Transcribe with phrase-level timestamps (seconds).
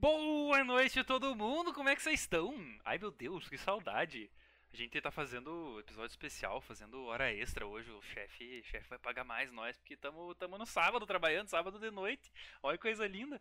[0.00, 2.54] Boa noite todo mundo, como é que vocês estão?
[2.86, 4.30] Ai meu Deus, que saudade.
[4.72, 7.90] A gente tá fazendo episódio especial, fazendo hora extra hoje.
[7.90, 12.32] O chefe, chefe vai pagar mais nós, porque estamos no sábado trabalhando, sábado de noite.
[12.62, 13.38] Olha que coisa linda.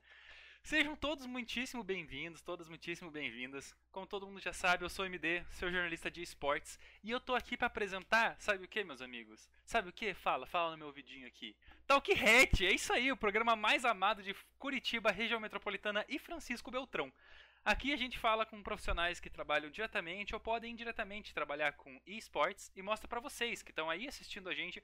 [0.62, 3.76] Sejam todos muitíssimo bem-vindos, todas muitíssimo bem-vindas.
[3.92, 7.34] Como todo mundo já sabe, eu sou MD, seu jornalista de esportes, e eu tô
[7.34, 9.50] aqui para apresentar, sabe o que, meus amigos?
[9.66, 10.14] Sabe o que?
[10.14, 11.56] Fala, fala no meu vidinho aqui.
[11.88, 16.70] Talk Hat, é isso aí, o programa mais amado de Curitiba, região metropolitana e Francisco
[16.70, 17.12] Beltrão.
[17.66, 22.72] Aqui a gente fala com profissionais que trabalham diretamente ou podem indiretamente trabalhar com esportes
[22.76, 24.82] e mostra para vocês que estão aí assistindo a gente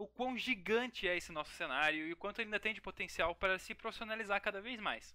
[0.00, 3.34] o quão gigante é esse nosso cenário e o quanto ele ainda tem de potencial
[3.34, 5.14] para se profissionalizar cada vez mais.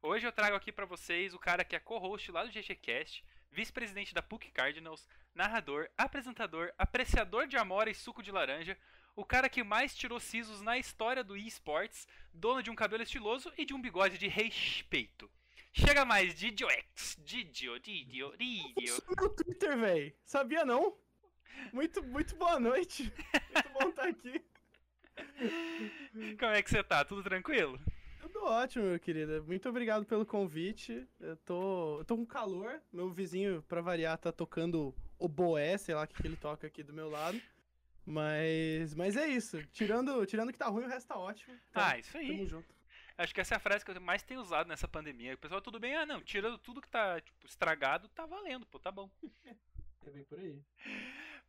[0.00, 4.14] Hoje eu trago aqui para vocês o cara que é co-host lá do GGCast, vice-presidente
[4.14, 8.78] da PUC Cardinals, narrador, apresentador, apreciador de amora e suco de laranja,
[9.14, 13.52] o cara que mais tirou sisos na história do esports, dono de um cabelo estiloso
[13.58, 15.30] e de um bigode de respeito.
[15.74, 18.96] Chega mais, Didio X, Didio, Didio, Didio.
[19.14, 20.16] no Twitter, velho.
[20.24, 20.96] Sabia não?
[21.72, 23.12] Muito, muito boa noite.
[23.54, 24.44] Muito bom estar aqui.
[26.38, 27.04] Como é que você tá?
[27.04, 27.78] Tudo tranquilo?
[28.20, 29.44] Tudo ótimo, meu querido.
[29.44, 31.06] Muito obrigado pelo convite.
[31.20, 32.80] Eu tô, eu tô com calor.
[32.92, 36.66] Meu vizinho, pra variar, tá tocando o boé, sei lá o que, que ele toca
[36.66, 37.40] aqui do meu lado.
[38.04, 39.62] Mas, mas é isso.
[39.72, 41.54] Tirando, tirando que tá ruim, o resto tá ótimo.
[41.70, 42.28] Então, ah, isso aí.
[42.28, 42.76] Tamo junto.
[43.18, 45.34] Acho que essa é a frase que eu mais tenho usado nessa pandemia.
[45.34, 45.96] O pessoal, tudo bem?
[45.96, 49.10] Ah, não, tirando tudo que tá tipo, estragado, tá valendo, pô, tá bom.
[50.06, 50.62] É bem por aí.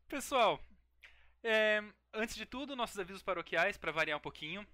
[0.08, 0.64] Pessoal,
[1.44, 4.66] é, antes de tudo, nossos avisos paroquiais, para variar um pouquinho.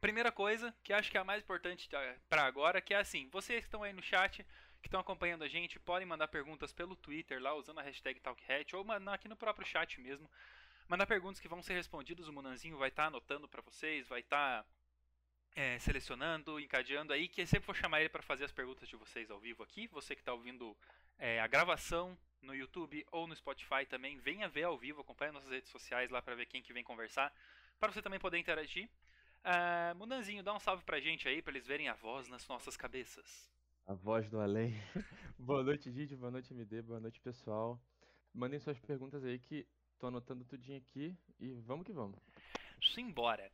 [0.00, 1.88] Primeira coisa, que acho que é a mais importante
[2.28, 4.44] para agora, que é assim, vocês que estão aí no chat,
[4.80, 8.74] que estão acompanhando a gente, podem mandar perguntas pelo Twitter lá, usando a hashtag TalkHat,
[8.74, 10.28] ou mandar aqui no próprio chat mesmo.
[10.88, 14.20] Mandar perguntas que vão ser respondidas, o Munanzinho vai estar tá anotando para vocês, vai
[14.20, 14.64] estar...
[14.64, 14.68] Tá
[15.54, 19.30] é, selecionando, encadeando aí, que sempre vou chamar ele para fazer as perguntas de vocês
[19.30, 19.86] ao vivo aqui.
[19.88, 20.76] Você que está ouvindo
[21.22, 25.48] é, a gravação no YouTube ou no Spotify também, venha ver ao vivo, acompanhe nossas
[25.48, 27.32] redes sociais lá para ver quem que vem conversar,
[27.78, 28.90] para você também poder interagir.
[29.44, 32.76] Uh, Munanzinho, dá um salve pra gente aí, para eles verem a voz nas nossas
[32.76, 33.48] cabeças.
[33.86, 34.74] A voz do além.
[35.38, 37.80] boa noite, Didi, boa noite, MD, boa noite, pessoal.
[38.34, 39.64] Mandem suas perguntas aí que
[40.00, 42.18] tô anotando tudinho aqui e vamos que vamos.
[42.92, 43.48] Simbora.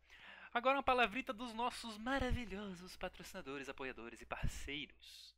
[0.54, 5.37] Agora uma palavrita dos nossos maravilhosos patrocinadores, apoiadores e parceiros.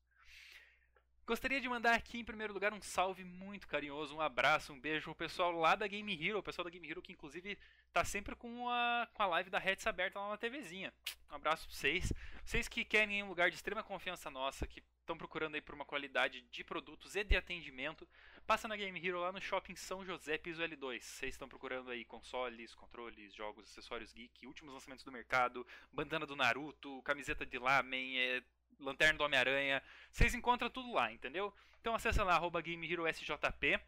[1.30, 5.10] Gostaria de mandar aqui em primeiro lugar um salve muito carinhoso, um abraço, um beijo
[5.10, 7.56] ao pessoal lá da Game Hero, o pessoal da Game Hero que inclusive
[7.92, 10.92] tá sempre com a, com a live da Reds aberta lá na TVzinha.
[11.30, 12.12] Um abraço pra vocês.
[12.44, 15.84] Vocês que querem um lugar de extrema confiança nossa, que estão procurando aí por uma
[15.84, 18.08] qualidade de produtos e de atendimento,
[18.44, 21.00] passa na Game Hero lá no Shopping São José Piso L2.
[21.00, 26.34] Vocês estão procurando aí consoles, controles, jogos, acessórios geek, últimos lançamentos do mercado, bandana do
[26.34, 28.42] Naruto, camiseta de Lamen, é,
[28.80, 29.82] lanterna do Homem-Aranha.
[30.10, 31.54] Vocês encontram tudo lá, entendeu?
[31.80, 33.80] Então acessa lá, arroba Game Hero SJP.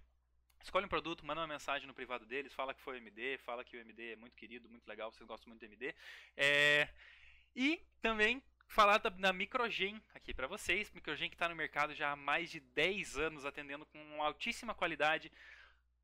[0.62, 3.64] Escolhe um produto, manda uma mensagem no privado deles, fala que foi o MD, fala
[3.64, 5.94] que o MD é muito querido, muito legal, vocês gostam muito do MD.
[6.36, 6.88] É...
[7.54, 10.90] E também falar da, da Microgen aqui para vocês.
[10.92, 15.30] Microgen que está no mercado já há mais de 10 anos, atendendo com altíssima qualidade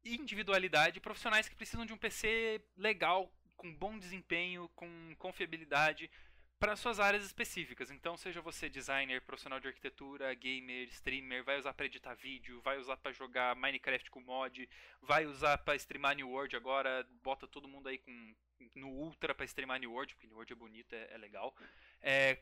[0.05, 6.11] e individualidade, profissionais que precisam de um PC legal, com bom desempenho, com confiabilidade
[6.59, 7.91] para suas áreas específicas.
[7.91, 12.79] Então, seja você designer, profissional de arquitetura, gamer, streamer, vai usar para editar vídeo, vai
[12.79, 14.69] usar para jogar Minecraft com mod,
[15.01, 18.35] vai usar para streamar New World agora, bota todo mundo aí com
[18.75, 21.55] no Ultra para streamar New World, porque New World é bonito, é, é legal.
[22.01, 22.39] É,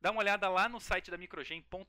[0.00, 1.88] Dá uma olhada lá no site da microgen.com.br.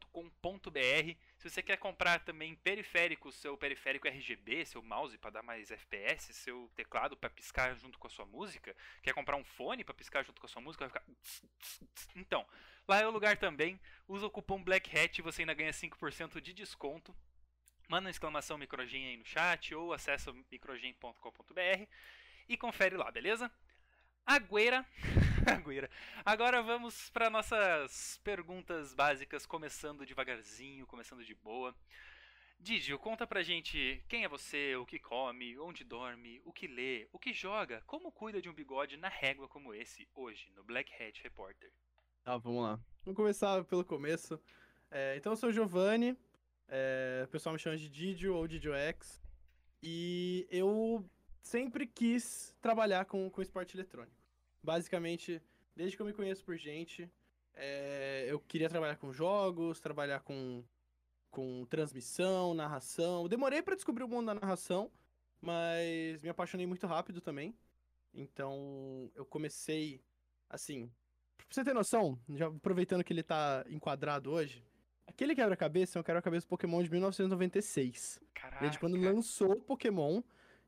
[1.37, 6.33] Se você quer comprar também periféricos, seu periférico RGB, seu mouse para dar mais FPS,
[6.33, 10.23] seu teclado para piscar junto com a sua música, quer comprar um fone para piscar
[10.23, 11.05] junto com a sua música, vai ficar
[12.15, 12.47] Então,
[12.87, 13.79] lá é o lugar também.
[14.07, 17.15] Usa o cupom Black Hat e você ainda ganha 5% de desconto.
[17.87, 21.87] Manda uma exclamação microgen aí no chat ou acessa microgen.com.br
[22.47, 23.51] e confere lá, beleza?
[24.25, 24.85] Agüera.
[25.47, 25.89] Agüera.
[26.25, 31.75] Agora vamos para nossas perguntas básicas, começando devagarzinho, começando de boa.
[32.61, 37.07] Didio, conta pra gente quem é você, o que come, onde dorme, o que lê,
[37.13, 40.91] o que joga, como cuida de um bigode na régua como esse, hoje, no Black
[41.01, 41.71] Hat Reporter.
[42.21, 42.79] Tá, vamos lá.
[43.05, 44.37] Vamos começar pelo começo.
[44.91, 46.17] É, então eu sou o Giovanni,
[46.67, 49.21] é, o pessoal me chama de Didio ou Didio X,
[49.81, 51.09] e eu
[51.41, 54.15] sempre quis trabalhar com, com esporte eletrônico.
[54.61, 55.41] Basicamente,
[55.75, 57.09] desde que eu me conheço por gente,
[57.53, 60.63] é, eu queria trabalhar com jogos, trabalhar com,
[61.29, 63.27] com transmissão, narração.
[63.27, 64.91] Demorei para descobrir o mundo da narração,
[65.41, 67.55] mas me apaixonei muito rápido também.
[68.13, 70.01] Então, eu comecei,
[70.49, 70.91] assim,
[71.37, 74.63] pra você ter noção, já aproveitando que ele tá enquadrado hoje,
[75.07, 78.19] aquele quebra-cabeça é um quebra-cabeça Pokémon de 1996.
[78.33, 78.61] Caraca.
[78.61, 80.21] Desde quando lançou o Pokémon.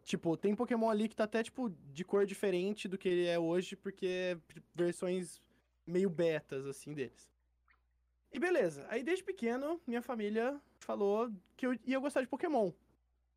[0.04, 3.38] Tipo, tem Pokémon ali que tá até, tipo, de cor diferente do que ele é
[3.38, 4.38] hoje, porque é
[4.74, 5.42] versões
[5.86, 7.30] meio betas, assim, deles.
[8.34, 8.86] E beleza.
[8.90, 12.72] Aí, desde pequeno, minha família falou que eu ia gostar de Pokémon.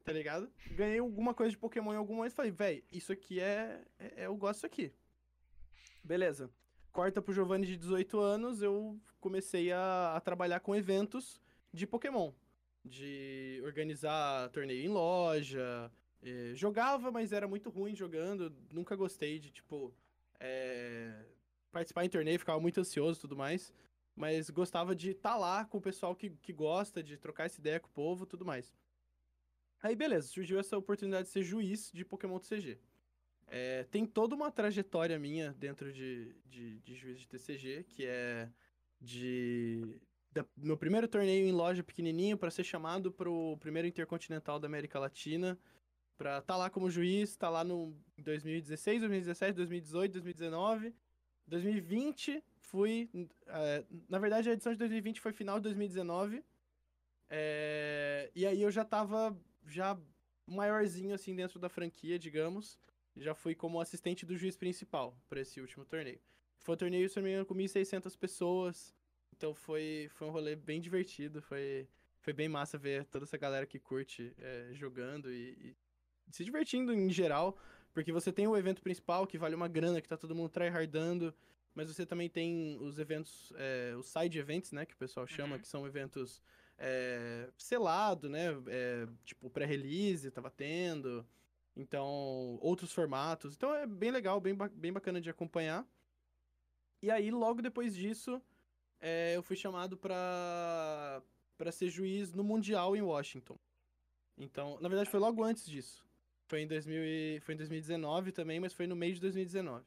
[0.04, 0.50] Tá ligado?
[0.72, 4.22] Ganhei alguma coisa de Pokémon em algum momento e falei, véi, isso aqui é, é-
[4.22, 4.92] é- Eu gosto disso aqui.
[6.02, 6.50] Beleza.
[6.92, 11.40] Corta pro Giovanni de 18 anos, eu comecei a, a trabalhar com eventos
[11.72, 12.32] de Pokémon.
[12.84, 15.90] De organizar torneio em loja.
[16.24, 18.50] Eh, jogava, mas era muito ruim jogando.
[18.72, 19.94] Nunca gostei de, tipo,
[20.40, 21.26] eh,
[21.72, 23.72] participar em torneio, ficava muito ansioso e tudo mais.
[24.16, 27.80] Mas gostava de estar lá com o pessoal que, que gosta, de trocar essa ideia
[27.80, 28.74] com o povo tudo mais.
[29.82, 32.78] Aí, beleza, surgiu essa oportunidade de ser juiz de Pokémon TCG.
[33.46, 38.50] É, tem toda uma trajetória minha dentro de, de, de juiz de TCG, que é
[39.00, 40.00] de.
[40.32, 44.66] da- meu primeiro torneio em loja pequenininho para ser chamado para o primeiro Intercontinental da
[44.66, 45.58] América Latina,
[46.16, 50.94] para estar lá como juiz, tá lá no 2016, 2017, 2018, 2019.
[51.46, 53.08] 2020 fui.
[53.46, 56.42] é, na verdade, a edição de 2020 foi final de 2019.
[57.30, 59.98] é, e aí eu já tava já
[60.46, 62.78] maiorzinho assim dentro da franquia, digamos.
[63.16, 66.20] Já fui como assistente do juiz principal para esse último torneio.
[66.60, 68.94] Foi um torneio, se não com 1.600 pessoas.
[69.36, 71.40] Então foi, foi um rolê bem divertido.
[71.42, 71.88] Foi,
[72.20, 75.76] foi bem massa ver toda essa galera que curte é, jogando e, e
[76.30, 77.56] se divertindo em geral.
[77.92, 81.32] Porque você tem o evento principal, que vale uma grana, que tá todo mundo tryhardando.
[81.74, 84.84] Mas você também tem os eventos, é, os side events, né?
[84.86, 85.60] Que o pessoal chama, Uhum.
[85.62, 86.42] que são eventos
[86.76, 88.48] é, selado, né?
[88.66, 91.24] é, tipo, pré-release, tava tendo.
[91.76, 93.54] Então, outros formatos.
[93.54, 95.86] Então é bem legal, bem, ba- bem bacana de acompanhar.
[97.02, 98.40] E aí, logo depois disso,
[99.34, 101.22] eu fui chamado pra,
[101.58, 103.58] pra ser juiz no Mundial em Washington.
[104.38, 106.03] Então, na verdade, foi logo antes disso.
[106.46, 109.84] Foi em, 2000 e- foi em 2019 também, mas foi no meio de 2019.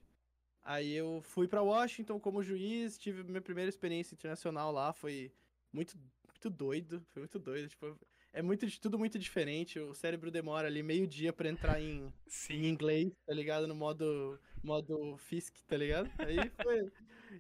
[0.64, 5.32] Aí eu fui pra Washington como juiz, tive minha primeira experiência internacional lá, foi
[5.72, 7.98] muito, muito doido, foi muito doido, tipo,
[8.34, 12.14] é muito, tudo muito diferente, o cérebro demora ali meio dia pra entrar em,
[12.50, 13.68] em inglês, tá ligado?
[13.68, 16.10] No modo, modo Fisk, tá ligado?
[16.20, 16.92] Aí foi.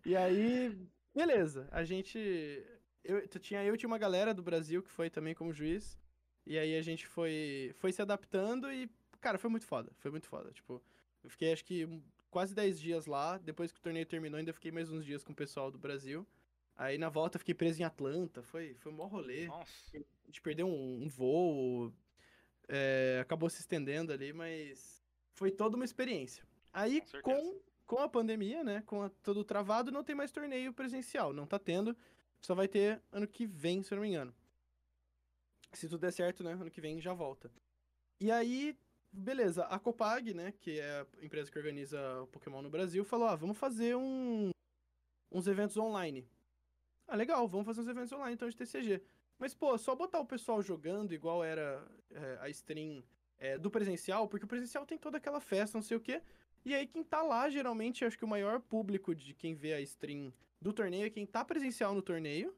[0.05, 0.75] E aí,
[1.13, 1.67] beleza.
[1.71, 2.17] A gente.
[3.03, 5.97] Eu, tinha, eu tinha uma galera do Brasil que foi também como juiz.
[6.45, 9.91] E aí a gente foi, foi se adaptando e, cara, foi muito foda.
[9.97, 10.51] Foi muito foda.
[10.51, 10.81] Tipo,
[11.23, 13.37] eu fiquei acho que quase 10 dias lá.
[13.37, 16.25] Depois que o torneio terminou, ainda fiquei mais uns dias com o pessoal do Brasil.
[16.75, 18.43] Aí na volta fiquei preso em Atlanta.
[18.43, 19.97] Foi, foi um maior rolê Nossa.
[19.97, 21.91] a gente perdeu um, um voo,
[22.67, 25.03] é, acabou se estendendo ali, mas
[25.33, 26.43] foi toda uma experiência.
[26.71, 30.71] Aí, Com com, com a pandemia, né, com a- tudo travado, não tem mais torneio
[30.73, 31.97] presencial, não tá tendo,
[32.41, 34.35] só vai ter ano que vem, se eu não me engano.
[35.73, 37.51] Se tudo der certo, né, ano que vem já volta.
[38.19, 38.77] E aí,
[39.11, 43.27] beleza, a Copag, né, que é a empresa que organiza o Pokémon no Brasil, falou,
[43.27, 44.51] ah, vamos fazer um,
[45.31, 46.27] uns eventos online.
[47.07, 49.01] Ah, legal, vamos fazer uns eventos online então de TCG.
[49.39, 53.03] Mas, pô, só botar o pessoal jogando igual era é, a stream
[53.37, 56.21] é, do presencial, porque o presencial tem toda aquela festa, não sei o quê.
[56.65, 59.81] E aí quem tá lá, geralmente, acho que o maior público de quem vê a
[59.81, 62.53] stream do torneio é quem tá presencial no torneio,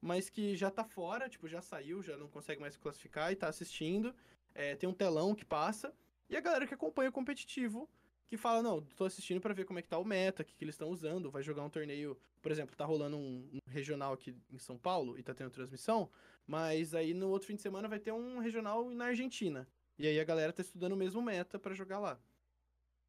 [0.00, 3.36] mas que já tá fora, tipo, já saiu, já não consegue mais se classificar e
[3.36, 4.14] tá assistindo.
[4.56, 5.94] É, tem um telão que passa.
[6.30, 7.88] E a galera que acompanha o competitivo,
[8.26, 10.54] que fala, não, tô assistindo pra ver como é que tá o meta, o que,
[10.56, 14.14] que eles estão usando, vai jogar um torneio, por exemplo, tá rolando um, um regional
[14.14, 16.10] aqui em São Paulo e tá tendo transmissão,
[16.46, 19.68] mas aí no outro fim de semana vai ter um regional na Argentina.
[19.98, 22.18] E aí a galera tá estudando o mesmo meta pra jogar lá.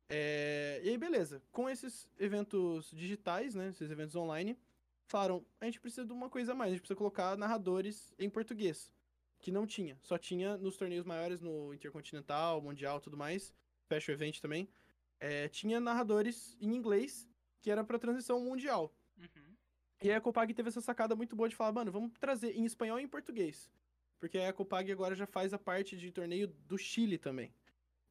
[0.10, 1.42] É, E aí, beleza.
[1.52, 3.70] Com esses eventos digitais, né?
[3.70, 4.58] Esses eventos online,
[5.08, 8.30] falaram, a gente precisa de uma coisa a mais, a gente precisa colocar narradores em
[8.30, 8.92] português.
[9.40, 9.98] Que não tinha.
[10.02, 13.54] Só tinha nos torneios maiores, no Intercontinental, Mundial tudo mais.
[13.86, 14.68] Special Event também.
[15.20, 17.28] É, tinha narradores em inglês,
[17.62, 18.94] que era pra transição mundial.
[19.18, 19.56] Uhum.
[20.02, 22.66] E aí a Copag teve essa sacada muito boa de falar, mano, vamos trazer em
[22.66, 23.72] espanhol e em português.
[24.20, 27.52] Porque a Copag agora já faz a parte de torneio do Chile também.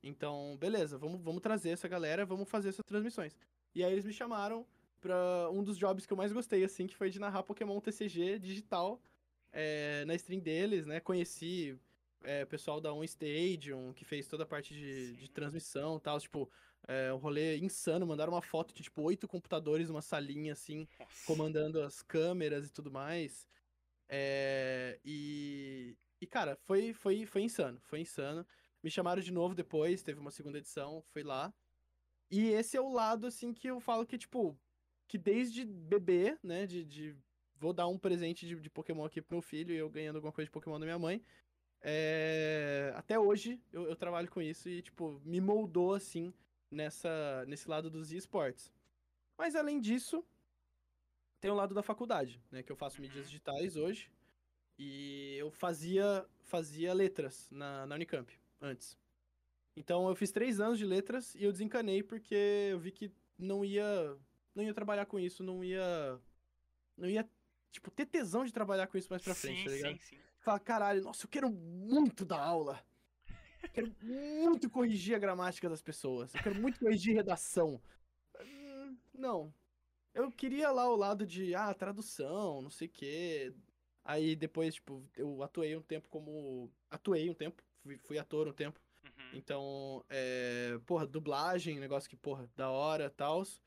[0.02, 3.37] Então, beleza, vamos, vamos trazer essa galera, vamos fazer essas transmissões.
[3.75, 4.66] E aí eles me chamaram
[5.00, 8.38] pra um dos jobs que eu mais gostei, assim, que foi de narrar Pokémon TCG
[8.38, 9.00] digital
[9.58, 11.00] é, na stream deles, né?
[11.00, 11.80] Conheci
[12.22, 16.00] é, o pessoal da On Stadium, que fez toda a parte de, de transmissão e
[16.00, 16.50] tal, tipo,
[16.86, 21.25] é, um rolê insano, mandaram uma foto de, tipo, oito computadores numa salinha, assim, Nossa.
[21.25, 23.48] comandando as câmeras e tudo mais.
[24.10, 28.46] É, e, e, cara, foi, foi, foi insano, foi insano.
[28.82, 31.52] Me chamaram de novo depois, teve uma segunda edição, fui lá.
[32.30, 34.54] E esse é o lado, assim, que eu falo que, tipo,
[35.08, 37.16] que desde bebê, né, de, de
[37.58, 40.32] vou dar um presente de, de Pokémon aqui pro meu filho e eu ganhando alguma
[40.32, 41.22] coisa de Pokémon da minha mãe.
[41.80, 46.32] É, até hoje eu, eu trabalho com isso e, tipo, me moldou assim
[46.70, 48.72] nessa, nesse lado dos esportes.
[49.36, 50.25] Mas além disso,
[51.40, 52.62] tem o lado da faculdade, né?
[52.62, 54.10] Que eu faço mídias digitais hoje.
[54.78, 58.98] E eu fazia, fazia letras na, na Unicamp antes.
[59.76, 62.34] Então eu fiz três anos de letras e eu desencanei porque
[62.70, 64.16] eu vi que não ia.
[64.54, 66.18] Não ia trabalhar com isso, não ia.
[66.96, 67.28] Não ia,
[67.70, 69.92] tipo, ter tesão de trabalhar com isso mais pra frente, sim, tá ligado?
[69.99, 70.18] sim, sim.
[70.38, 72.85] Fala, caralho, nossa, eu quero muito dar aula.
[73.62, 76.35] Eu quero muito corrigir a gramática das pessoas.
[76.35, 77.80] Eu quero muito corrigir redação.
[78.40, 79.52] Hum, Não.
[80.14, 83.54] Eu queria lá o lado de, ah, tradução, não sei o quê.
[84.02, 86.73] Aí depois, tipo, eu atuei um tempo como.
[86.88, 88.80] Atuei um tempo, fui, fui ator um tempo.
[89.04, 89.30] Uhum.
[89.35, 93.61] Então, é, porra, dublagem, negócio que, porra, da hora, tals.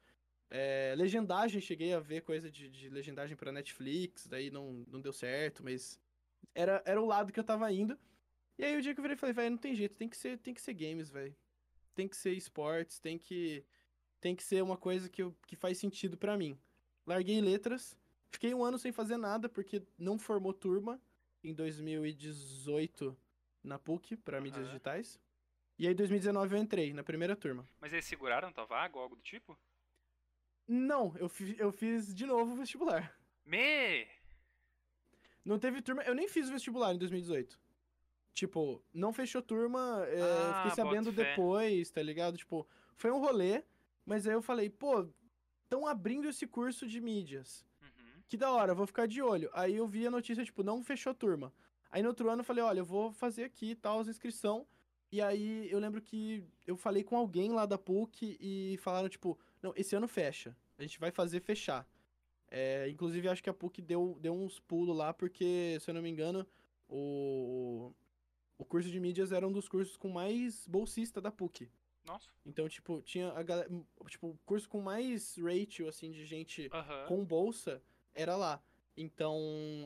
[0.50, 5.14] É, legendagem, cheguei a ver coisa de, de legendagem pra Netflix, daí não, não deu
[5.14, 6.00] certo, mas
[6.56, 7.98] era, era o lado que eu tava indo.
[8.58, 10.38] E aí o dia que eu virei, falei, velho, não tem jeito, tem que ser,
[10.40, 11.36] tem que ser games, velho.
[11.94, 13.64] Tem que ser esportes, tem que
[14.20, 16.60] tem que ser uma coisa que, eu, que faz sentido pra mim.
[17.06, 17.98] Larguei letras,
[18.30, 21.02] fiquei um ano sem fazer nada porque não formou turma
[21.44, 23.18] em 2018
[23.64, 24.68] na PUC pra mídias Aham.
[24.68, 25.20] digitais.
[25.78, 27.66] E aí, em 2019, eu entrei na primeira turma.
[27.80, 29.58] Mas eles seguraram tua vaga ou algo do tipo?
[30.72, 33.18] Não, eu, fi- eu fiz de novo o vestibular.
[33.46, 34.06] Me!
[35.44, 37.60] Não teve turma, eu nem fiz o vestibular em 2018.
[38.34, 42.38] Tipo, não fechou turma, é, Ah, fiquei sabendo depois, tá ligado?
[42.38, 43.64] Tipo, foi um rolê,
[44.06, 45.08] mas aí eu falei, pô,
[45.64, 47.66] estão abrindo esse curso de mídias.
[47.82, 48.22] Uhum.
[48.28, 49.50] Que da hora, vou ficar de olho.
[49.54, 51.52] Aí eu vi a notícia, tipo, não fechou turma.
[51.90, 54.68] Aí no outro ano eu falei, olha, eu vou fazer aqui tal, as inscrição.
[55.12, 59.40] E aí eu lembro que eu falei com alguém lá da PUC e falaram, tipo,
[59.62, 60.56] não, esse ano fecha.
[60.78, 61.88] A gente vai fazer fechar.
[62.52, 66.02] É, inclusive, acho que a PUC deu, deu uns pulos lá, porque, se eu não
[66.02, 66.48] me engano,
[66.88, 67.94] o,
[68.58, 71.70] o curso de mídias era um dos cursos com mais bolsista da PUC.
[72.06, 72.30] Nossa.
[72.46, 73.70] Então, tipo, tinha a galera.
[74.08, 76.70] Tipo, o curso com mais ratio, assim, de gente
[77.08, 77.82] com bolsa
[78.16, 78.62] era lá.
[78.98, 79.38] Então,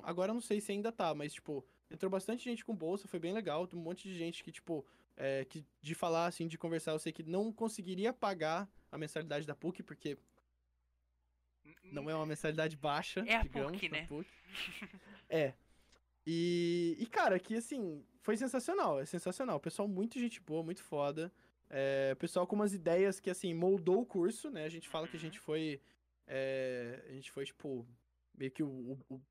[0.04, 3.20] agora eu não sei se ainda tá, mas, tipo, entrou bastante gente com bolsa, foi
[3.20, 3.68] bem legal.
[3.74, 7.12] Um monte de gente que, tipo, é, que de falar, assim, de conversar, eu sei
[7.12, 10.18] que não conseguiria pagar a mensalidade da PUC, porque
[11.92, 14.08] não é uma mensalidade baixa, É a digamos, PUC, da né?
[14.08, 14.28] PUC.
[15.30, 15.54] É.
[16.26, 19.60] E, e, cara, que assim, foi sensacional, é sensacional.
[19.60, 21.32] Pessoal, muito gente boa, muito foda.
[21.70, 24.64] É, pessoal com umas ideias que, assim, moldou o curso, né?
[24.66, 25.22] A gente fala que a Uhum.
[25.26, 25.82] gente foi.
[26.26, 27.86] é, a gente foi, tipo,
[28.38, 29.22] meio que o, o-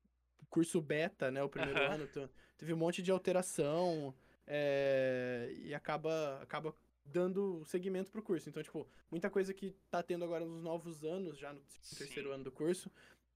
[0.49, 1.41] curso beta, né?
[1.41, 1.95] O primeiro Aham.
[1.95, 2.29] ano.
[2.57, 4.13] teve um monte de alteração.
[4.47, 8.49] É, e acaba, acaba dando segmento pro curso.
[8.49, 11.61] Então, tipo, muita coisa que tá tendo agora nos novos anos, já no
[11.97, 12.35] terceiro Sim.
[12.35, 12.91] ano do curso,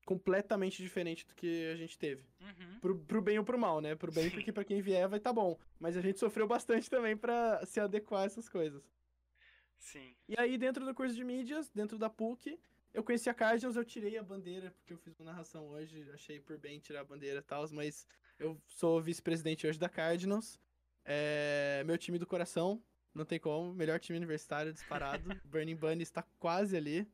[0.05, 2.23] completamente diferente do que a gente teve.
[2.39, 2.79] Uhum.
[2.79, 3.95] Pro, pro bem ou pro mal, né?
[3.95, 4.31] Pro bem, Sim.
[4.31, 5.59] porque pra quem vier vai tá bom.
[5.79, 8.81] Mas a gente sofreu bastante também pra se adequar a essas coisas.
[9.77, 10.15] Sim.
[10.27, 12.59] E aí, dentro do curso de mídias, dentro da PUC,
[12.93, 16.39] eu conheci a Cardinals, eu tirei a bandeira, porque eu fiz uma narração hoje, achei
[16.39, 18.07] por bem tirar a bandeira e tal, mas
[18.39, 20.59] eu sou vice-presidente hoje da Cardinals.
[21.09, 22.83] É meu time do coração,
[23.15, 25.23] não tem como, melhor time universitário disparado.
[25.45, 27.07] Burning Bunny está quase ali.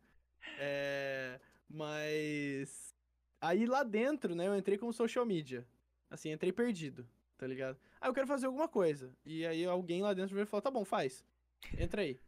[0.58, 2.96] É, mas
[3.40, 5.66] aí lá dentro, né, eu entrei como social media.
[6.10, 7.08] Assim, entrei perdido,
[7.38, 7.78] tá ligado?
[8.02, 9.16] Ah, eu quero fazer alguma coisa.
[9.24, 11.24] E aí alguém lá dentro veio e falou: tá bom, faz.
[11.78, 12.20] Entra aí.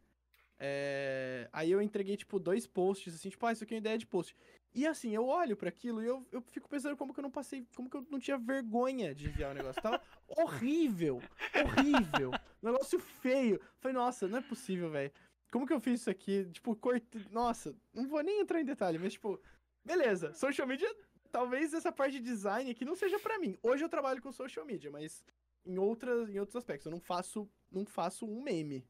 [0.58, 3.98] É, Aí eu entreguei, tipo, dois posts, assim, tipo, ah, isso aqui é uma ideia
[3.98, 4.36] de post.
[4.74, 7.30] E assim, eu olho pra aquilo e eu, eu fico pensando como que eu não
[7.30, 9.80] passei, como que eu não tinha vergonha de enviar o negócio.
[9.80, 11.22] Tava horrível,
[11.64, 12.30] horrível.
[12.62, 13.60] negócio feio.
[13.78, 15.12] Falei, nossa, não é possível, velho.
[15.50, 16.44] Como que eu fiz isso aqui?
[16.52, 17.24] Tipo, cortei.
[17.30, 19.40] Nossa, não vou nem entrar em detalhe, mas, tipo,
[19.84, 20.32] beleza.
[20.34, 20.92] Social media,
[21.30, 23.56] talvez essa parte de design aqui não seja pra mim.
[23.62, 25.24] Hoje eu trabalho com social media, mas
[25.64, 26.86] em, outras, em outros aspectos.
[26.86, 28.86] Eu não faço, não faço um meme.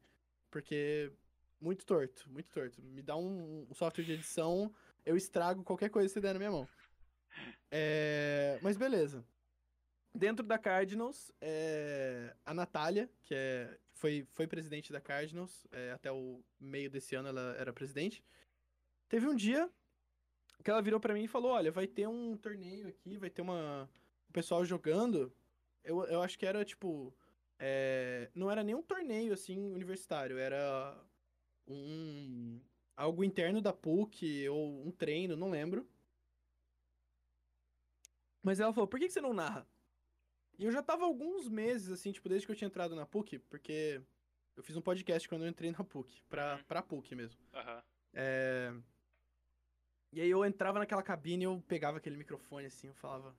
[0.49, 1.11] Porque
[1.59, 2.81] muito torto, muito torto.
[2.81, 4.73] Me dá um, um software de edição,
[5.05, 6.67] eu estrago qualquer coisa que você der na minha mão.
[7.71, 9.23] É, mas beleza.
[10.17, 16.11] Dentro da Cardinals, é, a Natália, que é, foi, foi presidente da Cardinals, é, até
[16.11, 18.23] o meio desse ano ela era presidente.
[19.07, 19.69] Teve um dia
[20.63, 23.43] que ela virou pra mim e falou: Olha, vai ter um torneio aqui, vai ter
[23.43, 23.87] uma.
[24.27, 25.31] O pessoal jogando.
[25.83, 27.13] Eu, eu acho que era tipo.
[27.59, 30.99] é, não era nem um torneio assim universitário, era
[31.67, 32.59] um
[32.95, 35.87] algo interno da PUC ou um treino, não lembro.
[38.41, 39.67] Mas ela falou: "Por que que você não narra?"
[40.57, 43.37] E eu já tava alguns meses assim, tipo, desde que eu tinha entrado na PUC,
[43.39, 44.01] porque
[44.55, 46.63] eu fiz um podcast quando eu entrei na PUC, pra Uhum.
[46.63, 47.39] para PUC mesmo.
[47.53, 47.83] Aham.
[48.13, 48.73] É...
[50.11, 53.35] E aí eu entrava naquela cabine e eu pegava aquele microfone assim, eu falava.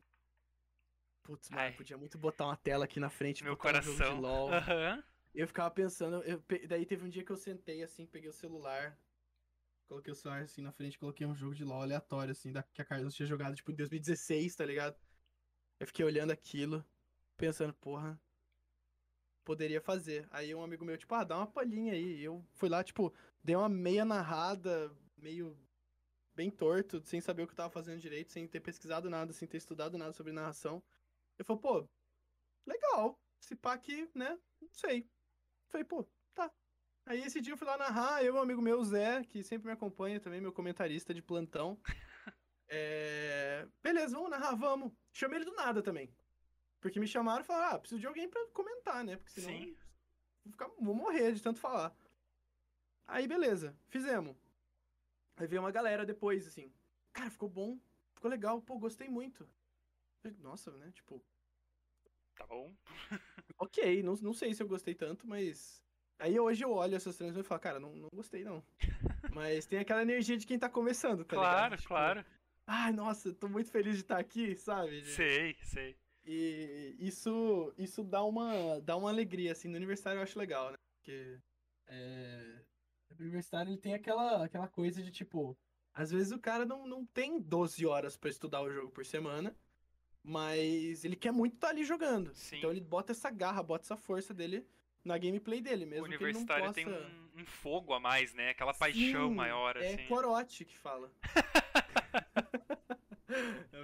[1.22, 1.72] Putz, mano, Ai.
[1.72, 4.20] podia muito botar uma tela aqui na frente, Meu botar um coração.
[4.20, 4.52] LOL.
[4.52, 5.04] Aham.
[5.34, 8.32] Eu ficava pensando, eu pe- daí teve um dia que eu sentei assim, peguei o
[8.32, 8.98] celular,
[9.87, 12.80] coloquei o celular assim na frente, coloquei um jogo de LoL aleatório, assim, da, que
[12.80, 14.96] a Carlos tinha jogado, tipo, em 2016, tá ligado?
[15.78, 16.84] Eu fiquei olhando aquilo,
[17.38, 18.21] pensando, porra,
[19.45, 20.28] poderia fazer.
[20.30, 22.23] Aí um amigo meu, tipo, ah, dá uma palhinha aí.
[22.23, 25.57] Eu fui lá, tipo, dei uma meia narrada, meio
[26.35, 29.49] bem torto, sem saber o que eu tava fazendo direito, sem ter pesquisado nada, sem
[29.49, 30.83] ter estudado nada sobre narração.
[31.38, 31.88] Eu falei, pô,
[32.66, 35.09] legal, se pá aqui, né, não sei.
[35.68, 36.52] Falei, pô, tá.
[37.07, 39.66] Aí esse dia eu fui lá narrar, eu e um amigo meu, Zé, que sempre
[39.66, 41.80] me acompanha também, meu comentarista de plantão.
[42.71, 43.66] É...
[43.83, 44.92] Beleza, vamos narrar, vamos.
[45.11, 46.14] Chamei ele do nada também.
[46.80, 49.16] Porque me chamaram e falaram, ah, preciso de alguém pra comentar, né?
[49.16, 49.76] Porque senão Sim.
[50.44, 51.94] vou, ficar, vou morrer de tanto falar.
[53.06, 54.37] Aí, beleza, fizemos.
[55.37, 56.73] Aí veio uma galera depois, assim.
[57.12, 57.78] Cara, ficou bom,
[58.14, 59.49] ficou legal, pô, gostei muito.
[60.40, 60.90] Nossa, né?
[60.92, 61.25] Tipo,
[62.38, 62.73] Tá bom.
[63.58, 65.85] ok, não, não sei se eu gostei tanto, mas.
[66.20, 68.64] Aí hoje eu olho essas transmissões e falo, cara, não, não gostei não.
[69.35, 71.52] mas tem aquela energia de quem tá começando, tá ligado?
[71.52, 72.25] claro, Tipo, claro.
[72.66, 75.04] Ai, nossa, tô muito feliz de estar aqui, sabe?
[75.04, 75.97] Sei, sei.
[76.30, 80.76] E isso, isso dá uma, dá uma alegria, assim, no aniversário eu acho legal, né?
[80.99, 81.38] Porque
[81.87, 82.61] é,
[83.18, 85.56] o universitário ele tem aquela, aquela coisa de tipo,
[85.94, 89.56] às vezes o cara não, não tem 12 horas pra estudar o jogo por semana,
[90.23, 92.35] mas ele quer muito estar ali jogando.
[92.35, 92.58] Sim.
[92.58, 94.66] Então ele bota essa garra, bota essa força dele
[95.02, 96.75] na gameplay dele, mesmo o universitário possa...
[96.75, 98.50] tem um, um fogo a mais, né?
[98.50, 100.06] Aquela paixão Sim, maior, É assim.
[100.08, 101.11] corote que fala.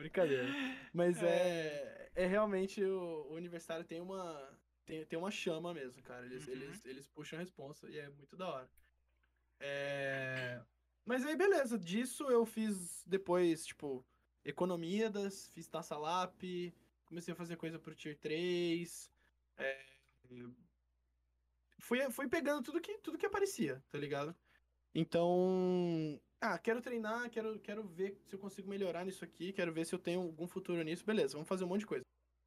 [0.07, 0.59] é brincadeira.
[0.93, 6.27] Mas é, é realmente o, o universitário tem uma tem, tem uma chama mesmo, cara.
[6.27, 6.53] Eles, Uhum.
[6.53, 8.71] eles, eles puxam a responsa e é muito da hora.
[9.61, 10.63] É,
[11.05, 11.79] Mas aí, beleza.
[11.79, 14.07] Disso eu fiz depois, tipo,
[14.45, 16.75] economia das, fiz taça lap,
[17.07, 19.11] comecei a fazer coisa pro Tier 3.
[19.57, 19.85] É...
[21.79, 24.35] Fui, fui pegando tudo que, tudo que aparecia, tá ligado?
[24.95, 29.87] Então, ah, quero treinar, quero, quero ver se eu consigo melhorar nisso aqui, quero ver
[29.87, 31.05] se eu tenho algum futuro nisso.
[31.05, 32.05] Beleza, vamos fazer um monte de coisa.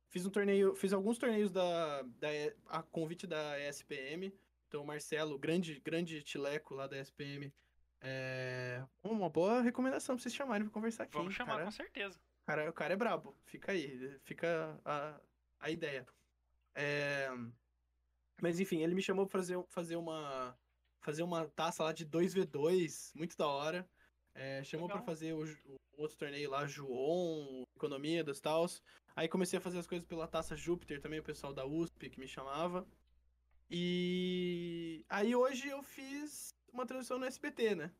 [0.10, 2.28] Fiz um torneio, fiz alguns torneios da, da
[2.68, 4.32] a convite da ESPM.
[4.68, 7.52] Então, o Marcelo, grande, grande tileco lá da ESPM,
[8.02, 11.18] é uma boa recomendação pra vocês chamarem pra conversar aqui.
[11.18, 11.66] Vamos chamar, cara.
[11.66, 12.20] com certeza.
[12.46, 13.36] Cara, o cara é brabo.
[13.46, 14.20] Fica aí.
[14.24, 15.20] Fica a,
[15.60, 16.06] a ideia.
[16.76, 17.30] É,
[18.42, 20.58] Mas enfim, ele me chamou pra fazer, fazer uma.
[21.02, 23.88] Fazer uma taça lá de 2v2, muito da hora.
[24.34, 25.06] É, chamou pra Legal.
[25.06, 28.84] fazer o, o outro torneio lá, João, Economia das tals.
[29.16, 32.20] Aí comecei a fazer as coisas pela taça Júpiter também, o pessoal da USP que
[32.20, 32.88] me chamava.
[33.70, 37.92] E aí hoje eu fiz uma transição no SBT, né?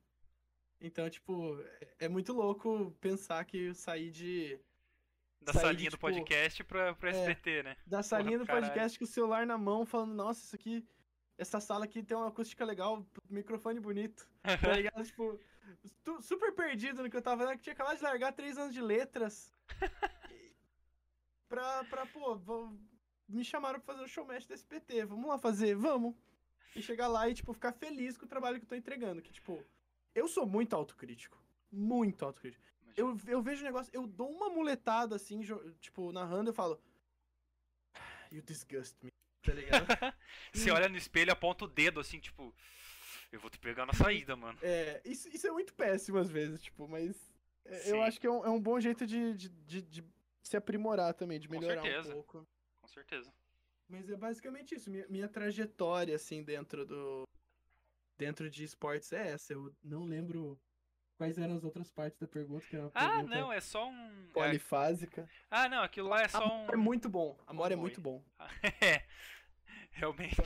[0.80, 4.60] Então, tipo, é- é muito louco pensar que eu saí de.
[5.42, 7.12] Da saí de, salinha do tipo, podcast pra, pro é.
[7.12, 7.78] SBT, né?
[7.86, 8.66] da salinha do caralho.
[8.68, 10.86] podcast com o celular na mão, falando, nossa, isso aqui.
[11.38, 14.28] Essa sala aqui tem uma acústica legal, microfone bonito.
[14.72, 15.04] Tá ligado?
[15.06, 15.40] tipo,
[16.22, 18.82] super perdido no que eu tava fazendo, que tinha acabado de largar três anos de
[18.82, 19.54] letras.
[21.50, 22.78] Pra, pra, pô, vou-
[23.28, 25.06] me chamaram pra fazer o showmatch da SPT.
[25.06, 25.76] Vamos lá fazer?
[25.76, 26.14] Vamos.
[26.76, 29.22] E chegar lá e, tipo, ficar feliz com o trabalho que eu tô entregando.
[29.22, 29.64] Que, tipo,
[30.14, 31.42] eu sou muito autocrítico.
[31.72, 32.66] Muito autocrítico.
[32.98, 35.40] Eu, eu vejo o negócio, eu dou uma muletada assim,
[35.80, 36.82] tipo, narrando, eu falo.
[38.32, 39.12] You disgust me.
[39.48, 39.88] Tá ligado?
[40.54, 42.54] Você olha no espelho, aponta o dedo assim, tipo.
[43.32, 44.58] Eu vou te pegar na saída, mano.
[44.62, 47.34] É, isso, isso é muito péssimo às vezes, tipo, mas
[47.66, 47.90] é, Sim.
[47.92, 50.04] eu acho que é um, é um bom jeito de, de, de, de
[50.42, 52.48] se aprimorar também, de melhorar um pouco.
[52.82, 53.34] Com certeza.
[53.90, 57.24] Mas é basicamente isso, minha, minha trajetória, assim, dentro do.
[58.18, 59.54] Dentro de esportes é essa.
[59.54, 60.60] Eu não lembro
[61.18, 63.90] quais eram as outras partes da pergunta, que era uma Ah, pergunta não, é só
[63.90, 64.30] um.
[64.30, 65.30] é- polifásica.
[65.52, 66.70] Ah, não, aquilo lá é só um.
[66.72, 67.38] É muito bom.
[67.46, 68.24] Amor é muito bom.
[68.82, 69.06] é.
[69.98, 70.42] Realmente.
[70.42, 70.44] Ó,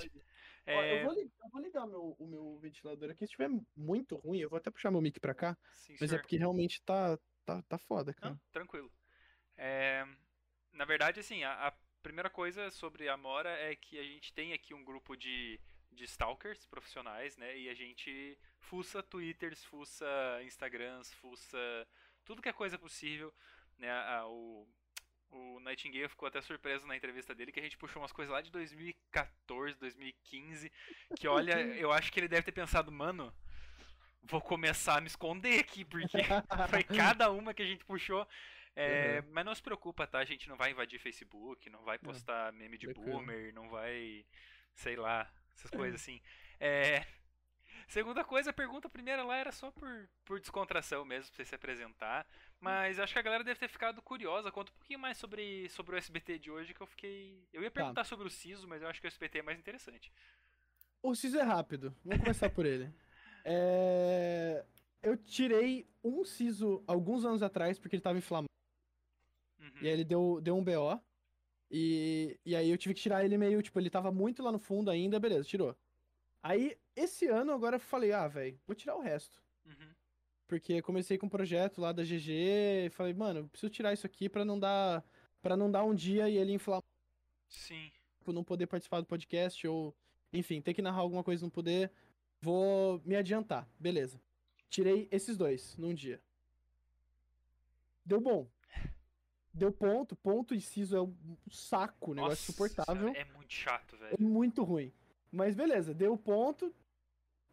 [0.65, 1.01] É...
[1.01, 3.19] eu, vou ligar, eu vou ligar meu, o meu ventilador aqui.
[3.19, 5.57] Se estiver muito ruim, eu vou até puxar meu mic pra cá.
[5.71, 6.21] Sim, Mas é senhor.
[6.21, 8.31] porque realmente tá, tá, tá foda, cara.
[8.33, 8.91] Não, tranquilo.
[9.57, 10.05] É,
[10.71, 14.53] na verdade, assim, a, a primeira coisa sobre a Mora é que a gente tem
[14.53, 15.59] aqui um grupo de,
[15.91, 17.57] de stalkers profissionais, né?
[17.57, 20.05] E a gente fuça twitters, fuça
[20.43, 21.87] instagrams, fuça
[22.23, 23.33] tudo que é coisa possível,
[23.77, 23.91] né?
[23.91, 24.67] A- o,
[25.31, 28.41] o Nightingale ficou até surpreso na entrevista dele que a gente puxou umas coisas lá
[28.41, 30.71] de 2014, 2015,
[31.17, 33.33] que olha, eu acho que ele deve ter pensado, mano,
[34.23, 36.17] vou começar a me esconder aqui, porque
[36.69, 38.27] foi cada uma que a gente puxou.
[38.75, 40.19] É, Mas não se preocupa, tá?
[40.19, 43.17] A gente não vai invadir Facebook, não vai postar meme de tranquilo.
[43.17, 44.25] boomer, não vai.
[44.75, 46.21] sei lá, essas coisas assim.
[46.59, 47.05] É,
[47.91, 51.53] Segunda coisa, a pergunta primeira lá era só por, por descontração mesmo, pra você se
[51.53, 52.25] apresentar.
[52.57, 54.49] Mas acho que a galera deve ter ficado curiosa.
[54.49, 57.45] Conta um pouquinho mais sobre, sobre o SBT de hoje que eu fiquei.
[57.51, 60.09] Eu ia perguntar sobre o Siso, mas eu acho que o SBT é mais interessante.
[61.03, 61.93] O siso é rápido.
[62.05, 62.89] Vamos começar por ele.
[63.43, 64.63] É,
[65.01, 68.47] Eu tirei um siso alguns anos atrás porque ele tava inflamado.
[69.59, 69.81] Uhum.
[69.81, 71.01] E aí ele deu, deu um BO.
[71.69, 74.59] E, e aí eu tive que tirar ele meio, tipo, ele tava muito lá no
[74.59, 75.75] fundo ainda, beleza, tirou.
[76.43, 79.41] Aí, esse ano, agora eu falei, ah, velho, vou tirar o resto.
[79.65, 79.89] Uhum.
[80.47, 84.05] Porque comecei com um projeto lá da GG e falei, mano, eu preciso tirar isso
[84.05, 85.03] aqui pra não dar.
[85.41, 86.83] para não dar um dia e ele inflamar,
[87.47, 87.91] Sim.
[88.17, 89.95] tipo, não poder participar do podcast, ou,
[90.33, 91.91] enfim, ter que narrar alguma coisa e não poder.
[92.41, 93.67] Vou me adiantar.
[93.79, 94.19] Beleza.
[94.69, 96.19] Tirei esses dois num dia.
[98.05, 98.47] Deu bom.
[99.53, 101.13] Deu ponto, ponto e siso é um
[101.51, 103.01] saco, um negócio Nossa insuportável.
[103.13, 104.17] senhora, É muito chato, É velho.
[104.21, 104.91] muito ruim.
[105.31, 106.73] Mas beleza, deu ponto.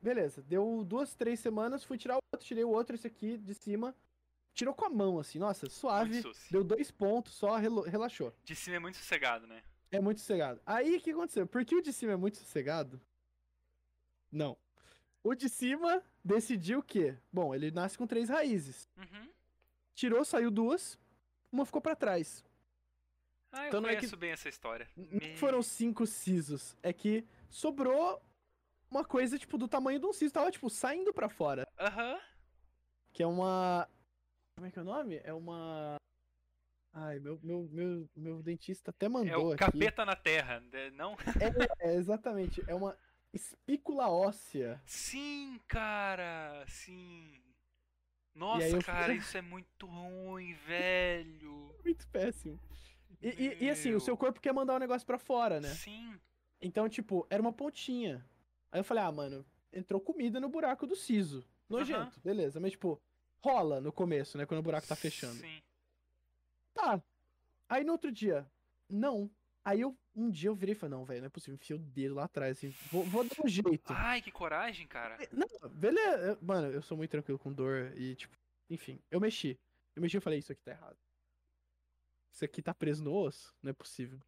[0.00, 3.54] Beleza, deu duas, três semanas, fui tirar o outro, tirei o outro, esse aqui de
[3.54, 3.94] cima.
[4.54, 6.22] Tirou com a mão, assim, nossa, suave.
[6.50, 8.32] Deu dois pontos, só relo- relaxou.
[8.44, 9.62] De cima é muito sossegado, né?
[9.90, 10.60] É muito sossegado.
[10.66, 11.46] Aí o que aconteceu?
[11.46, 13.00] Porque o de cima é muito sossegado?
[14.30, 14.56] Não.
[15.22, 18.88] O de cima decidiu que, bom, ele nasce com três raízes.
[18.96, 19.28] Uhum.
[19.94, 20.98] Tirou, saiu duas,
[21.50, 22.44] uma ficou pra trás.
[23.50, 24.88] Ah, eu Então não é que- conheço bem essa história.
[24.96, 28.22] Não Me- foram cinco sisos, é que sobrou
[28.90, 30.32] uma coisa, tipo, do tamanho de um siso.
[30.32, 31.66] Tava, tipo, saindo pra fora.
[31.78, 32.18] Aham.
[33.12, 33.88] Que é uma.
[34.56, 35.20] Como é que é o nome?
[35.24, 35.96] É uma.
[36.92, 39.58] Ai, meu, meu, meu, meu dentista até É mandou o aqui.
[39.58, 40.90] capeta na terra, né?
[40.90, 41.16] não?
[41.80, 42.62] É, exatamente.
[42.66, 42.96] É uma
[43.32, 44.80] espícula óssea.
[44.87, 47.40] Sim, cara, sim.
[48.34, 51.74] Nossa, cara, isso é muito ruim, velho.
[51.84, 52.58] Muito péssimo.
[53.20, 55.68] E, e- e assim, o seu corpo quer mandar o negócio pra fora, né?
[55.70, 56.18] Sim.
[56.60, 58.24] Então, tipo, era uma pontinha.
[58.70, 61.44] Aí eu falei, ah, mano, entrou comida no buraco do siso.
[61.68, 62.58] Nojento, beleza.
[62.58, 63.00] Mas, tipo,
[63.40, 64.46] rola no começo, né?
[64.46, 65.40] Quando o buraco tá fechando.
[65.40, 65.62] Sim.
[66.74, 67.02] Tá.
[67.68, 68.46] Aí no outro dia,
[68.88, 69.30] não.
[69.64, 71.78] Aí eu, um dia eu virei e falei, não, velho, não é possível, enfia o
[71.78, 73.92] dedo lá atrás, assim, vou, vou dar um jeito.
[73.92, 75.18] Ai, que coragem, cara.
[75.30, 78.34] Não, beleza, mano, eu sou muito tranquilo com dor e, tipo,
[78.70, 79.58] enfim, eu mexi.
[79.94, 80.96] Eu mexi e falei, isso aqui tá errado.
[82.32, 83.54] Isso aqui tá preso no osso?
[83.62, 84.18] Não é possível.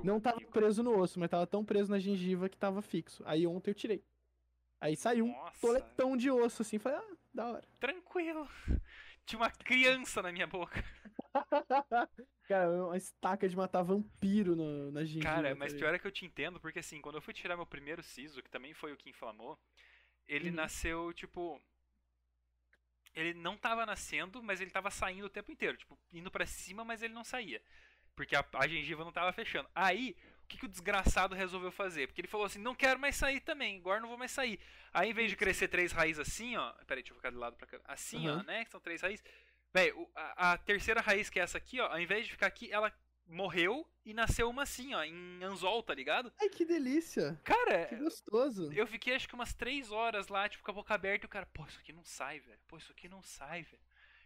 [0.00, 0.50] Meu Não tava amigo.
[0.52, 3.22] preso no osso, mas tava tão preso na gengiva que tava fixo.
[3.26, 4.04] Aí ontem eu tirei.
[4.80, 7.68] Aí saiu um Nossa, toletão de osso, assim, falei, ah, da hora.
[7.80, 8.48] tranquilo.
[9.26, 10.82] Tinha uma criança na minha boca.
[12.44, 15.24] Cara, uma estaca de matar vampiro no, na gengiva.
[15.24, 17.56] Cara, tá mas pior é que eu te entendo, porque assim, quando eu fui tirar
[17.56, 19.58] meu primeiro siso, que também foi o que inflamou,
[20.26, 20.56] ele Uhum.
[20.56, 21.60] nasceu, tipo.
[23.14, 25.76] Ele não tava nascendo, mas ele tava saindo o tempo inteiro.
[25.76, 27.62] Tipo, indo pra cima, mas ele não saía.
[28.14, 29.68] Porque a, a gengiva não tava fechando.
[29.74, 32.06] Aí, o que, que o desgraçado resolveu fazer?
[32.06, 34.60] Porque ele falou assim: não quero mais sair também, agora não vou mais sair.
[34.92, 36.72] Aí, em vez de crescer três raízes assim, ó.
[36.86, 37.80] Peraí, deixa eu ficar do lado pra cá.
[37.84, 38.42] Assim, ó, Uhum.
[38.42, 38.64] né?
[38.64, 39.24] Que são três raízes.
[39.72, 42.70] Véi, a, a terceira raiz, que é essa aqui, ó, ao invés de ficar aqui,
[42.70, 42.92] ela
[43.26, 46.30] morreu e nasceu uma assim, ó, em anzol, tá ligado?
[46.38, 47.40] Ai, que delícia.
[47.44, 48.70] Cara, Que gostoso.
[48.74, 51.30] eu fiquei acho que umas três horas lá, tipo, com a boca aberta e o
[51.30, 52.58] cara, pô, isso aqui não sai, velho.
[52.68, 53.82] Pô, isso aqui não sai, velho.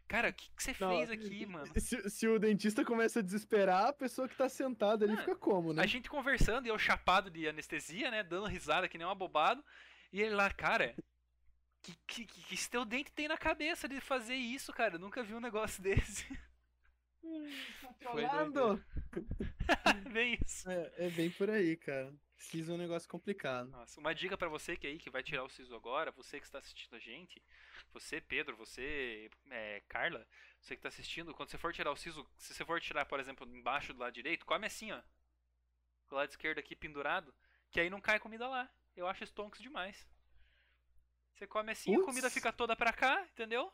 [0.08, 1.72] Cara, o que, que você Não, fez aqui, mano?
[1.80, 5.36] Se, se o dentista começa a desesperar, a pessoa que tá sentada ali Ah, fica
[5.36, 5.82] como, né?
[5.82, 8.22] A gente conversando e eu chapado de anestesia, né?
[8.22, 9.64] Dando risada que nem um abobado.
[10.12, 10.94] E ele lá, cara,
[11.82, 14.94] que, que, que, que esse teu dente tem na cabeça de fazer isso, cara?
[14.94, 16.26] Eu nunca vi um negócio desse.
[17.20, 17.50] Foi
[17.82, 18.84] Controlando.
[20.12, 20.70] Bem isso.
[20.70, 22.14] É, é bem por aí, cara.
[22.38, 23.70] Siso é um negócio complicado.
[23.70, 26.44] Nossa, uma dica pra você que aí que vai tirar o siso agora, você que
[26.46, 27.42] está assistindo a gente,
[27.92, 30.26] você Pedro, você é, Carla,
[30.60, 33.18] você que está assistindo, quando você for tirar o siso, se você for tirar, por
[33.20, 35.00] exemplo, embaixo do lado direito, come assim, ó,
[36.06, 37.34] com o lado esquerdo aqui pendurado,
[37.70, 38.70] que aí não cai comida lá.
[38.94, 40.06] Eu acho estonks demais.
[41.34, 43.72] Você come assim, a comida fica toda pra cá, entendeu?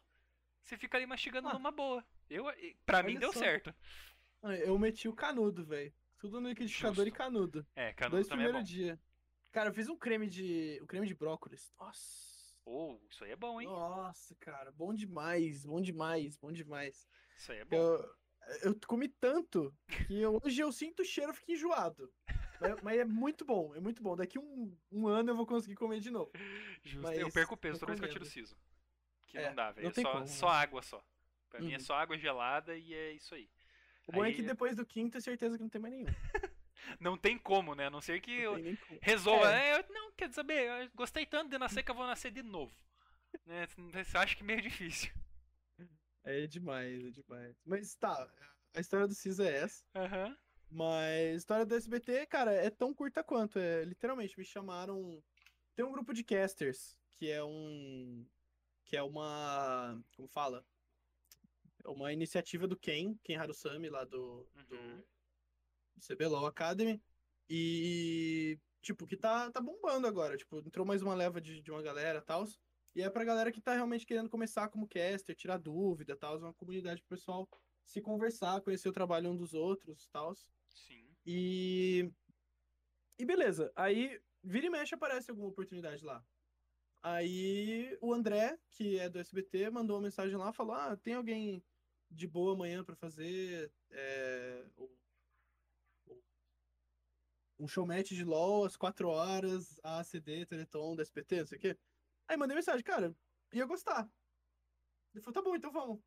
[0.62, 1.53] Você fica ali mastigando Ah.
[1.53, 2.05] numa boa.
[2.31, 2.44] Eu,
[2.87, 3.38] pra mim Olha deu só.
[3.40, 3.75] certo.
[4.42, 5.92] Ah, Eu meti o canudo, velho.
[6.22, 7.08] Tudo no liquidificador Justo.
[7.08, 7.66] e canudo.
[7.74, 8.58] É, canudo Dois também é bom.
[8.58, 8.98] primeiros dias.
[9.50, 10.78] Cara, eu fiz um creme de.
[10.80, 11.72] O creme de brócolis.
[11.78, 12.54] Nossa.
[12.64, 13.66] Oh, isso aí é bom, hein?
[13.66, 14.70] Nossa, cara.
[14.70, 15.66] Bom demais.
[15.66, 16.37] Bom demais.
[16.37, 17.08] Bom demais.
[17.37, 17.76] Isso aí é bom.
[17.76, 18.14] Eu,
[18.62, 19.74] eu comi tanto
[20.06, 22.08] que eu- hoje eu sinto o cheiro e fico enjoado.
[22.61, 24.14] Mas, mas é muito bom, é muito bom.
[24.14, 26.30] Daqui um, um ano eu vou conseguir comer de novo.
[26.85, 27.02] Justo.
[27.02, 28.56] Mas eu perco peso toda vez que eu tiro o siso.
[29.26, 29.88] Que É, não dá, velho.
[29.88, 31.04] É só, como, só água só.
[31.50, 31.80] Pra mim é Uhum.
[31.80, 33.50] só água gelada e é isso aí.
[34.08, 36.06] O bom é Aí- que depois do quinto é certeza que não tem mais nenhum.
[36.98, 37.86] Não tem como, né?
[37.86, 38.98] A não ser que eu Não como.
[39.00, 39.52] resolva.
[39.54, 39.68] É.
[39.70, 42.42] É, eu- não, quer saber, eu gostei tanto de nascer que eu vou nascer de
[42.42, 42.74] novo.
[43.46, 43.66] Né?
[44.04, 45.10] Você acha que é meio difícil.
[46.24, 47.56] É demais, é demais.
[47.64, 48.28] Mas tá,
[48.74, 49.84] a história do Cis é essa.
[49.94, 50.36] Aham.
[50.68, 53.58] Mas a história do SBT, cara, é tão curta quanto.
[53.58, 55.22] É, literalmente, me chamaram.
[55.74, 58.26] Tem um grupo de casters que é um.
[58.84, 59.98] Que é uma.
[60.16, 60.64] Como fala?
[61.84, 65.02] É uma iniciativa do Ken, Ken Harusami, lá do, Uhum.
[65.96, 67.02] do CBLOL Academy.
[67.48, 68.58] E.
[68.80, 70.36] Tipo, que tá, tá bombando agora.
[70.36, 72.44] Tipo, entrou mais uma leva de, de uma galera e tal.
[72.94, 76.36] E é pra galera que tá realmente querendo começar como caster, tirar dúvida e tal.
[76.36, 77.48] É uma comunidade pro pessoal
[77.84, 80.34] se conversar, conhecer o trabalho um dos outros e tal.
[80.68, 81.08] Sim.
[81.24, 82.10] E.
[83.18, 83.72] E beleza.
[83.76, 86.24] Aí, vira e mexe, aparece alguma oportunidade lá.
[87.02, 91.62] Aí o André, que é do SBT, mandou uma mensagem lá, falou: Ah, tem alguém
[92.12, 94.64] de boa amanhã pra fazer é,
[97.59, 101.79] um showmatch de LOL às 4 horas, ACD, Teleton, do SBT, não sei o quê.
[102.29, 103.14] Aí mandei mensagem, cara,
[103.53, 104.11] ia gostar.
[105.14, 106.01] Ele falou, tá bom, então vamos.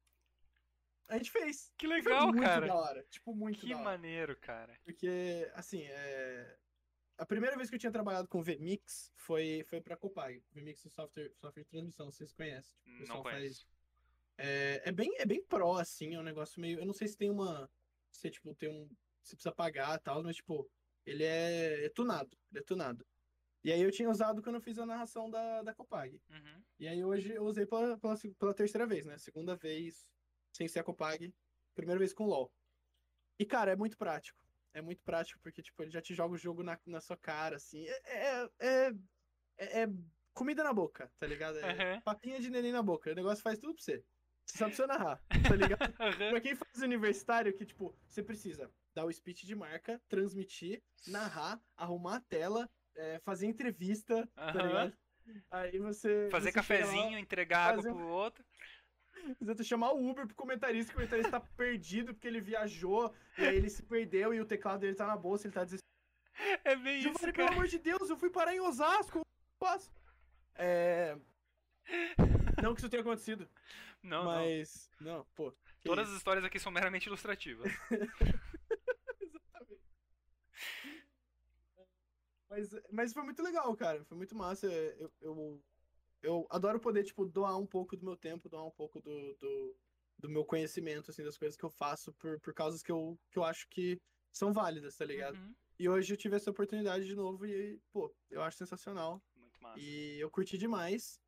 [1.08, 1.72] A gente fez.
[1.78, 2.68] Que legal, muito cara.
[2.68, 3.04] da hora.
[3.10, 4.78] Tipo, muito Que da maneiro, cara.
[4.84, 6.58] Porque, assim, é...
[7.18, 10.44] a primeira vez que eu tinha trabalhado com VMix foi, foi pra Copag.
[10.52, 12.76] VMix é software, software de transmissão, vocês conhecem.
[12.84, 13.68] Tipo, o pessoal faz-.
[14.38, 16.80] É, é, bem, é bem pró, assim, é um negócio meio.
[16.80, 17.70] Eu não sei se tem uma.
[18.12, 18.90] Se, tipo, tem um.
[19.22, 20.70] Se precisa pagar e tal, mas, tipo,
[21.06, 22.38] ele é, é tunado.
[22.52, 23.06] Ele é tunado.
[23.64, 26.22] E aí eu tinha usado quando eu fiz a narração da, da Copag.
[26.30, 26.64] Uhum.
[26.78, 29.18] E aí hoje eu usei pela, pela, pela terceira vez, né?
[29.18, 30.08] Segunda vez
[30.54, 31.34] sem ser a Copag,
[31.74, 32.54] primeira vez com LoL.
[33.40, 34.40] E, cara, é muito prático.
[34.72, 37.56] É muito prático porque, tipo, ele já te joga o jogo na, na sua cara,
[37.56, 37.88] assim.
[37.88, 38.92] É, é, é,
[39.58, 39.88] é- é
[40.34, 41.58] comida na boca, tá ligado?
[41.58, 42.02] É Aham.
[42.02, 43.12] papinha de neném na boca.
[43.12, 44.06] O negócio faz tudo pra você.
[44.46, 45.94] Você só precisa narrar, tá ligado?
[46.38, 51.60] Pra quem faz universitário, que, tipo, você precisa dar o speech de marca, transmitir, narrar,
[51.76, 54.68] arrumar a tela, é, fazer entrevista, tá Aham.
[54.68, 54.98] ligado?
[55.50, 56.30] Aí você.
[56.32, 58.46] Fazer você chega lá, cafezinho, entregar água fazer um- pro outro.
[59.42, 63.42] Você chamar o Uber pro comentarista, que o comentarista tá perdido porque ele viajou, e
[63.44, 65.86] aí ele se perdeu e o teclado dele tá na bolsa, ele tá desesperado.
[66.64, 67.52] É bem isso, Giovanni, pelo cara.
[67.54, 69.24] amor de Deus, eu fui parar em Osasco, eu
[69.68, 69.92] faço.
[70.54, 71.18] É.
[72.66, 73.48] Não que isso tenha acontecido,
[74.02, 74.32] Não, não.
[74.32, 74.90] mas.
[75.00, 75.52] Não, pô.
[75.52, 77.72] que Todas as histórias aqui são meramente ilustrativas.
[79.22, 79.84] Exatamente.
[82.50, 84.04] Mas, mas foi muito legal, cara.
[84.06, 84.66] Foi muito massa.
[84.66, 85.64] Eu, eu,
[86.24, 89.78] eu adoro poder, tipo, doar um pouco do meu tempo, doar um pouco do, do,
[90.18, 93.38] do meu conhecimento, assim, das coisas que eu faço por, por causas que eu, que
[93.38, 94.02] eu acho que
[94.32, 95.38] são válidas, tá ligado?
[95.38, 95.54] Uhum.
[95.78, 99.22] E hoje eu tive essa oportunidade de novo e, pô, eu acho sensacional.
[99.36, 99.80] Muito massa.
[99.80, 101.24] E eu curti demais.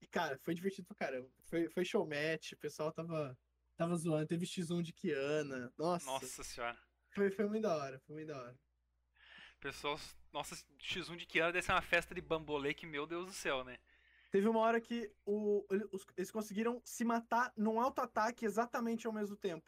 [0.00, 1.30] E, cara, foi divertido pra caramba.
[1.44, 3.38] Foi, foi showmatch, o pessoal tava,
[3.76, 4.26] tava zoando.
[4.26, 5.72] Teve X1 de Kiana.
[5.76, 6.78] Nossa, Nossa senhora.
[7.10, 8.58] Foi, foi muito da hora, foi muito da hora.
[9.60, 9.98] Pessoal,
[10.32, 13.64] nossa, X1 de Kiara deve ser uma festa de bambolê que, meu Deus do céu,
[13.64, 13.78] né?
[14.30, 15.66] Teve uma hora que o,
[16.16, 19.66] eles conseguiram se matar num auto-ataque exatamente ao mesmo tempo.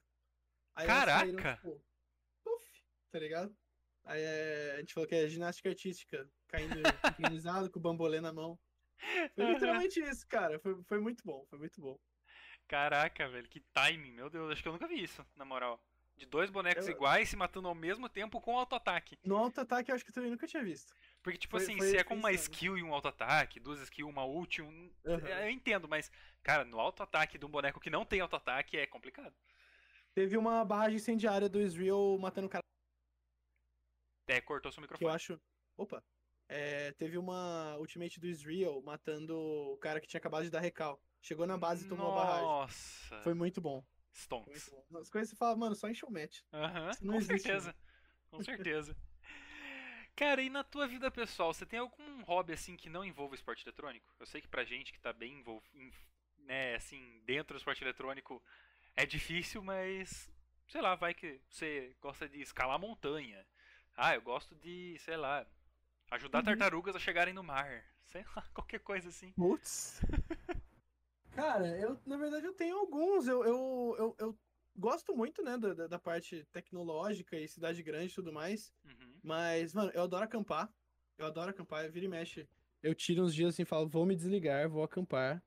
[0.75, 1.57] Aí elas saíram, Caraca!
[1.57, 1.83] tipo,
[2.45, 3.57] puf, tá ligado?
[4.05, 6.75] Aí é, a gente falou que é ginástica artística, caindo
[7.41, 8.59] sincronizado com o bambolê na mão.
[9.35, 10.59] Foi literalmente isso, cara.
[10.59, 11.99] Foi, foi muito bom, foi muito bom.
[12.67, 15.83] Caraca, velho, que timing, meu Deus, acho que eu nunca vi isso, na moral.
[16.17, 19.17] De dois bonecos Eu- iguais se matando ao mesmo tempo com auto-ataque.
[19.23, 20.93] No auto-ataque eu acho que eu também nunca tinha visto.
[21.23, 24.11] Porque, tipo Foi- assim, foi- se é com uma skill e um auto-ataque, duas skills,
[24.11, 24.93] uma ult, um.
[25.07, 25.29] Aham.
[25.29, 26.11] Eu entendo, mas,
[26.43, 29.35] cara, no auto-ataque de um boneco que não tem auto-ataque é complicado.
[30.13, 32.65] Teve uma barragem incendiária do Israel matando o cara
[34.27, 35.15] É, cortou seu que eu microfone.
[35.15, 35.41] acho.
[35.77, 36.03] Opa!
[36.49, 41.01] É, teve uma ultimate do Israel matando o cara que tinha acabado de dar recal.
[41.21, 42.47] Chegou na base e tomou a barragem.
[42.47, 43.21] Nossa.
[43.23, 43.83] Foi muito bom.
[43.83, 44.71] Foi muito Stonks.
[44.71, 44.99] bom.
[44.99, 46.43] As coisas você fala, mano, só em showmatch.
[46.53, 47.75] Aham, Isso não com existe, certeza.
[48.31, 48.97] Com certeza.
[50.17, 53.65] Cara, e na tua vida pessoal, você tem algum hobby assim que não envolva esporte
[53.65, 54.13] eletrônico?
[54.19, 55.97] Eu sei que pra gente que tá bem envolvido,
[56.39, 58.43] né, assim, dentro do esporte eletrônico
[58.97, 60.29] é difícil, mas
[60.67, 63.47] sei lá, vai que você gosta de escalar montanha.
[63.97, 65.47] Ah, eu gosto de, sei lá,
[66.11, 66.45] ajudar Uhum.
[66.45, 67.85] tartarugas a chegarem no mar.
[68.05, 69.33] Sei lá, qualquer coisa assim.
[69.33, 70.01] Putz.
[71.33, 73.29] Cara, eu, na verdade, eu tenho alguns.
[73.29, 74.39] Eu, eu, eu, eu
[74.77, 78.73] gosto muito, né, da, da- parte tecnológica e cidade grande e tudo mais.
[78.85, 79.21] Uhum.
[79.23, 80.73] Mas, mano, eu adoro acampar.
[81.17, 82.49] Eu adoro acampar, eu vira e mexe.
[82.83, 85.43] Eu tiro uns dias assim e falo, vou me desligar, vou acampar.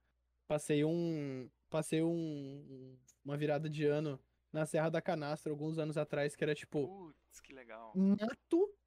[0.48, 1.50] Passei um.
[1.70, 4.20] Passei um, uma virada de ano
[4.52, 7.94] na Serra da Canastra alguns anos atrás, que era tipo Putz, que legal.
[7.96, 8.78] mato,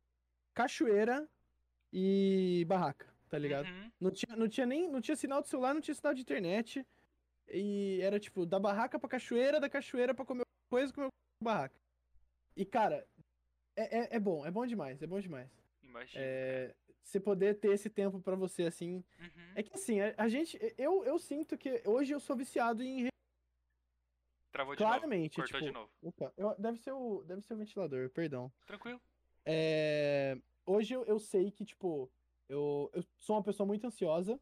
[0.52, 1.26] cachoeira
[1.96, 3.68] e barraca, tá ligado?
[3.68, 3.90] Uhum.
[4.00, 4.90] Não tinha, não tinha nem.
[4.90, 6.84] Não tinha sinal de celular, não tinha sinal de internet.
[7.48, 11.08] E era tipo, da barraca pra cachoeira, da cachoeira pra comer coisa, comer
[11.40, 11.78] barraca.
[12.56, 13.06] E, cara,
[13.76, 15.48] é, é, é bom, é bom demais, é bom demais.
[15.82, 16.24] Imagina.
[16.24, 19.04] É, você poder ter esse tempo pra você, assim.
[19.20, 19.52] Uhum.
[19.54, 20.58] É que assim, a, a gente.
[20.76, 23.06] Eu, eu sinto que hoje eu sou viciado em.
[24.50, 25.48] Travou de Claramente, novo.
[25.48, 25.70] Cortou tipo.
[25.70, 25.90] de novo.
[26.02, 28.52] Opa, eu- deve, ser o, deve ser o ventilador, perdão.
[28.66, 29.00] Tranquilo.
[29.44, 32.10] É, hoje eu, eu sei que, tipo,
[32.48, 34.38] Eu, eu sou uma pessoa muito ansiosa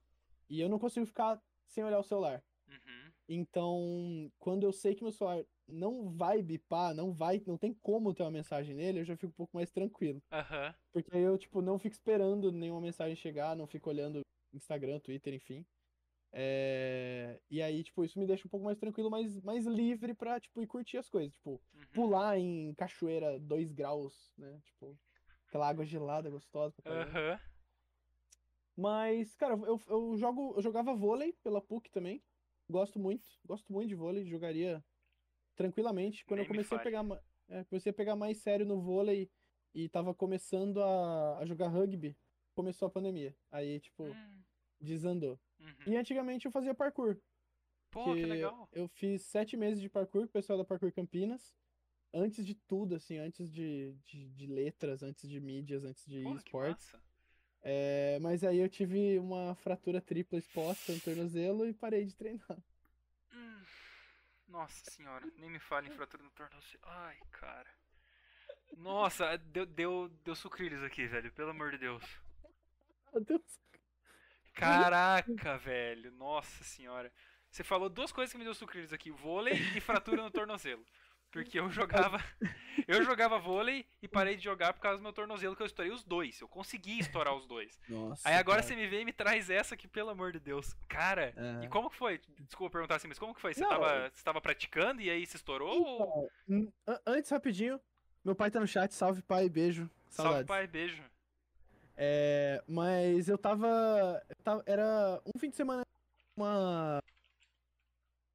[0.49, 2.43] e eu não consigo ficar sem olhar o celular.
[2.67, 3.13] Uhum.
[3.29, 8.13] Então, quando eu sei que meu celular não vai bipar, não vai, não tem como
[8.13, 10.21] ter uma mensagem nele, eu já fico um pouco mais tranquilo.
[10.33, 10.75] Aham.
[10.93, 14.21] Porque aí eu, tipo, não fico esperando nenhuma mensagem chegar, não fico olhando
[14.53, 15.65] Instagram, Twitter, enfim.
[16.33, 20.41] É, E aí, tipo, isso me deixa um pouco mais tranquilo, mais, mais livre pra,
[20.41, 21.33] tipo, ir curtir as coisas.
[21.35, 21.87] Tipo, Uhum.
[21.93, 24.61] pular em cachoeira 2 graus, né?
[24.65, 24.99] Tipo,
[25.53, 26.81] aquela água gelada, gostosa.
[26.87, 27.39] Aham.
[28.75, 32.23] Mas, cara, eu, eu jogo, eu jogava vôlei pela PUC também.
[32.71, 34.83] Gosto muito, gosto muito de vôlei, jogaria
[35.55, 36.25] tranquilamente.
[36.25, 37.05] Quando Nem eu me comecei a pegar,
[37.49, 39.31] é, comecei a pegar mais sério no vôlei
[39.75, 42.17] e tava começando a, a jogar rugby,
[42.55, 43.37] começou a pandemia.
[43.51, 44.43] Aí, tipo, Hum,
[44.81, 45.39] desandou.
[45.61, 45.93] uhum.
[45.93, 47.19] E antigamente eu fazia parkour.
[47.91, 48.67] Pô, que que legal.
[48.73, 51.55] Eu fiz sete meses de parkour com o pessoal da Parkour Campinas.
[52.15, 56.29] Antes de tudo, assim, antes de, de, de letras, antes de mídias, antes de que
[56.35, 56.95] esportes.
[57.63, 62.59] É, mas aí eu tive uma fratura tripla exposta no tornozelo e parei de treinar.
[63.33, 63.63] Hum,
[64.49, 66.83] Nossa senhora, nem me fale em fratura no tornozelo.
[66.83, 67.71] Ai, cara.
[68.77, 71.33] Nossa, deu, deu, deu sucrilhos aqui, velho.
[71.33, 72.05] Pelo amor de Deus.
[73.27, 73.43] Deus.
[74.55, 76.11] Caraca, velho.
[76.13, 77.13] Nossa senhora.
[77.51, 80.85] Você falou duas coisas que me deu sucrilhos aqui: vôlei e fratura no tornozelo.
[81.33, 82.19] Porque eu jogava.
[82.89, 85.93] Eu jogava vôlei e parei de jogar por causa do meu tornozelo, que eu estourei
[85.93, 86.41] os dois.
[86.41, 87.79] Eu consegui estourar os dois.
[87.89, 88.27] Nossa.
[88.29, 90.75] Aí agora você me vem e me traz essa aqui, pelo amor de Deus.
[90.89, 91.65] Cara, É.
[91.65, 92.19] e como que foi?
[92.41, 93.53] Desculpa perguntar assim, mas como que foi?
[93.55, 95.83] Você Não, tava, você tava praticando e aí se estourou?
[95.85, 96.31] ou...
[96.49, 97.79] Então, an- antes, rapidinho,
[98.25, 99.89] meu pai tá no chat, salve pai, beijo.
[100.09, 100.47] Salve, Saudades.
[100.49, 101.03] pai, beijo.
[101.97, 105.83] É, mas eu tava, eu tava- Era um fim de semana
[106.37, 107.01] uma,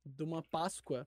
[0.06, 1.06] de uma Páscoa.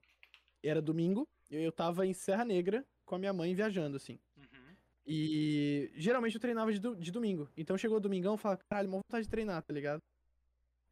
[0.63, 1.27] Era domingo.
[1.51, 4.17] E eu tava em Serra Negra com a minha mãe viajando, assim.
[4.37, 4.75] Uhum.
[5.05, 7.49] E geralmente eu treinava de, do- de domingo.
[7.57, 10.01] Então chegou o domingão e falava, caralho, uma vontade de treinar, tá ligado?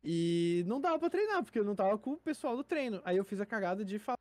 [0.03, 3.01] E não dava pra treinar, porque eu não tava com o pessoal do treino.
[3.05, 4.17] Aí eu fiz a cagada de falar,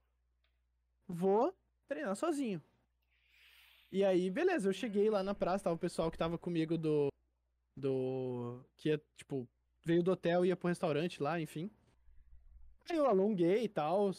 [1.07, 1.55] vou
[1.89, 2.63] treinar sozinho.
[3.91, 7.09] E aí, beleza, eu cheguei lá na praça, tava o pessoal que tava comigo do.
[7.77, 8.61] Do.
[8.77, 9.49] Que ia, tipo,
[9.85, 11.71] veio do hotel e ia pro restaurante lá, enfim.
[12.91, 14.11] Aí eu alonguei e tal,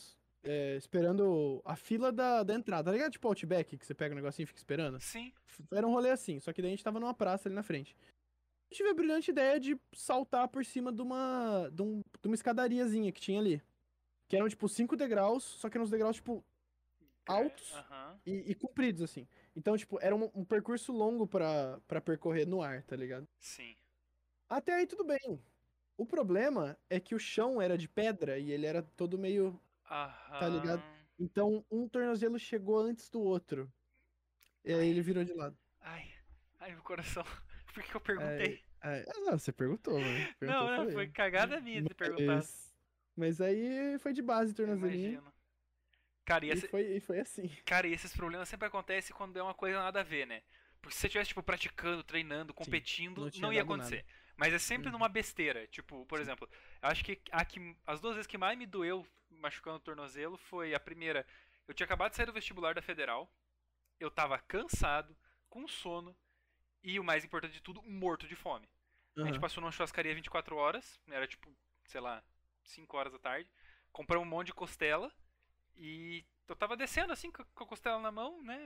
[0.43, 3.11] é, esperando a fila da, da entrada, tá ligado?
[3.11, 4.99] Tipo Outback, que você pega o negocinho e fica esperando.
[5.01, 5.33] Sim.
[5.71, 7.95] Era um rolê assim, só que daí a gente tava numa praça ali na frente.
[8.71, 12.35] Eu tive a brilhante ideia de saltar por cima de uma, de, um- de uma
[12.35, 13.61] escadariazinha que tinha ali.
[14.27, 16.43] Que eram, tipo, cinco degraus, só que eram uns degraus, tipo,
[17.25, 17.73] altos
[18.25, 19.27] e, e compridos, assim.
[19.55, 23.27] Então, tipo, era um, um percurso longo pra percorrer no ar, tá ligado?
[23.39, 23.75] Sim.
[24.47, 25.41] Até aí tudo bem.
[25.97, 29.59] O problema é que o chão era de pedra e ele era todo meio.
[29.89, 30.49] Aham.
[30.49, 30.83] ligado?
[31.19, 33.71] Então, um tornozelo chegou antes do outro.
[34.63, 35.57] E aí ele virou de lado.
[35.81, 36.11] Ai,
[36.59, 37.23] ai, meu coração.
[37.73, 38.63] Por que eu perguntei?
[38.81, 40.27] É, ah, não, você perguntou, mano.
[40.39, 42.47] Perguntou, não, não, foi cagada minha ter perguntado.
[43.15, 45.13] Mas, aí foi de base tornozelinho.
[45.13, 45.33] Imagino.
[46.25, 47.49] Cara, e, E esse- foi, e foi assim.
[47.65, 50.41] cara, e esses problemas sempre acontecem quando é uma coisa nada a ver, né?
[50.81, 53.83] Porque se você estivesse, tipo, praticando, treinando, competindo, não não, tinha ia dado nada.
[53.83, 54.05] acontecer.
[54.37, 54.93] Mas é sempre Uhum.
[54.93, 55.67] numa besteira.
[55.67, 56.23] Tipo, por Sim.
[56.23, 56.47] exemplo,
[56.81, 60.37] eu acho que, a que as duas vezes que mais me doeu machucando o tornozelo
[60.37, 61.25] foi a primeira.
[61.67, 63.31] Eu tinha acabado de sair do vestibular da Federal.
[63.99, 65.15] Eu tava cansado,
[65.49, 66.15] com sono.
[66.81, 68.69] E o mais importante de tudo, morto de fome.
[69.17, 71.53] A gente passou numa churrascaria 24 horas, era tipo,
[71.85, 72.23] sei lá,
[72.63, 73.49] 5 horas da tarde.
[73.91, 75.11] Compramos um monte de costela
[75.75, 78.59] e eu tava descendo assim com com a costela na mão, né?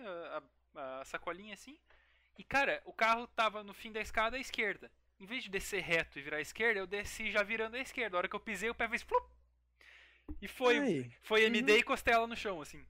[0.76, 1.80] A, a sacolinha assim.
[2.38, 4.92] E cara, o carro tava no fim da escada à esquerda.
[5.20, 8.18] Em vez de descer reto e virar à esquerda, eu desci já virando à esquerda.
[8.18, 9.26] A hora que eu pisei, o pé fez flup.
[10.42, 11.48] E foi, Ai, foi uhum.
[11.48, 12.86] MD e costela no chão, assim.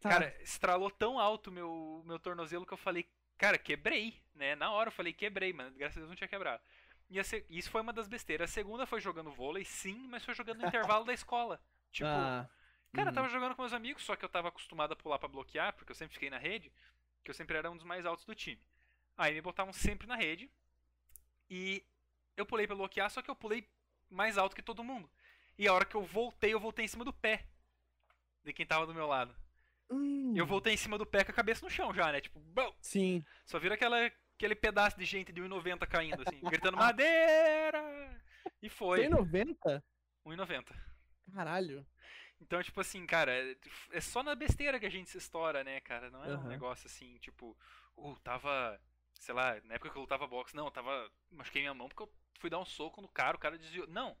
[0.00, 0.08] tá.
[0.08, 4.54] Cara, estralou tão alto meu meu tornozelo que eu falei, cara, quebrei, né?
[4.56, 5.76] Na hora eu falei, quebrei, mano.
[5.76, 6.62] Graças a Deus não tinha quebrado.
[7.10, 8.50] E se- isso foi uma das besteiras.
[8.50, 11.60] A segunda foi jogando vôlei, sim, mas foi jogando no intervalo da escola.
[11.92, 12.48] Tipo, Ah,
[12.92, 13.14] cara, eu uhum.
[13.14, 15.90] tava jogando com meus amigos, só que eu tava acostumado a pular pra bloquear, porque
[15.92, 16.72] eu sempre fiquei na rede,
[17.24, 18.60] que eu sempre era um dos mais altos do time.
[19.16, 20.50] Aí me botavam sempre na rede.
[21.50, 21.82] E
[22.36, 23.66] eu pulei pra bloquear, só que eu pulei
[24.10, 25.10] mais alto que todo mundo.
[25.58, 27.44] E a hora que eu voltei, eu voltei em cima do pé
[28.44, 29.34] de quem tava do meu lado.
[29.90, 32.20] Hum, Eu voltei em cima do pé com a cabeça no chão já, né?
[32.20, 32.72] Tipo, bum!
[32.80, 33.24] Sim.
[33.44, 33.98] só vira aquela,
[34.36, 36.40] aquele pedaço de gente de 1,90 caindo, assim,
[36.70, 38.22] gritando madeira!
[38.62, 39.84] E foi, Tem 90?
[40.24, 40.74] 1,90.
[41.34, 41.86] Caralho.
[42.40, 43.32] Então, tipo assim, cara,
[43.92, 46.10] é- só na besteira que a gente se estoura, né, cara?
[46.10, 46.48] Não é um Aham.
[46.48, 47.56] negócio assim, tipo,
[47.96, 48.80] uh, tava,
[49.14, 52.02] sei lá, na época que eu lutava boxe, não, eu tava, machuquei minha mão porque
[52.04, 53.86] eu fui dar um soco no cara, o cara desviou.
[53.88, 54.16] Não,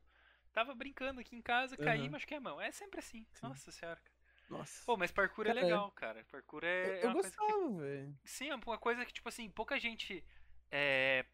[0.52, 2.10] tava brincando aqui em casa, caí, Aham.
[2.10, 2.60] machuquei a mão.
[2.60, 3.26] É sempre assim.
[3.32, 3.48] Sim.
[3.48, 4.00] Nossa senhora.
[4.48, 4.86] Nossa.
[4.86, 5.60] Pô, mas parkour é Cara, é.
[5.64, 6.24] legal, cara.
[6.30, 8.16] Parkour é, eu eu que gostava, velho.
[8.24, 10.24] Sim, é uma coisa que, tipo assim, pouca gente
[10.70, 11.24] é,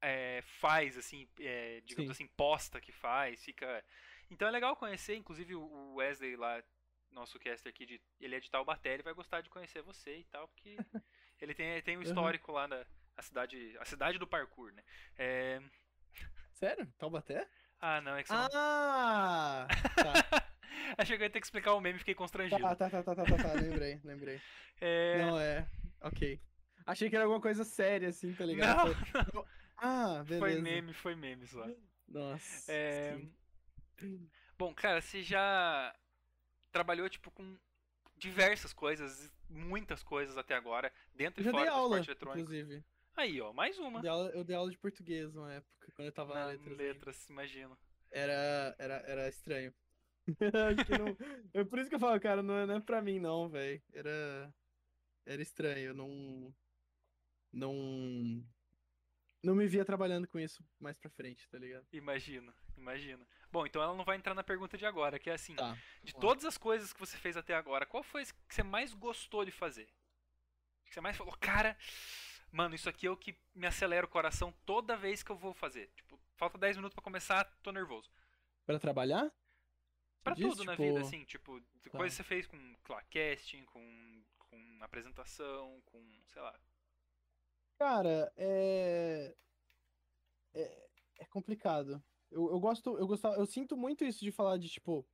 [0.00, 2.16] é, faz, assim, é, digamos Sim.
[2.16, 3.84] assim, posta que faz, fica.
[4.30, 6.62] Então é legal conhecer, inclusive o Wesley lá,
[7.10, 10.24] nosso caster aqui, de, ele é de Taubaté, ele vai gostar de conhecer você e
[10.24, 10.78] tal, porque
[11.40, 12.02] ele tem, tem um Uhum.
[12.02, 12.84] histórico lá na
[13.16, 14.82] a cidade, a cidade do parkour, né?
[15.18, 15.60] É,
[16.52, 16.86] Sério?
[16.98, 17.48] Taubaté?
[17.80, 18.48] Ah, não, é que você não...
[18.52, 19.66] Ah!
[19.96, 20.44] Tá,
[20.98, 22.60] Achei que eu ia ter que explicar o meme e fiquei constrangido.
[22.60, 24.40] tá, tá, tá, tá, tá, tá, tá, lembrei, lembrei.
[24.82, 25.68] É, Não, é.
[26.00, 26.40] Ok.
[26.86, 28.88] Achei que era alguma coisa séria, assim, tá ligado?
[28.88, 29.44] Não, Foi-
[29.76, 30.38] Ah, beleza.
[30.38, 31.66] foi meme, foi meme só.
[32.08, 32.72] Nossa.
[32.72, 33.20] É.
[34.58, 35.94] Bom, cara, você já
[36.72, 37.58] trabalhou, tipo, com
[38.16, 42.40] diversas coisas, muitas coisas até agora, dentro Eu e fora do aula, esporte eletrônico.
[42.40, 42.84] inclusive.
[43.16, 43.98] Aí, ó, mais uma.
[43.98, 46.46] Eu dei aula, eu dei aula de português uma época, quando eu tava na, Na
[46.46, 46.76] letras.
[46.76, 47.76] letras, imagino.
[48.10, 49.74] Era, era, era estranho.
[50.76, 51.16] Acho que não...
[51.54, 53.82] é por isso que eu falo, cara, não é, não é pra mim não, velho.
[53.92, 54.54] Era,
[55.26, 56.54] era estranho, eu não...
[57.52, 58.44] Não...
[59.42, 61.86] Não me via trabalhando com isso mais pra frente, tá ligado?
[61.92, 63.26] Imagino, imagino.
[63.50, 65.76] Bom, então ela não vai entrar na pergunta de agora, que é assim, Tá.
[66.02, 69.44] de todas as coisas que você fez até agora, qual foi que você mais gostou
[69.44, 69.88] de fazer?
[70.84, 71.76] Que você mais falou, cara,
[72.52, 75.54] mano, isso aqui é o que me acelera o coração toda vez que eu vou
[75.54, 75.90] fazer.
[75.94, 78.10] Tipo, falta 10 minutos pra começar, tô nervoso.
[78.66, 79.32] Pra trabalhar?
[80.22, 81.90] Pra diz, tudo na tipo, vida, assim, tipo, tá.
[81.90, 86.58] coisas que você fez com, claro, casting, com, com apresentação, com, sei lá.
[87.78, 89.34] Cara, é...
[90.54, 90.90] é.
[91.20, 92.02] É complicado.
[92.30, 95.06] Eu, eu gosto, eu gostava, eu sinto muito isso de falar de, tipo,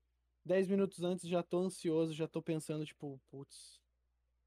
[0.44, 3.80] 10 minutos antes já tô ansioso, já tô pensando, tipo, putz,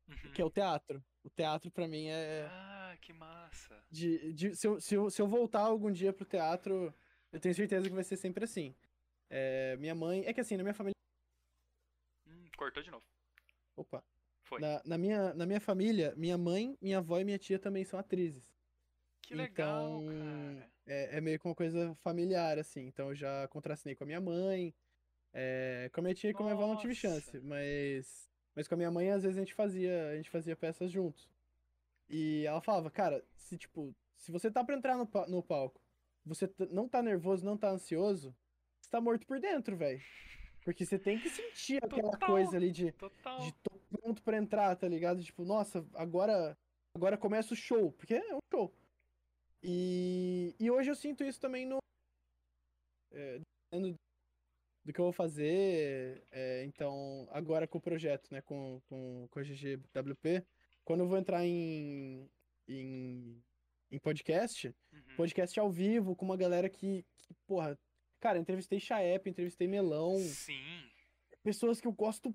[0.08, 0.32] Uhum.
[0.32, 1.04] que é o teatro.
[1.24, 2.48] O teatro pra mim é.
[2.50, 3.76] Ah, que massa.
[3.92, 6.94] De, de- se, eu, se, eu, se eu voltar algum dia pro teatro,
[7.32, 8.74] eu tenho certeza que vai ser sempre assim.
[9.30, 10.24] É, minha mãe.
[10.26, 10.94] É que assim, na minha família.
[12.28, 13.04] Hum, cortou de novo.
[13.76, 14.04] Opa.
[14.44, 14.60] Foi.
[14.62, 18.00] Na, na minha, na minha família, minha mãe, minha avó e minha tia também são
[18.00, 18.44] atrizes.
[19.22, 20.72] Que legal, então, cara.
[20.88, 22.82] É, é meio que uma coisa familiar, assim.
[22.88, 24.74] Então eu já contracenei com a minha mãe.
[25.34, 27.40] é, com a minha tia e com a minha avó não tive chance.
[27.42, 28.29] Mas,
[28.60, 31.30] mas com a minha mãe, às vezes, a gente fazia, a gente fazia peças juntos.
[32.10, 35.80] E ela falava, cara, se tipo, se você tá pra entrar no, pa- no palco,
[36.26, 38.36] você não tá nervoso, não tá ansioso,
[38.82, 40.02] você tá morto por dentro, velho.
[40.66, 42.30] Porque você tem que sentir aquela Total.
[42.30, 43.40] coisa ali de, Total.
[43.40, 45.24] de tô pronto pra entrar, tá ligado?
[45.24, 46.54] Tipo, nossa, agora
[46.94, 48.74] agora começa o show, porque é um show.
[49.64, 51.78] E, e hoje eu sinto isso também no
[53.14, 53.40] é,
[54.84, 59.40] do que eu vou fazer, é, então agora com o projeto, né, com, com, com
[59.40, 60.44] a GGWP,
[60.84, 62.30] quando eu vou entrar em,
[62.68, 63.44] em,
[63.92, 65.16] em podcast, Uhum.
[65.16, 67.78] podcast ao vivo, com uma galera que, que porra,
[68.20, 70.90] cara, entrevistei Chaep, entrevistei Melão, Sim.
[71.44, 72.34] pessoas que eu gosto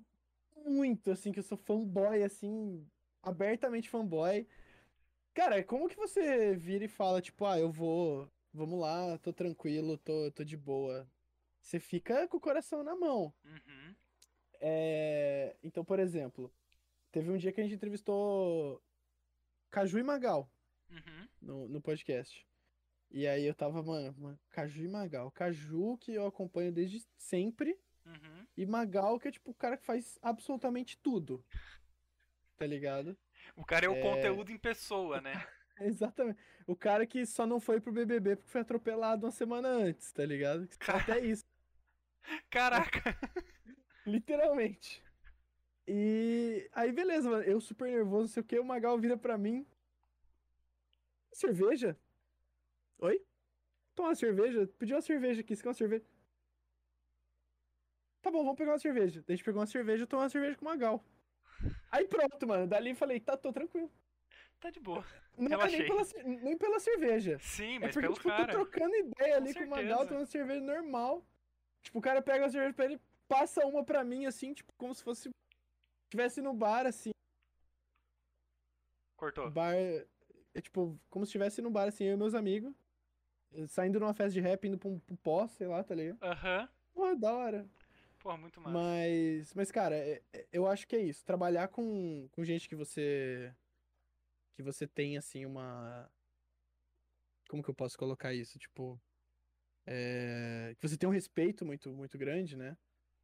[0.55, 2.87] muito, assim, que eu sou fanboy, assim,
[3.21, 4.47] abertamente fanboy.
[5.33, 9.97] Cara, como que você vira e fala, tipo, ah, eu vou, vamos lá, tô tranquilo,
[9.97, 11.05] tô, tô de boa.
[11.65, 13.33] Você fica com o coração na mão.
[13.43, 13.95] Uhum.
[14.61, 16.53] É, Então, por exemplo,
[17.11, 18.79] teve um dia que a gente entrevistou
[19.71, 20.47] Caju e Magal
[20.91, 21.27] Uhum.
[21.41, 22.47] no, no podcast.
[23.09, 25.31] E aí eu tava, mano, mano, Caju e Magal.
[25.31, 27.75] Caju que eu acompanho desde sempre.
[28.05, 28.45] Uhum.
[28.55, 31.43] E Magal, que é tipo o cara que faz absolutamente tudo.
[32.57, 33.17] Tá ligado?
[33.55, 34.01] O cara é o É.
[34.01, 35.33] conteúdo em pessoa, né?
[35.81, 36.39] Exatamente.
[36.67, 40.23] O cara que só não foi pro BBB porque foi atropelado uma semana antes, tá
[40.25, 40.69] ligado?
[40.87, 41.43] Até isso,
[42.49, 43.17] Caraca.
[44.05, 45.03] literalmente.
[45.87, 47.43] E aí, beleza, mano.
[47.43, 48.59] Eu super nervoso, não sei o que.
[48.59, 49.65] O Magal vira pra mim.
[51.31, 51.97] Cerveja?
[52.99, 53.21] Oi?
[53.93, 54.67] Toma uma cerveja?
[54.79, 56.05] Pediu uma cerveja aqui, você quer uma cerveja?
[58.21, 59.21] Tá bom, vamos pegar uma cerveja.
[59.27, 61.03] Daí a gente pegou uma cerveja, tomou uma cerveja com o Magal.
[61.91, 62.67] Aí pronto, mano.
[62.67, 63.91] Dali eu falei, tá, tô tranquilo.
[64.59, 65.05] Tá de boa.
[65.37, 67.37] Não é nem pela, nem pela cerveja.
[67.39, 68.45] Sim, É mas porque, pelo tipo, eu cara.
[68.53, 70.09] tô trocando ideia ali Com com o Magal, certeza.
[70.09, 71.25] tomando cerveja normal.
[71.85, 74.93] Tipo, o cara pega a cerveja pra ele, passa uma pra mim, assim, tipo, como
[74.93, 75.29] se fosse.
[76.07, 77.11] Estivesse no bar, assim.
[79.15, 79.49] Cortou.
[79.51, 79.75] Bar.
[79.75, 82.73] É tipo, como se estivesse no bar, assim, eu e meus amigos.
[83.69, 86.21] Saindo numa festa de rap, indo pra um pro pó, sei lá, tá ligado?
[86.21, 86.67] Aham.
[86.93, 87.69] Porra, da hora.
[88.19, 88.73] Pô, muito massa.
[88.73, 91.23] Mas, mas cara, é- é- eu acho que é isso.
[91.23, 93.53] Trabalhar com, com gente que você.
[94.55, 96.09] Que você tem, assim, uma.
[97.47, 98.57] Como que eu posso colocar isso?
[98.57, 98.99] Tipo.
[99.85, 102.77] É, que você tem um respeito muito, muito grande, né?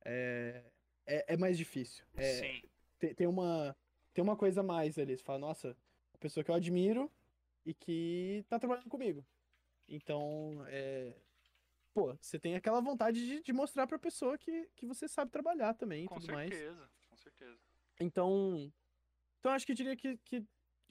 [0.05, 0.63] É,
[1.05, 2.05] é, é mais difícil.
[2.15, 2.61] É, Sim.
[2.99, 3.75] tem, tem uma.
[4.13, 5.15] Tem uma coisa a mais ali.
[5.15, 7.09] Você fala, nossa, uma pessoa que eu admiro
[7.65, 9.25] e que tá trabalhando comigo.
[9.87, 11.15] Então, é.
[11.93, 15.73] Pô, você tem aquela vontade de, de mostrar pra pessoa que, que você sabe trabalhar
[15.73, 16.49] também e Com tudo mais.
[16.49, 16.89] certeza.
[17.09, 17.59] Com certeza.
[17.99, 18.71] Então.
[19.39, 20.45] Então acho que eu diria que, que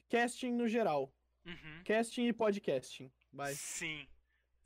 [0.09, 1.13] casting no geral.
[1.45, 1.83] Uhum.
[1.85, 3.11] Casting e podcasting.
[3.31, 4.05] Vai, Sim,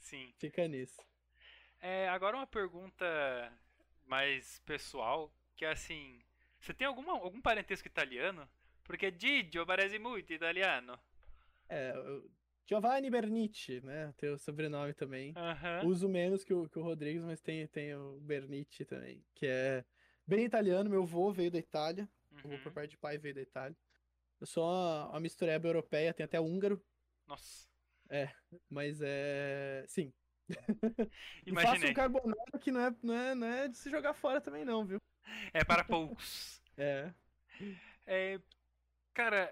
[0.06, 0.34] sim.
[0.38, 1.02] fica nisso.
[1.82, 3.06] É, agora uma pergunta
[4.06, 6.20] mais pessoal, que é assim,
[6.60, 8.48] você tem alguma, algum parentesco italiano?
[8.84, 10.98] Porque Didio parece muito italiano.
[11.68, 11.94] É,
[12.68, 14.14] Giovanni Bernici, né?
[14.18, 15.34] Tem o sobrenome também.
[15.84, 19.84] Uso menos que o, que o Rodrigues, mas tem, tem o Bernici também, que é
[20.26, 20.90] bem italiano.
[20.90, 22.74] Meu avô veio da Itália, o avô por uhum.
[22.74, 23.78] parte de pai veio da Itália.
[24.40, 26.84] Eu sou uma, uma mistureba europeia, tem até húngaro,
[27.28, 27.68] Nossa,
[28.70, 29.86] mas é.
[29.88, 30.14] Sim.
[31.46, 31.92] Imaginei.
[31.92, 34.86] um carbonara que não é, não, é, não é de se jogar fora também, não,
[34.86, 35.02] viu?
[35.54, 36.62] É para poucos.
[36.78, 37.10] É.
[38.06, 38.38] É,
[39.14, 39.50] cara,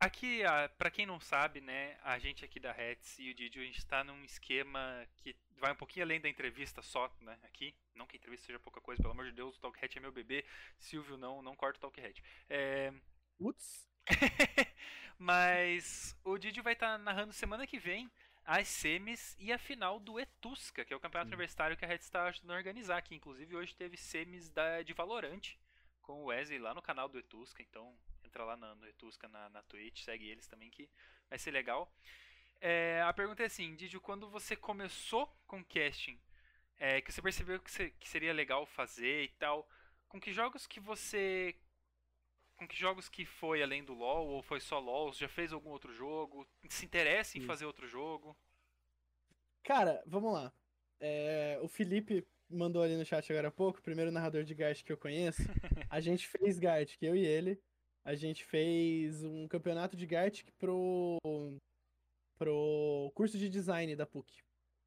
[0.00, 3.60] aqui, ah, pra quem não sabe, né, a gente aqui da Hats e o Didio,
[3.60, 7.74] a gente tá num esquema que vai um pouquinho além da entrevista só, né, aqui.
[7.94, 10.00] Não que a entrevista seja pouca coisa, pelo amor de Deus, o Talk Hat é
[10.00, 10.46] meu bebê.
[10.78, 12.22] Silvio, não, não corta o Talk Hat.
[12.48, 12.90] É,
[13.38, 13.85] Putz.
[15.18, 18.10] mas o Didio vai estar narrando semana que vem
[18.44, 21.34] as semis e a final do Etusca, que é o campeonato Sim.
[21.34, 23.14] universitário que a Red está ajudando a organizar aqui.
[23.14, 25.42] Inclusive hoje teve semis da, de Valorant
[26.00, 27.92] com o Wesley lá no canal do Etusca, então
[28.24, 30.88] entra lá na- no Etusca na, na Twitch, segue eles também que
[31.28, 31.92] vai ser legal.
[32.60, 36.18] É, a pergunta é assim, Didio, quando você começou com casting,
[36.78, 39.68] é, que você percebeu que, se- que seria legal fazer e tal,
[40.08, 41.56] com que jogos que você
[42.56, 45.12] com que jogos que foi além do LoL ou foi só LoL?
[45.12, 46.46] Já fez algum outro jogo?
[46.68, 47.46] Se interessa em Sim.
[47.46, 48.36] fazer outro jogo?
[49.62, 50.52] Cara, vamos lá.
[51.00, 54.92] É, o Felipe mandou ali no chat agora há pouco, primeiro narrador de Gart que
[54.92, 55.42] eu conheço.
[55.90, 57.60] A gente fez Gartic, eu e ele.
[58.04, 61.18] A gente fez um campeonato de Gartic pro,
[62.38, 64.40] pro curso de design da PUC.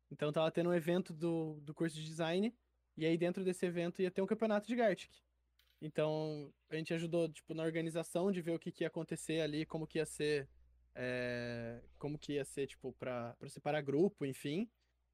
[0.10, 2.56] Então tava tendo um evento do, do curso de design,
[2.96, 5.12] e aí dentro desse evento ia ter um campeonato de Gartic.
[5.82, 9.66] Então a gente ajudou tipo, na organização de ver o que, que ia acontecer ali,
[9.66, 10.48] como que ia ser.
[10.96, 14.70] é, como que ia ser, tipo, pra, pra separar grupo, enfim.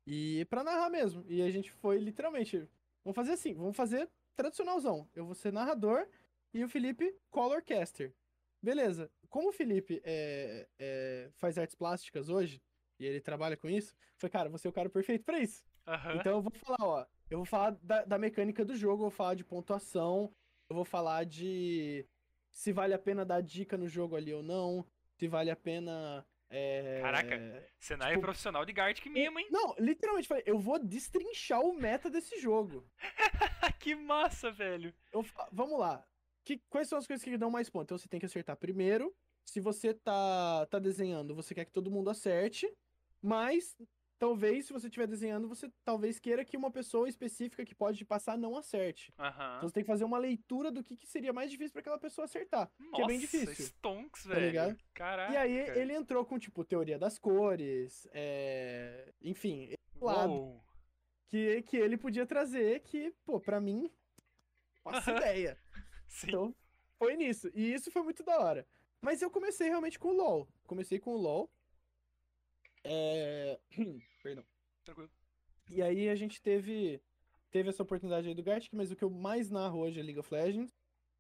[0.08, 1.24] E pra narrar mesmo.
[1.28, 2.68] E a gente foi literalmente.
[3.04, 5.08] Vamos fazer assim, vamos fazer tradicionalzão.
[5.14, 6.08] Eu vou ser narrador
[6.54, 8.14] e o Felipe colorcaster.
[8.62, 9.12] Beleza.
[9.30, 12.62] Como o Felipe é, é, faz artes plásticas hoje,
[13.00, 15.64] e ele trabalha com isso, foi, cara, você é o cara perfeito pra isso.
[15.86, 16.16] Aham.
[16.16, 17.06] Então eu vou falar, ó.
[17.30, 20.34] Eu vou falar da, da mecânica do jogo, eu vou falar de pontuação,
[20.70, 22.06] eu vou falar de
[22.52, 24.86] se vale a pena dar dica no jogo ali ou não,
[25.18, 26.26] se vale a pena.
[26.50, 27.70] é, Caraca.
[27.80, 29.48] Cenário tipo, profissional de Gartic mesmo, hein?
[29.52, 32.88] Não, literalmente, falei, eu vou destrinchar o meta desse jogo.
[33.80, 34.94] que massa, velho.
[35.12, 36.06] Eu vamos lá.
[36.44, 37.86] Que, quais são as coisas que dão mais pontos?
[37.86, 39.14] Então você tem que acertar primeiro.
[39.44, 42.72] Se você tá, tá desenhando, você quer que todo mundo acerte.
[43.22, 43.76] Mas,
[44.20, 48.06] talvez, se você estiver desenhando, você talvez queira que uma pessoa específica que pode te
[48.06, 49.14] passar não acerte.
[49.18, 51.98] Então você tem que fazer uma leitura do que, que seria mais difícil pra aquela
[52.00, 52.70] pessoa acertar.
[52.94, 53.66] que é bem Nossa, difícil.
[53.66, 54.46] Stonks, Tá velho.
[54.48, 54.78] ligado?
[54.94, 55.34] Caraca.
[55.34, 58.08] E aí ele entrou com, tipo, teoria das cores.
[58.14, 60.32] é, Enfim, lado.
[60.32, 60.64] Uou.
[61.28, 63.90] que, que ele podia trazer que, pô, pra mim,
[64.84, 65.18] faço Aham.
[65.20, 65.60] ideia.
[66.08, 66.28] Sim.
[66.28, 66.56] Então,
[66.98, 67.50] foi nisso.
[67.54, 68.66] E isso foi muito da hora.
[69.02, 70.48] Mas eu comecei realmente com o LoL.
[70.66, 71.52] Comecei com o LoL.
[72.86, 73.60] É...
[74.24, 74.46] Perdão.
[74.84, 75.10] Tranquilo.
[75.70, 77.02] E aí a gente teve,
[77.52, 80.20] teve essa oportunidade aí do Gartic, mas o que eu mais narro hoje é League
[80.20, 80.72] of Legends.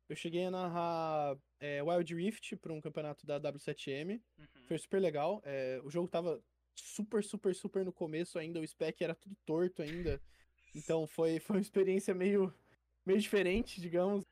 [0.07, 4.21] Eu cheguei a narrar é, Wild Rift para um campeonato da W7M.
[4.37, 4.45] Uhum.
[4.67, 5.41] Foi super legal.
[5.43, 6.39] É, o jogo tava
[6.75, 8.59] super, super, super no começo ainda.
[8.59, 10.21] O spec era tudo torto ainda.
[10.75, 12.53] Então foi, foi uma experiência meio,
[13.05, 14.23] meio diferente, digamos.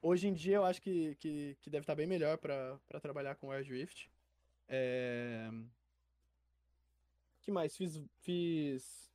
[0.00, 3.48] Hoje em dia eu acho que, que, que deve estar bem melhor pra trabalhar com
[3.48, 4.10] Wild Rift.
[4.68, 5.50] É...
[7.44, 7.76] que mais?
[7.76, 9.10] Fiz, fiz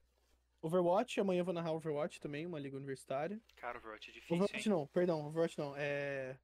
[0.62, 1.20] Overwatch.
[1.20, 3.40] Amanhã eu vou narrar Overwatch também, uma liga universitária.
[3.56, 4.76] Cara, Overwatch é difícil, Overwatch hein?
[4.76, 5.74] não, perdão, Overwatch não.
[5.78, 6.38] É.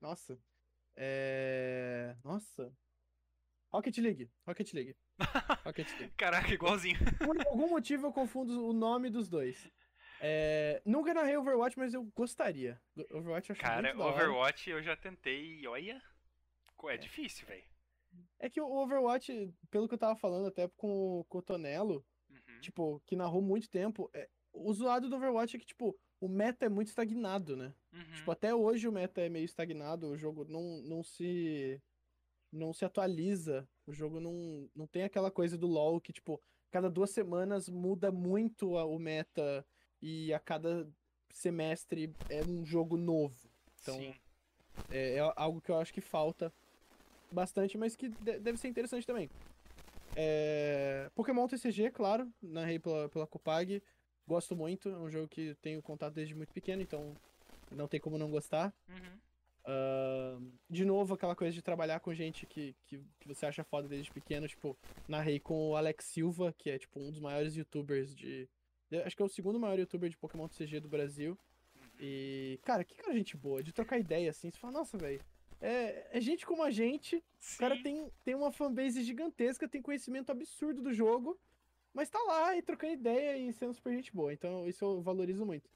[0.00, 0.38] Nossa.
[0.96, 2.16] É.
[2.24, 2.72] Nossa.
[3.70, 4.30] Rocket League.
[4.46, 4.96] Rocket League.
[5.64, 6.12] Rocket League.
[6.16, 6.98] Caraca, igualzinho.
[7.18, 9.70] Por algum motivo eu confundo o nome dos dois.
[10.20, 12.80] É, Nunca narrei Overwatch, mas eu gostaria.
[13.10, 13.96] Overwatch eu acho Cara.
[13.98, 16.00] Overwatch eu já tentei e olha.
[16.76, 17.64] co- É difícil, velho.
[18.38, 22.04] É que o Overwatch, pelo que eu tava falando até com, o- com o Tonelo,
[22.30, 22.60] Uhum.
[22.60, 26.66] tipo, que narrou muito tempo, é, o zoado do Overwatch é que, tipo, o meta
[26.66, 27.74] é muito estagnado, né?
[27.92, 28.12] Uhum.
[28.14, 31.80] Tipo, até hoje o meta é meio estagnado, o jogo não, não se
[32.50, 36.38] não se atualiza, o jogo não, não tem aquela coisa do LoL que, tipo,
[36.70, 39.64] cada duas semanas muda muito a- o meta
[40.02, 40.86] e a cada
[41.30, 43.48] semestre é um jogo novo.
[43.80, 43.98] Então,
[44.90, 46.52] é, é algo que eu acho que falta
[47.32, 49.28] bastante, mas que de- deve ser interessante também.
[50.14, 53.82] É, Pokémon TCG, claro, narrei pela, pela Copag,
[54.26, 57.14] gosto muito, é um jogo que tenho contato desde muito pequeno, então
[57.70, 58.74] não tem como não gostar.
[58.88, 59.18] Uhum.
[59.64, 63.88] Uh, de novo, aquela coisa de trabalhar com gente que, que, que, você acha foda
[63.88, 64.48] desde pequeno.
[64.48, 64.76] Tipo,
[65.06, 68.48] narrei com o Alex Silva, que é tipo um dos maiores youtubers de.
[69.06, 71.38] Acho que é o segundo maior youtuber de Pokémon TCG do Brasil.
[71.98, 74.50] E, cara, que cara gente boa, de trocar ideia assim.
[74.50, 75.20] Você fala, nossa, velho.
[75.62, 77.22] É, é, gente como a gente.
[77.38, 77.54] Sim.
[77.54, 81.40] O cara tem, tem uma fanbase gigantesca, tem conhecimento absurdo do jogo.
[81.94, 84.32] Mas tá lá e trocando ideia e sendo super gente boa.
[84.32, 85.70] Então, isso eu valorizo muito.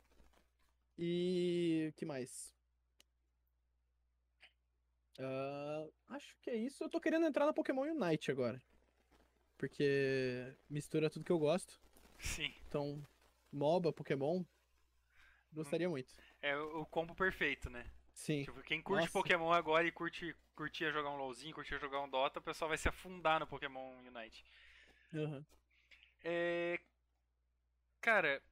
[0.99, 1.93] E.
[1.97, 2.53] que mais?
[5.19, 6.83] Uh, acho que é isso.
[6.83, 8.61] Eu tô querendo entrar na Pokémon Unite agora.
[9.57, 11.81] Porque mistura tudo que eu gosto.
[12.19, 12.53] Sim.
[12.67, 13.07] Então,
[13.53, 14.43] MOBA, Pokémon.
[15.53, 16.13] Gostaria muito.
[16.43, 17.87] É o combo perfeito, né?
[18.17, 18.45] Sim.
[18.45, 19.13] Tipo, quem curte Nossa.
[19.13, 22.79] Pokémon agora e curte, curtia jogar um LoLzinho, curtia jogar um Dota, o pessoal vai
[22.79, 24.43] se afundar no Pokémon Unite.
[25.13, 25.45] Uhum.
[26.25, 26.81] É...
[28.01, 28.43] Cara,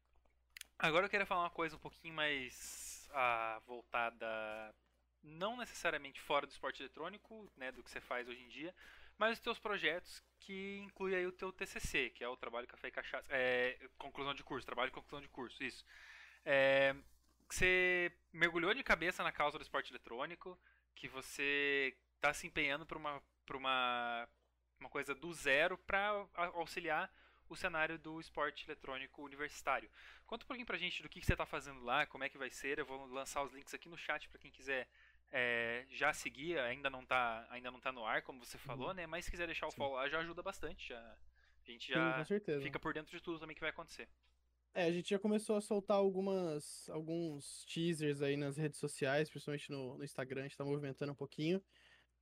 [0.79, 4.75] agora eu queria falar uma coisa um pouquinho mais ah, voltada
[5.23, 8.75] não necessariamente fora do esporte eletrônico, né, do que você faz hoje em dia,
[9.17, 12.89] mas os teus projetos que inclui aí o teu TCC, que é o trabalho café
[12.89, 15.87] e cachaça, é, conclusão de curso, trabalho de conclusão de curso, isso.
[16.45, 16.95] É,
[17.55, 20.59] você mergulhou de cabeça na causa do esporte eletrônico,
[20.95, 24.29] que você está se empenhando para uma, uma,
[24.81, 27.13] uma coisa do zero para auxiliar
[27.49, 29.89] o cenário do esporte eletrônico universitário.
[30.27, 32.39] Conta um pouquinho pra gente do que, que você está fazendo lá, como é que
[32.39, 32.79] vai ser.
[32.79, 34.89] Eu vou lançar os links aqui no chat para quem quiser
[35.31, 38.95] é, já seguir, ainda não tá, ainda não tá no ar, como você falou, uhum.
[38.95, 39.07] né?
[39.07, 39.77] Mas se quiser deixar o Sim.
[39.77, 40.89] follow lá, já ajuda bastante.
[40.89, 44.09] Já, a gente já Sim, fica por dentro de tudo também que vai acontecer.
[44.75, 49.71] É, a gente já começou a soltar algumas, alguns teasers aí nas redes sociais, principalmente
[49.71, 51.63] no, no Instagram, a gente tá movimentando um pouquinho.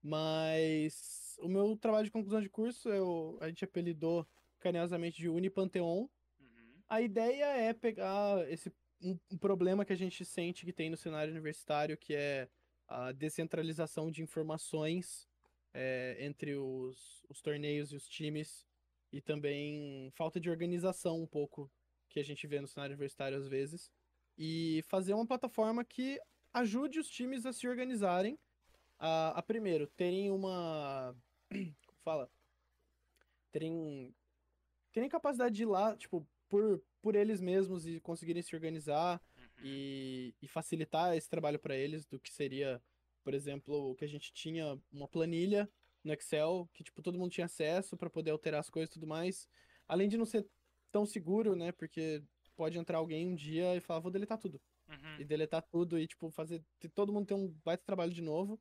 [0.03, 4.28] Mas o meu trabalho de conclusão de curso, eu, a gente apelidou
[4.61, 6.09] carinhosamente de Unipanteon.
[6.38, 6.82] Uhum.
[6.88, 10.96] A ideia é pegar esse um, um problema que a gente sente que tem no
[10.96, 12.48] cenário universitário, que é
[12.86, 15.26] a descentralização de informações
[15.72, 18.66] é, entre os, os torneios e os times
[19.11, 21.70] e também falta de organização um pouco
[22.12, 23.90] que a gente vê no cenário universitário às vezes
[24.36, 26.20] e fazer uma plataforma que
[26.52, 28.38] ajude os times a se organizarem
[28.98, 31.16] a, a primeiro terem uma
[31.86, 32.30] como fala
[33.50, 34.14] terem
[34.92, 39.20] terem capacidade de ir lá tipo por por eles mesmos e conseguirem se organizar
[39.62, 42.80] e, e facilitar esse trabalho para eles do que seria,
[43.24, 45.68] por exemplo, que a gente tinha uma planilha
[46.04, 49.06] no Excel que tipo todo mundo tinha acesso para poder alterar as coisas e tudo
[49.06, 49.48] mais.
[49.88, 50.46] Além de não ser
[50.93, 51.72] tão seguro, né?
[51.72, 52.22] Porque
[52.55, 54.61] pode entrar alguém um dia e falar, vou deletar tudo.
[54.88, 55.16] Uhum.
[55.18, 56.62] E deletar tudo e, tipo, fazer.
[56.95, 58.61] Todo mundo ter um baita trabalho de novo.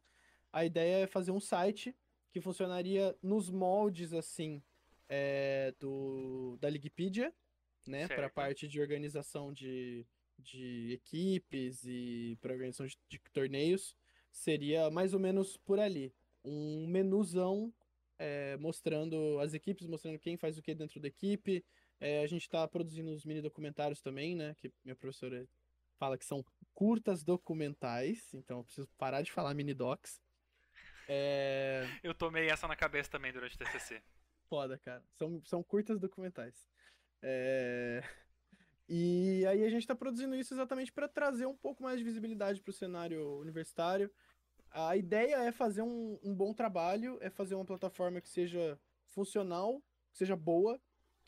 [0.51, 1.95] A ideia é fazer um site
[2.31, 4.61] que funcionaria nos moldes, assim,
[5.09, 7.33] é, do, da Ligipedia,
[7.85, 8.07] né?
[8.07, 10.05] Para a parte de organização de,
[10.39, 13.95] de equipes e para organização de, de, torneios,
[14.31, 16.13] seria mais ou menos por ali.
[16.43, 17.73] Um menuzão
[18.17, 21.63] é, mostrando as equipes, mostrando quem faz o que dentro da equipe.
[22.01, 24.55] É, a gente está produzindo os mini documentários também, né?
[24.55, 25.47] Que minha professora
[25.99, 26.43] fala que são
[26.73, 30.19] curtas documentais, então eu preciso parar de falar mini docs.
[31.07, 31.85] É...
[32.01, 34.01] Eu tomei essa na cabeça também durante o TCC.
[34.49, 35.03] Foda, cara.
[35.13, 36.67] São, são curtas documentais.
[37.21, 38.03] É...
[38.89, 42.61] E aí a gente está produzindo isso exatamente para trazer um pouco mais de visibilidade
[42.61, 44.11] para o cenário universitário.
[44.71, 49.81] A ideia é fazer um, um, bom trabalho, é fazer uma plataforma que seja funcional,
[50.11, 50.81] que seja boa,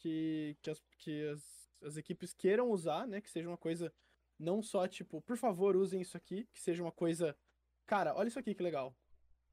[0.03, 3.21] que, que, as, que as, as equipes queiram usar, né?
[3.21, 3.91] Que seja uma coisa
[4.37, 7.35] não só tipo, por favor, usem isso aqui, que seja uma coisa,
[7.85, 8.93] cara, olha isso aqui que legal.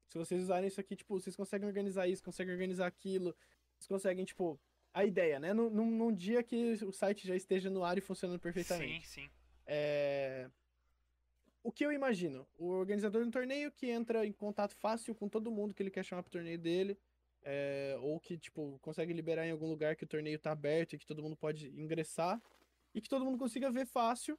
[0.09, 3.33] Se vocês usarem isso aqui, tipo, vocês conseguem organizar isso, conseguem organizar aquilo,
[3.77, 4.59] vocês conseguem, tipo,
[4.93, 5.53] a ideia, né?
[5.53, 9.07] Num, num, dia que o site já esteja no ar e funcionando perfeitamente.
[9.07, 9.29] Sim, sim.
[9.65, 10.49] É...
[11.63, 12.45] O que eu imagino?
[12.57, 16.03] O organizador do torneio que entra em contato fácil com todo mundo que ele quer
[16.03, 16.97] chamar pro torneio dele,
[17.43, 17.95] é...
[18.01, 21.05] ou que, tipo, consegue liberar em algum lugar que o torneio tá aberto e que
[21.05, 22.41] todo mundo pode ingressar,
[22.93, 24.37] e que todo mundo consiga ver fácil.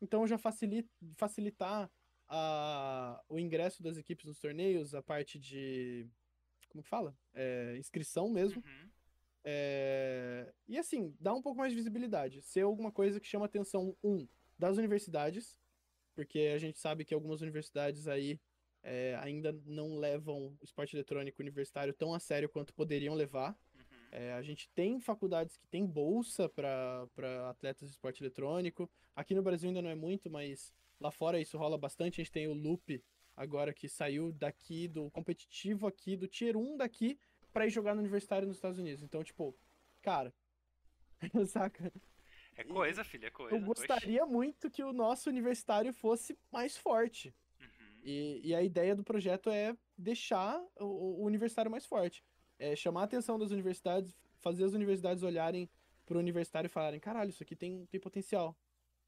[0.00, 1.90] Então já facilita, facilitar
[2.28, 3.22] a...
[3.28, 6.06] o ingresso das equipes nos torneios, a parte de.
[6.68, 7.16] Como que fala?
[7.32, 7.76] É...
[7.78, 8.62] inscrição mesmo.
[8.64, 8.90] Uhum.
[9.44, 10.52] É...
[10.66, 12.42] E assim, dá um pouco mais de visibilidade.
[12.42, 14.26] Ser alguma coisa que chama atenção, um,
[14.58, 15.56] das universidades,
[16.14, 18.40] porque a gente sabe que algumas universidades aí
[18.84, 23.58] é, ainda não levam o esporte eletrônico universitário tão a sério quanto poderiam levar.
[23.74, 24.08] Uhum.
[24.12, 27.08] É, a gente tem faculdades que têm bolsa para
[27.48, 28.88] atletas de esporte eletrônico.
[29.16, 32.20] Aqui no Brasil ainda não é muito, mas lá fora isso rola bastante.
[32.20, 33.02] A gente tem o Loop
[33.34, 37.18] agora que saiu daqui do competitivo aqui, do Tier 1 daqui,
[37.54, 39.02] para ir jogar no universitário nos Estados Unidos.
[39.02, 39.56] Então, tipo,
[40.02, 40.32] cara,
[41.48, 41.90] saca?
[42.54, 43.56] É coisa, filho, é coisa.
[43.56, 44.32] Eu gostaria Oxi.
[44.32, 47.34] muito que o nosso universitário fosse mais forte.
[48.04, 52.22] E, e a ideia do projeto é deixar o, o universitário mais forte.
[52.58, 55.68] É chamar a atenção das universidades, fazer as universidades olharem
[56.04, 58.54] para o universitário e falarem: caralho, isso aqui tem, tem potencial.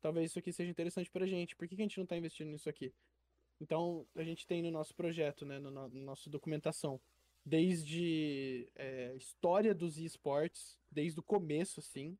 [0.00, 1.54] Talvez isso aqui seja interessante pra gente.
[1.54, 2.92] Por que, que a gente não tá investindo nisso aqui?
[3.60, 7.00] Então, a gente tem no nosso projeto, né, no, no nosso documentação,
[7.44, 12.18] desde é, história dos esportes, desde o começo, assim,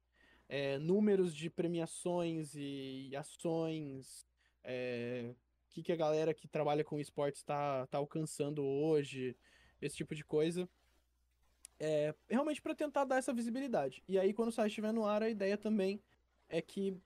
[0.49, 4.27] é, números de premiações e ações,
[4.65, 5.35] é,
[5.77, 9.37] que, que a galera que trabalha com esportes está tá alcançando hoje,
[9.81, 10.67] esse tipo de coisa.
[11.79, 14.03] É, realmente para tentar dar essa visibilidade.
[14.09, 16.03] E aí, quando o site estiver no ar, a ideia também
[16.49, 16.97] é que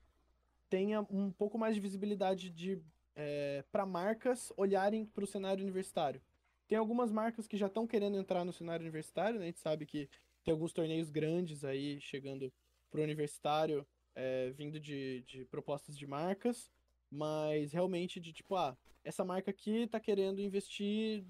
[0.69, 2.81] tenha um pouco mais de visibilidade de
[3.13, 6.21] é, para marcas olharem para o cenário universitário.
[6.65, 9.43] Tem algumas marcas que já estão querendo entrar no cenário universitário, né?
[9.43, 10.09] A gente sabe que
[10.45, 12.53] tem alguns torneios grandes aí chegando
[12.89, 16.71] pro universitário, é, vindo de, de propostas de marcas,
[17.11, 21.23] mas realmente de tipo, ah, essa marca aqui tá querendo investir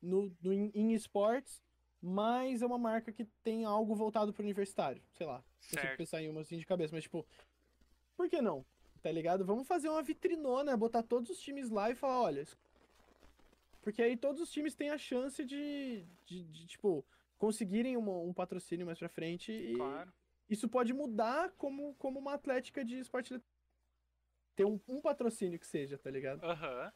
[0.00, 1.62] no, no, em esportes,
[2.00, 5.44] mas é uma marca que tem algo voltado pro universitário, sei lá.
[5.72, 7.26] Não consigo pensar em uma assim de cabeça, mas tipo,
[8.16, 8.64] por que não?
[9.02, 9.44] Tá ligado?
[9.44, 12.46] Vamos fazer uma vitrinona, botar todos os times lá e falar, olha.
[13.82, 17.04] Porque aí todos os times têm a chance de, de, de tipo,
[17.36, 19.52] conseguirem uma, um patrocínio mais pra frente.
[19.52, 20.12] E claro.
[20.48, 23.38] isso pode mudar como, como uma atlética de esporte
[24.54, 26.42] ter um, um patrocínio que seja, tá ligado?
[26.44, 26.84] Aham.
[26.84, 26.90] Uhum.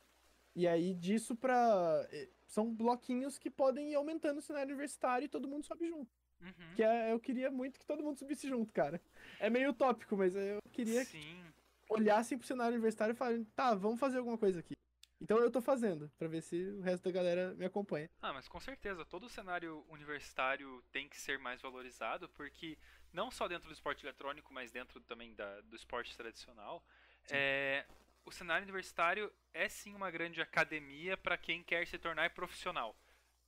[0.55, 2.07] E aí disso pra.
[2.11, 6.11] Eh, são bloquinhos que podem ir aumentando o cenário universitário e todo mundo sobe junto.
[6.41, 6.75] Uhum.
[6.75, 9.01] Que é, eu queria muito que todo mundo subisse junto, cara.
[9.39, 11.21] É meio utópico, mas eu queria Sim.
[11.21, 14.75] que olhassem pro cenário universitário e falassem, tá, vamos fazer alguma coisa aqui.
[15.21, 18.09] Então eu tô fazendo, pra ver se o resto da galera me acompanha.
[18.23, 22.79] Ah, mas com certeza, todo o cenário universitário tem que ser mais valorizado, porque
[23.13, 26.85] não só dentro do esporte eletrônico, mas dentro também da, do esporte tradicional,
[27.31, 27.85] é,
[28.25, 32.97] o cenário universitário é sim uma grande academia para quem quer se tornar profissional.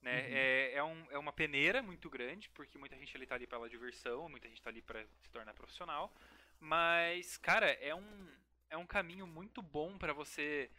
[0.01, 0.21] Né?
[0.21, 0.33] Uhum.
[0.33, 3.69] É, é, um, é uma peneira muito grande, porque muita gente ali tá ali pela
[3.69, 6.11] diversão, muita gente tá ali para se tornar profissional.
[6.59, 8.27] Mas, cara, é um,
[8.69, 10.69] é um caminho muito bom para você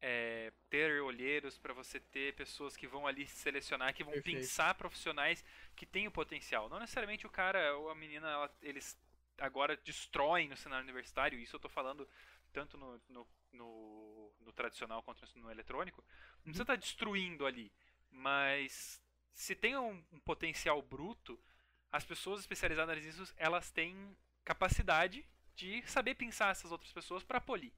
[0.00, 4.40] é, ter olheiros, para você ter pessoas que vão ali selecionar, que vão Perfeito.
[4.40, 5.44] pensar profissionais
[5.76, 6.68] que têm o potencial.
[6.68, 8.98] Não necessariamente o cara ou a menina, ela, eles
[9.38, 12.08] agora destroem no cenário universitário, isso eu tô falando
[12.52, 16.04] tanto no, no, no, no tradicional quanto no eletrônico.
[16.36, 16.78] Não precisa estar uhum.
[16.78, 17.72] tá destruindo ali
[18.12, 19.00] mas
[19.32, 21.38] se tem um, um potencial bruto,
[21.90, 27.72] as pessoas especializadas nisso, elas têm capacidade de saber pensar essas outras pessoas para polir,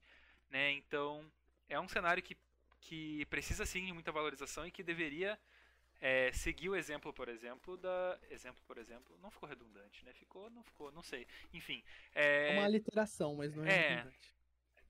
[0.49, 0.71] né?
[0.71, 1.29] Então,
[1.67, 2.37] é um cenário que,
[2.81, 5.39] que precisa sim de muita valorização e que deveria
[6.01, 10.13] é, seguir o exemplo, por exemplo, da exemplo, por exemplo, não ficou redundante, né?
[10.13, 11.27] Ficou, não ficou, não sei.
[11.53, 14.35] Enfim, é, é uma aliteração, mas não é, é redundante.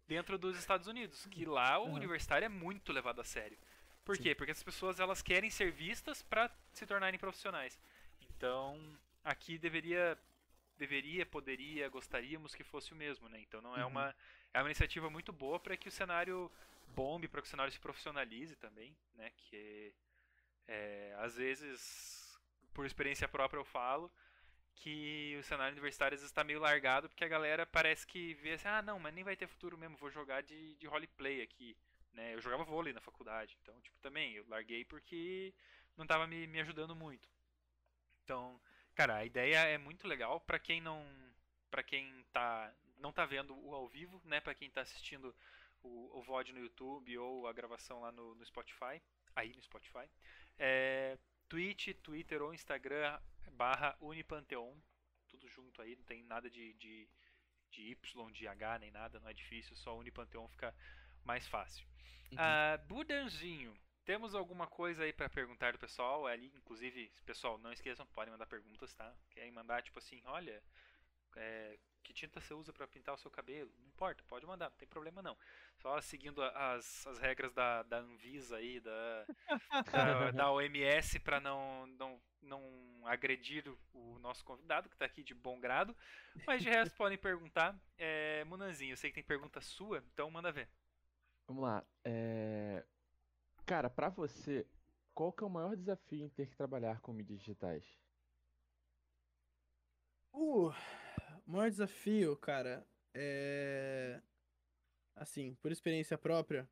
[0.07, 1.93] Dentro dos Estados Unidos, que lá o uhum.
[1.93, 3.57] universitário é muito levado a sério.
[4.03, 4.23] Por Sim.
[4.23, 4.35] quê?
[4.35, 7.79] Porque as pessoas elas querem ser vistas para se tornarem profissionais.
[8.21, 8.79] Então,
[9.23, 10.17] aqui deveria
[10.77, 13.39] deveria, poderia, gostaríamos que fosse o mesmo, né?
[13.39, 13.91] Então não é uhum.
[13.91, 14.15] uma
[14.53, 16.51] é uma iniciativa muito boa para que o cenário
[16.89, 19.31] bombe, para que o cenário se profissionalize também, né?
[19.35, 19.93] Que
[20.67, 22.37] é, às vezes,
[22.73, 24.11] por experiência própria eu falo
[24.75, 28.81] que o cenário universitário está meio largado porque a galera parece que vê assim, ah
[28.81, 31.75] não, mas nem vai ter futuro mesmo, vou jogar de, de roleplay aqui.
[32.13, 32.33] Né?
[32.33, 35.53] Eu jogava vôlei na faculdade, então, tipo, também eu larguei porque
[35.97, 37.27] não estava me, me ajudando muito.
[38.23, 38.59] Então,
[38.93, 41.05] cara, a ideia é muito legal para quem não
[41.69, 45.35] para quem tá não tá vendo o ao vivo, né, para quem tá assistindo
[45.83, 49.01] o, o VOD no YouTube ou a gravação lá no, no Spotify,
[49.35, 50.09] aí no Spotify.
[50.57, 51.17] É,
[51.49, 53.19] Twitch, Twitter ou Instagram
[53.51, 54.75] barra Unipanteon,
[55.27, 57.07] tudo junto aí, não tem nada de, de,
[57.71, 60.73] de Y, de H, nem nada, não é difícil, só Unipanteon fica
[61.23, 61.85] mais fácil.
[62.31, 62.37] Uhum.
[62.37, 66.27] Uh, Budanzinho, temos alguma coisa aí para perguntar do pessoal?
[66.27, 69.13] Ali, inclusive, pessoal, não esqueçam, podem mandar perguntas, tá?
[69.31, 70.61] Querem mandar tipo assim, olha,
[71.35, 73.71] é, que tinta você usa para pintar o seu cabelo?
[73.79, 75.35] Não importa, pode mandar, não tem problema não.
[75.77, 79.25] Só seguindo as, as regras da, da Anvisa aí, da,
[79.91, 82.61] da, da OMS para não, não, não
[83.05, 85.95] agredir o, nosso convidado, que está aqui de bom grado.
[86.45, 87.75] Mas de resto podem perguntar.
[87.97, 90.69] É, Munanzinho, eu sei que tem pergunta sua, então manda ver.
[91.47, 91.83] Vamos lá.
[92.03, 92.85] É...
[93.65, 94.65] Cara, pra você,
[95.13, 97.83] qual que é o maior desafio em ter que trabalhar com mídias digitais?
[100.33, 100.71] Uh,
[101.45, 104.21] o maior desafio, cara, é.
[105.15, 106.67] Assim, por experiência própria,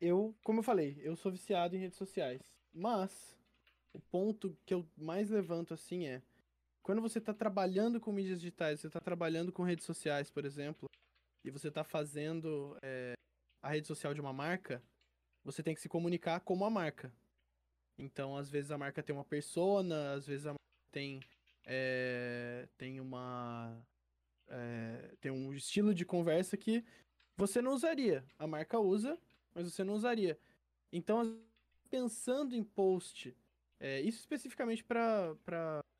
[0.00, 2.40] eu, como eu falei, eu sou viciado em redes sociais.
[2.72, 3.38] Mas,
[3.92, 6.22] o ponto que eu mais levanto assim é.
[6.82, 10.88] Quando você está trabalhando com mídias digitais, você está trabalhando com redes sociais, por exemplo,
[11.44, 13.14] e você está fazendo é,
[13.62, 14.82] a rede social de uma marca,
[15.42, 17.12] você tem que se comunicar como a marca.
[17.98, 20.58] Então, às vezes a marca tem uma persona, às vezes a marca
[20.90, 21.20] tem,
[21.64, 23.84] é, tem uma.
[24.48, 26.84] é, tem um estilo de conversa que
[27.36, 28.24] você não usaria.
[28.38, 29.18] A marca usa,
[29.54, 30.38] mas você não usaria.
[30.92, 31.38] Então,
[31.90, 33.36] pensando em post,
[33.80, 35.36] é, isso especificamente para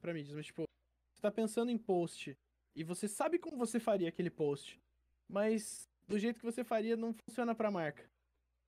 [0.05, 0.65] mídias, mas tipo,
[1.13, 2.37] você tá pensando em post
[2.75, 4.81] e você sabe como você faria aquele post,
[5.29, 8.09] mas do jeito que você faria não funciona pra marca.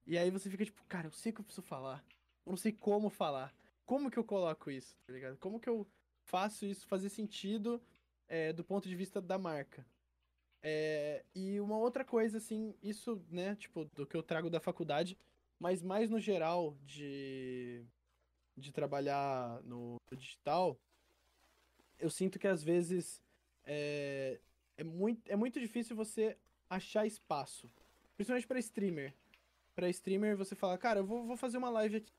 [0.07, 2.05] E aí você fica tipo, cara, eu sei que eu preciso falar.
[2.45, 3.53] Eu não sei como falar.
[3.85, 5.37] Como que eu coloco isso, tá ligado?
[5.39, 5.87] Como que eu
[6.27, 7.81] faço isso fazer sentido
[8.29, 9.87] é, do ponto de vista da marca?
[10.63, 15.17] É, e uma outra coisa, assim, isso, né, tipo, do que eu trago da faculdade,
[15.59, 17.85] mas mais no geral de,
[18.57, 20.77] de trabalhar no digital,
[21.99, 23.23] eu sinto que às vezes
[23.65, 24.41] é,
[24.77, 26.37] é, muito, é muito difícil você
[26.69, 27.71] achar espaço.
[28.17, 29.15] Principalmente para streamer.
[29.75, 32.13] Para streamer, você fala, cara, eu vou, vou fazer uma live aqui.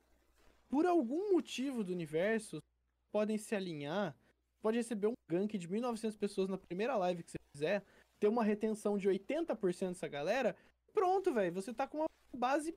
[0.70, 2.64] Por algum motivo do universo,
[3.12, 4.16] podem se alinhar.
[4.62, 7.84] Pode receber um gank de 1.900 pessoas na primeira live que você fizer.
[8.20, 10.56] Ter uma retenção de 80% dessa galera.
[10.94, 11.54] Pronto, velho.
[11.54, 12.76] Você tá com uma base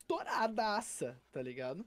[0.00, 1.86] estouradaça, tá ligado?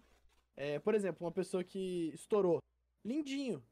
[0.56, 2.60] É, por exemplo, uma pessoa que estourou.
[3.04, 3.64] Lindinho.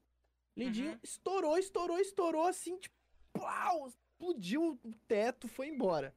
[0.55, 0.99] Lindinho Uhum.
[1.01, 2.93] estourou, estourou, estourou assim, tipo,
[3.33, 6.15] plau, explodiu o teto, foi embora.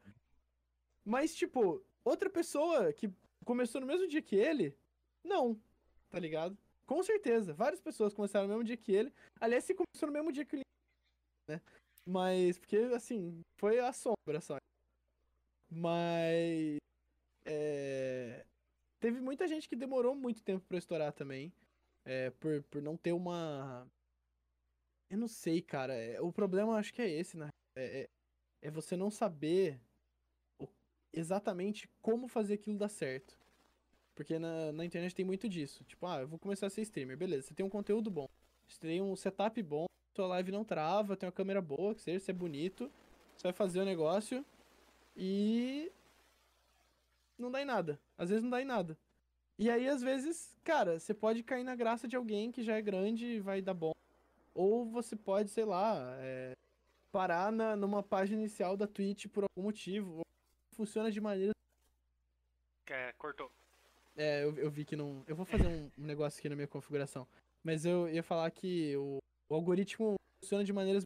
[1.04, 3.10] Mas, tipo, outra pessoa que
[3.44, 4.76] começou no mesmo dia que ele,
[5.24, 5.58] não,
[6.10, 6.58] tá ligado?
[6.86, 9.12] Com certeza, várias pessoas começaram no mesmo dia que ele.
[9.40, 10.62] Aliás, se começou no mesmo dia que ele,
[11.50, 11.60] né?
[12.06, 14.56] Mas, porque, assim, foi a sombra só.
[15.68, 16.78] Mas,
[17.44, 18.46] é...
[19.00, 21.52] Teve muita gente que demorou muito tempo pra estourar também.
[22.04, 23.86] É, por, por não ter uma.
[25.10, 25.94] Eu não sei, cara.
[25.94, 27.48] é, O problema acho que é esse, né?
[27.76, 28.06] É, é,
[28.62, 29.80] é você não saber
[30.60, 30.68] o-
[31.12, 33.38] exatamente como fazer aquilo dar certo.
[34.16, 35.84] Porque na, na internet tem muito disso.
[35.84, 37.16] Tipo, ah, eu vou começar a ser streamer.
[37.16, 38.26] Beleza, você tem um conteúdo bom.
[38.66, 39.86] Você tem um setup bom,
[40.16, 42.90] sua live não trava, tem uma câmera boa, que seja, você é bonito.
[43.36, 44.44] Você vai fazer o negócio
[45.14, 45.92] e.
[47.38, 48.00] Não dá em nada.
[48.16, 48.96] Às vezes não dá em nada.
[49.58, 52.82] E aí, às vezes, cara, você pode cair na graça de alguém que já é
[52.82, 53.92] grande e vai dar bom.
[54.54, 56.54] Ou você pode, sei lá, é,
[57.12, 60.22] parar na, numa página inicial da Twitch por algum motivo.
[60.74, 61.55] Funciona de maneira.
[64.16, 65.22] É, eu, eu vi que não.
[65.26, 67.26] Eu vou fazer um, negócio aqui na minha configuração.
[67.62, 71.04] Mas eu ia falar que o, o algoritmo funciona de maneiras.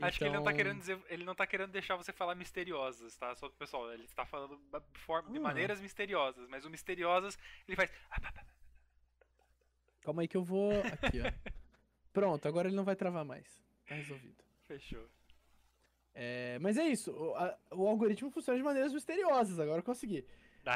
[0.00, 1.00] Acho que ele não tá Então, querendo dizer.
[1.08, 3.34] Ele não tá querendo deixar você falar misteriosas, tá?
[3.34, 3.92] Só pro pessoal.
[3.92, 4.56] Ele está falando
[5.32, 5.40] de Ah.
[5.40, 6.48] maneiras misteriosas.
[6.48, 7.36] Mas o misteriosas,
[7.66, 7.90] ele faz.
[10.02, 10.72] Calma aí que eu vou.
[10.80, 11.24] Aqui, ó.
[12.12, 13.46] Pronto, agora ele não vai travar mais.
[13.86, 14.42] Tá resolvido.
[14.66, 15.06] Fechou.
[16.14, 17.12] É, mas é isso.
[17.12, 19.58] O, a- o algoritmo funciona de maneiras misteriosas.
[19.58, 20.24] Agora eu consegui.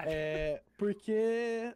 [0.06, 1.74] É, porque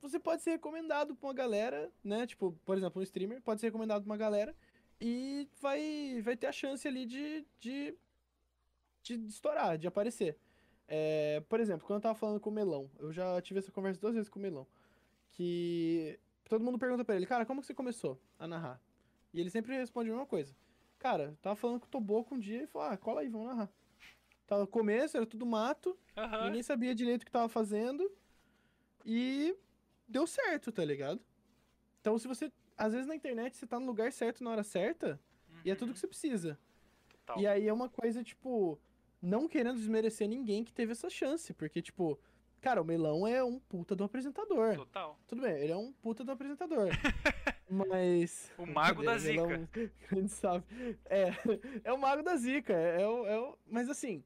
[0.00, 2.26] você pode ser recomendado pra uma galera, né?
[2.26, 4.54] Tipo, por exemplo, um streamer pode ser recomendado pra uma galera
[5.00, 7.94] e vai, vai ter a chance ali de, de,
[9.02, 10.36] de estourar, de aparecer.
[10.86, 14.00] É, por exemplo, quando eu tava falando com o Melão, eu já tive essa conversa
[14.00, 14.66] duas vezes com o Melão,
[15.32, 18.80] que todo mundo pergunta pra ele, cara, como que você começou a narrar?
[19.34, 20.54] E ele sempre responde a mesma coisa.
[20.98, 23.48] Cara, eu tava falando com o Toboco um dia e falou, ah, cola aí, vamos
[23.48, 23.70] narrar.
[24.48, 26.46] Tava no começo, era tudo mato, Aham.
[26.46, 28.10] Ninguém sabia direito o que tava fazendo.
[29.04, 29.54] E
[30.08, 31.20] deu certo, tá ligado?
[32.00, 32.50] Então, se você.
[32.76, 35.20] Às vezes na internet você tá no lugar certo na hora certa
[35.64, 36.58] e é tudo que você precisa.
[37.26, 37.38] Tal.
[37.40, 38.78] E aí é uma coisa, tipo,
[39.20, 41.52] não querendo desmerecer ninguém que teve essa chance.
[41.52, 42.18] Porque, tipo,
[42.60, 44.76] cara, o Melão é um puta do apresentador.
[44.76, 45.18] Total.
[45.26, 46.88] Tudo bem, ele é um puta do apresentador.
[47.68, 48.50] Mas.
[48.56, 49.46] O mago da zica.
[49.46, 49.68] Melão,
[50.10, 50.64] a gente sabe.
[51.06, 51.26] É,
[51.84, 52.72] é o mago da zica.
[52.72, 54.24] É, o- é o- mas assim,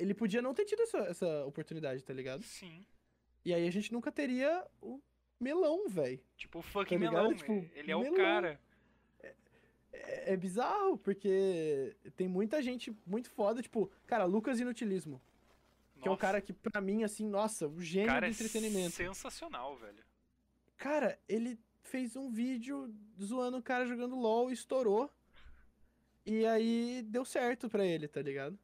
[0.00, 2.42] ele podia não ter tido essa, essa oportunidade, tá ligado?
[2.42, 2.84] Sim.
[3.44, 5.00] E aí a gente nunca teria o
[5.38, 6.20] melão, velho.
[6.36, 7.34] Tipo o fucking Tá melão.
[7.34, 8.16] Tipo, ele é o melão.
[8.16, 8.60] cara.
[9.92, 15.20] É, é bizarro, porque tem muita gente muito foda, tipo, cara, Lucas Inutilismo.
[16.00, 18.30] Que é um Nossa, cara que, pra mim, assim, nossa, o o gênio cara do
[18.30, 18.92] é entretenimento.
[18.92, 20.02] sensacional, velho.
[20.78, 25.10] Cara, ele fez um vídeo zoando o cara jogando LOL e estourou.
[26.24, 28.58] E aí deu certo pra ele, tá ligado?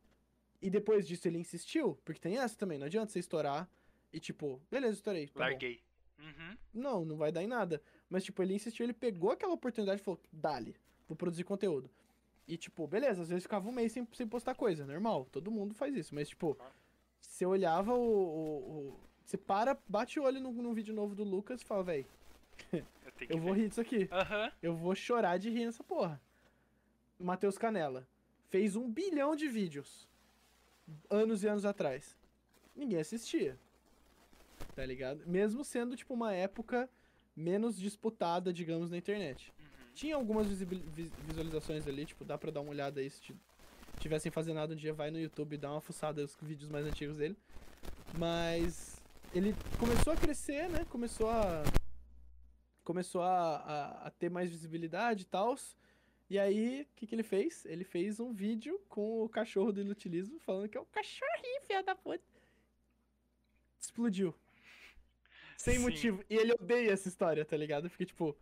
[0.61, 3.69] E depois disso ele insistiu, porque tem essa também, não adianta você estourar
[4.13, 5.29] e tipo, beleza, estourei.
[5.29, 5.41] tá.
[5.41, 5.81] Larguei.
[6.19, 6.57] Uhum.
[6.73, 7.83] Não, não vai dar em nada.
[8.09, 10.75] Mas tipo, ele insistiu, ele pegou aquela oportunidade e falou, dale,
[11.09, 11.91] vou produzir conteúdo.
[12.49, 15.75] E tipo, beleza, às vezes ficava um mês sem, sem postar coisa, normal, todo mundo
[15.75, 16.15] faz isso.
[16.15, 16.57] Mas tipo,
[17.21, 21.25] você olhava o, o- o- Você para, bate o olho no, no vídeo novo do
[21.25, 22.07] Lucas e fala, véi,
[22.73, 22.83] Eu
[23.29, 23.61] eu vou ver.
[23.63, 24.09] rir disso aqui.
[24.11, 24.53] Aham.
[24.63, 26.21] Eu vou chorar de rir nessa porra.
[27.19, 28.07] Matheus Canela.
[28.49, 30.09] Fez um bilhão de vídeos.
[31.11, 32.17] Anos e anos atrás.
[32.75, 33.59] Ninguém assistia.
[34.75, 35.23] tá ligado?
[35.27, 36.89] Mesmo sendo, tipo, uma época
[37.35, 39.53] menos disputada, digamos, na internet.
[39.59, 39.67] Uhum.
[39.95, 43.37] Tinha algumas visualizações ali, tipo, dá pra dar uma olhada aí se ti-
[43.99, 46.87] tivessem fazendo nada um dia, vai no YouTube e dá uma fuçada nos vídeos mais
[46.87, 47.37] antigos dele.
[48.19, 48.97] Mas
[49.35, 50.85] ele começou a crescer, né?
[50.91, 51.63] Começou a.
[52.85, 55.55] Começou a, a, a ter mais visibilidade e tal.
[56.29, 57.65] E aí, o que, que ele fez?
[57.67, 61.83] Ele fez um vídeo com o cachorro do inutilismo, falando que é o cachorrinho, filha
[61.83, 62.25] da puta.
[63.81, 64.35] Explodiu.
[65.57, 65.81] Sem Sim.
[65.83, 66.25] motivo.
[66.29, 67.89] E ele odeia essa história, tá ligado?
[67.89, 68.37] Porque, tipo,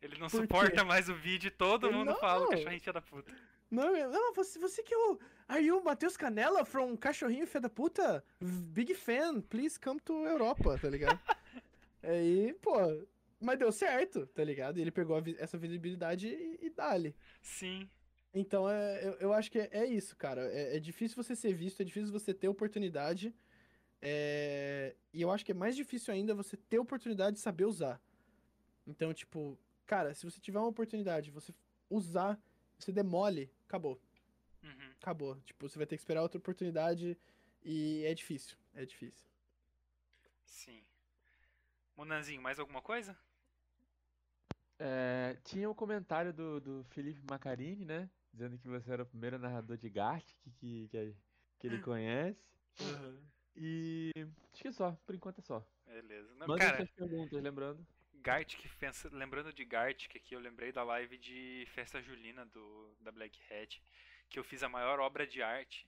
[0.00, 0.82] Ele não Por suporta quê?
[0.82, 3.32] mais o vídeo e todo Ele mundo não- fala cachorrinho filha da puta.
[3.70, 5.18] Não, não, você, você que é o.
[5.48, 8.22] Are you Matheus Canela from Cachorrinho Fé da Puta?
[8.40, 11.18] Big fan, please come to Europa, tá ligado?
[12.02, 12.72] Aí, pô.
[13.42, 14.78] Mas deu certo, tá ligado?
[14.78, 17.14] Ele pegou vi- essa visibilidade e, e dá-lhe.
[17.40, 17.88] Sim.
[18.32, 20.42] Então, é, eu, eu acho que é, é isso, cara.
[20.52, 23.34] É, é difícil você ser visto, é difícil você ter oportunidade.
[24.00, 28.00] é, E eu acho que é mais difícil ainda você ter oportunidade de saber usar.
[28.86, 31.52] Então, tipo, cara, se você tiver uma oportunidade, você
[31.90, 32.40] usar,
[32.78, 34.00] você demole, acabou
[34.62, 34.92] Uhum.
[35.00, 35.36] acabou.
[35.44, 37.18] Tipo, você vai ter que esperar outra oportunidade
[37.64, 38.56] e é difícil.
[38.74, 39.26] É difícil.
[40.44, 40.82] Sim.
[41.96, 43.16] Monanzinho, mais alguma coisa?
[44.84, 48.10] É, tinha um comentário do, do Felipe Macarini, né?
[48.32, 51.14] Dizendo que você era o primeiro narrador de Gartic que, que,
[51.60, 52.40] que ele conhece.
[53.54, 54.10] E
[54.52, 55.64] acho que é só, por enquanto é só.
[55.86, 56.34] Beleza.
[56.34, 57.86] Não, Mandem cara, suas perguntas, lembrando.
[58.14, 63.12] Gartic, pensa- lembrando de Gartic aqui, eu lembrei da live de Festa Julina do, da
[63.12, 63.80] Black Hat,
[64.28, 65.86] que eu fiz a maior obra de arte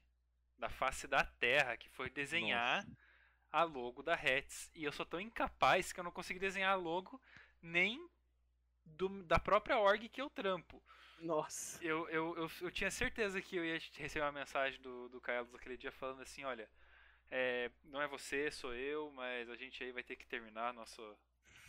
[0.59, 2.87] da face da Terra, que foi desenhar
[3.51, 4.71] a logo da Hats.
[4.75, 7.21] E eu sou tão incapaz que eu não consegui desenhar a logo
[7.63, 8.09] nem
[8.85, 10.83] do- da própria org que eu trampo.
[11.21, 11.83] Nossa.
[11.83, 15.55] Eu, eu, eu, eu tinha certeza que eu ia receber uma mensagem do, do Carlos
[15.55, 16.69] aquele dia falando assim, olha,
[17.31, 21.17] é, não é você, sou eu, mas a gente aí vai ter que terminar nosso,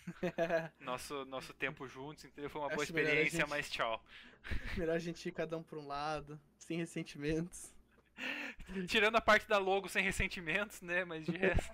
[0.79, 2.49] nosso, nosso tempo juntos, entendeu?
[2.49, 4.03] Foi uma boa Acho melhor a experiência, gente- mas tchau.
[4.77, 7.73] Melhor a gente ir cada um pra um lado, sem ressentimentos.
[8.87, 11.03] Tirando a parte da logo sem ressentimentos, né?
[11.05, 11.71] Mas de resto.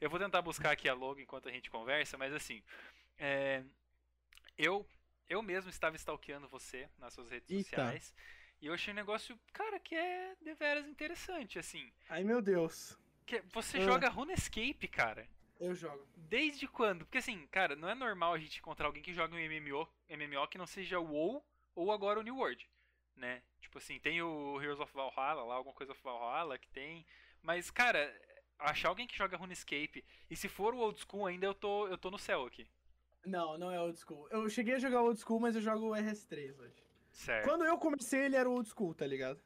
[0.00, 2.62] eu vou tentar buscar aqui a logo enquanto a gente conversa, mas assim.
[3.18, 3.62] é,
[4.58, 4.86] eu,
[5.28, 7.64] eu mesmo estava stalkeando você nas suas redes Eita.
[7.70, 8.14] sociais.
[8.60, 11.92] E eu achei um negócio, cara, que é deveras interessante, assim.
[12.08, 12.96] Ai, meu Deus.
[13.26, 13.80] Que você Ah.
[13.80, 15.28] joga RuneScape, cara.
[15.60, 16.06] Eu jogo.
[16.16, 17.04] Desde quando?
[17.04, 20.48] Porque assim, cara, não é normal a gente encontrar alguém que joga um MMO, MMO
[20.48, 21.44] que não seja o WoW
[21.74, 22.68] ou agora o New World,
[23.16, 23.42] né?
[23.60, 27.06] Tipo assim, tem o Heroes of Valhalla lá, alguma coisa of Valhalla que tem,
[27.40, 28.12] mas cara,
[28.58, 31.96] achar alguém que joga RuneScape e se for o old school ainda eu tô eu
[31.96, 32.66] tô no céu aqui.
[33.26, 34.28] Não, não é old school.
[34.30, 36.84] Eu cheguei a jogar old school, mas eu jogo o RS3 hoje.
[37.10, 37.44] Certo.
[37.44, 39.40] Quando eu comecei, ele era old school, tá ligado?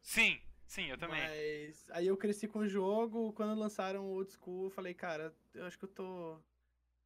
[0.00, 1.20] Sim, sim, eu também.
[1.20, 5.34] Mas aí eu cresci com o jogo, quando lançaram o old school, eu falei, cara,
[5.54, 6.32] eu acho que eu tô.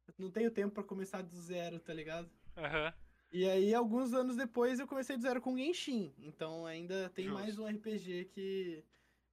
[0.07, 2.29] Eu não tenho tempo pra começar do zero, tá ligado?
[2.55, 2.93] Aham.
[3.31, 6.13] E aí, alguns anos depois, eu comecei do zero com Genshin.
[6.19, 7.39] Então ainda tem Justo.
[7.39, 8.83] mais um RPG que,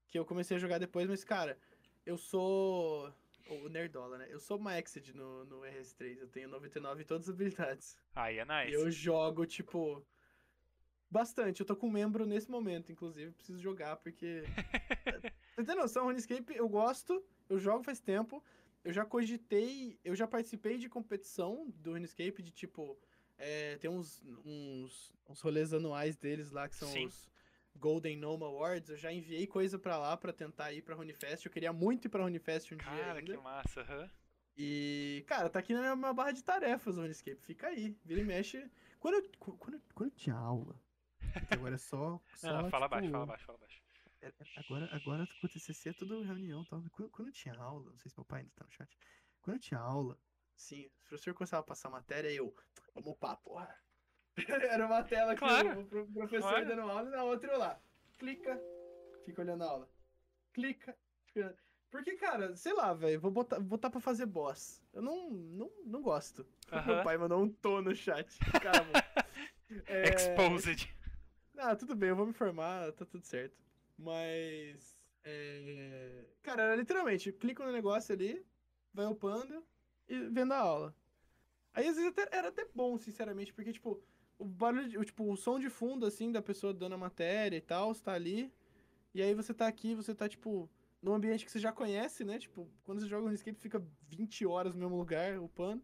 [0.08, 1.56] que eu comecei a jogar depois, mas, cara,
[2.04, 3.12] eu sou.
[3.48, 4.26] O Nerdola, né?
[4.30, 6.18] Eu sou Maxed no, no RS3.
[6.18, 7.96] Eu tenho 99 em todas as habilidades.
[8.14, 8.70] Aí é nice.
[8.70, 10.04] E eu jogo, tipo.
[11.10, 11.60] Bastante.
[11.60, 13.32] Eu tô com um membro nesse momento, inclusive.
[13.32, 14.44] Preciso jogar, porque.
[15.54, 18.42] Você tem noção, RuneScape eu gosto, eu jogo faz tempo.
[18.82, 22.98] Eu já cogitei, eu já participei de competição do RuneScape, de tipo.
[23.38, 27.06] é, tem uns, uns, uns rolês anuais deles lá, que são Sim.
[27.06, 27.30] os
[27.76, 28.88] Golden Gnome Awards.
[28.90, 31.44] Eu já enviei coisa pra lá pra tentar ir pra RuneFest.
[31.46, 34.10] Eu queria muito ir pra RuneFest um dia Cara, que massa, aham.
[34.56, 37.40] E, cara, tá aqui na minha- barra de tarefas o RuneScape.
[37.42, 38.70] Fica aí, vira e mexe.
[39.00, 40.80] Quando eu, qu- quando, eu- quando eu tinha aula,
[41.50, 42.20] agora é só.
[42.36, 43.82] só Não, fala tipo, baixo, fala baixo, fala baixo.
[44.22, 46.80] é- é- Agora, agora com o TCC é tudo reunião tal.
[46.92, 48.96] Quando, quando eu tinha aula, não sei se meu pai ainda tá no chat.
[49.42, 50.16] Quando eu tinha aula,
[50.54, 52.54] sim, o professor começava a passar matéria e eu,
[52.94, 53.76] vamos upar, porra.
[54.70, 56.66] Era uma tela que Claro, o pro- professor claro.
[56.66, 57.80] dando aula e na outra eu lá.
[58.18, 58.60] Clica,
[59.24, 59.88] fica olhando a aula.
[60.52, 61.56] Clica, fica olhando.
[61.90, 64.82] Porque, cara, sei lá, velho, vou botar, botar pra fazer boss.
[64.92, 66.44] Eu não, não, não gosto.
[66.72, 66.94] Aham.
[66.96, 68.38] Meu pai mandou um tô no chat.
[68.60, 68.90] Calma.
[69.86, 70.88] É, Exposed.
[71.56, 73.56] ah, tudo bem, eu vou me formar, tá tudo certo.
[73.98, 74.96] Mas.
[75.24, 76.26] É...
[76.42, 78.44] Cara, era literalmente, clica no negócio ali,
[78.92, 79.64] vai upando
[80.06, 80.94] e vendo a aula.
[81.72, 84.00] Aí às vezes até- era até bom, sinceramente, porque, tipo,
[84.44, 87.56] o barulho, de- o, tipo, o som de fundo, assim, da pessoa dando a matéria
[87.56, 88.52] e tal, está ali.
[89.14, 90.68] E aí você tá aqui, você tá, tipo,
[91.00, 92.38] num ambiente que você já conhece, né?
[92.38, 95.82] Tipo, quando você joga no escape, fica 20 horas no mesmo lugar, upando.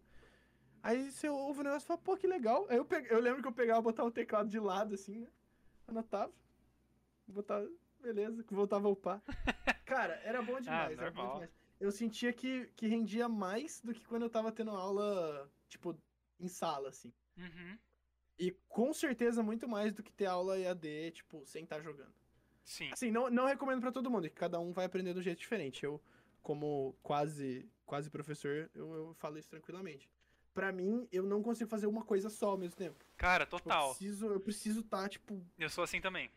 [0.82, 2.66] Aí você ouve o negócio e fala, pô, que legal.
[2.68, 3.06] Aí eu, pe...
[3.10, 5.28] eu lembro que eu pegava, botava o teclado de lado, assim, né?
[5.86, 6.32] Anotava.
[7.26, 7.68] Botava,
[8.00, 9.22] beleza, que voltava a upar.
[9.84, 11.50] Cara, era bom demais, era bom demais.
[11.80, 15.96] eu sentia que, que rendia mais do que quando eu tava tendo aula, tipo,
[16.38, 17.12] em sala, assim.
[17.36, 17.78] Uhum.
[18.40, 22.14] E com certeza muito mais do que ter aula EAD, tipo, sem estar jogando.
[22.64, 22.88] Sim.
[22.90, 25.84] Assim, não, não recomendo pra todo mundo, que cada um vai aprender do jeito diferente.
[25.84, 26.00] Eu,
[26.42, 30.08] como quase quase professor, eu, eu falo isso tranquilamente.
[30.54, 33.04] Pra mim, eu não consigo fazer uma coisa só ao mesmo tempo.
[33.18, 33.88] Cara, Tipo, total.
[33.88, 35.44] Eu preciso eu preciso estar, tipo.
[35.58, 36.30] Eu sou assim também.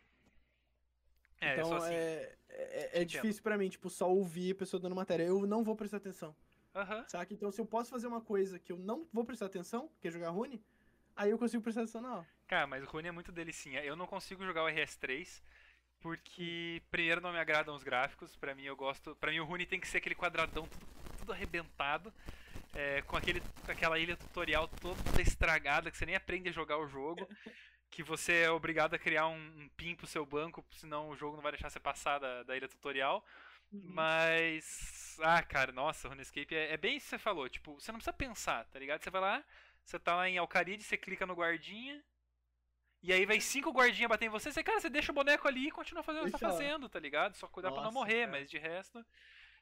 [1.40, 1.94] É, eu então sou assim.
[1.94, 5.24] é, é, é difícil pra mim, tipo, só ouvir a pessoa dando matéria.
[5.24, 6.36] Eu não vou prestar atenção.
[6.76, 7.06] Aham.
[7.08, 7.34] Saca?
[7.34, 10.12] Então, se eu posso fazer uma coisa que eu não vou prestar atenção, que é
[10.12, 10.62] jogar Rune,
[11.16, 12.28] aí eu consigo prestar atenção na aula.
[12.48, 13.82] Cara, mas o Rune é muito delicinha.
[13.82, 15.42] Eu não consigo jogar o RS3
[16.00, 18.36] porque primeiro não me agradam os gráficos.
[18.36, 20.68] Pra mim eu gosto, para mim o Rune tem que ser aquele quadradão
[21.18, 22.14] tudo, arrebentado,
[22.74, 26.78] é, com aquele com aquela ilha tutorial toda estragada que você nem aprende a jogar
[26.78, 27.26] o jogo,
[27.90, 31.38] que você é obrigado a criar um, um pin pro seu banco, senão o jogo
[31.38, 33.26] não vai deixar você passar da, da ilha tutorial.
[33.72, 35.18] Mas.
[35.22, 37.50] Ah, cara, nossa, RuneScape é, é bem isso que você falou.
[37.50, 39.02] Tipo, você não precisa pensar, tá ligado?
[39.02, 39.44] Você vai lá,
[39.84, 42.04] você tá lá em Alcaride, você clica no guardinha.
[43.02, 45.68] E aí vai cinco guardinhas bater em você, você, cara, você deixa o boneco ali
[45.68, 46.54] e continua fazendo o que você tá lá.
[46.54, 47.36] fazendo, tá ligado?
[47.36, 48.32] Só cuidar pra não morrer, cara.
[48.32, 49.06] mas de resto.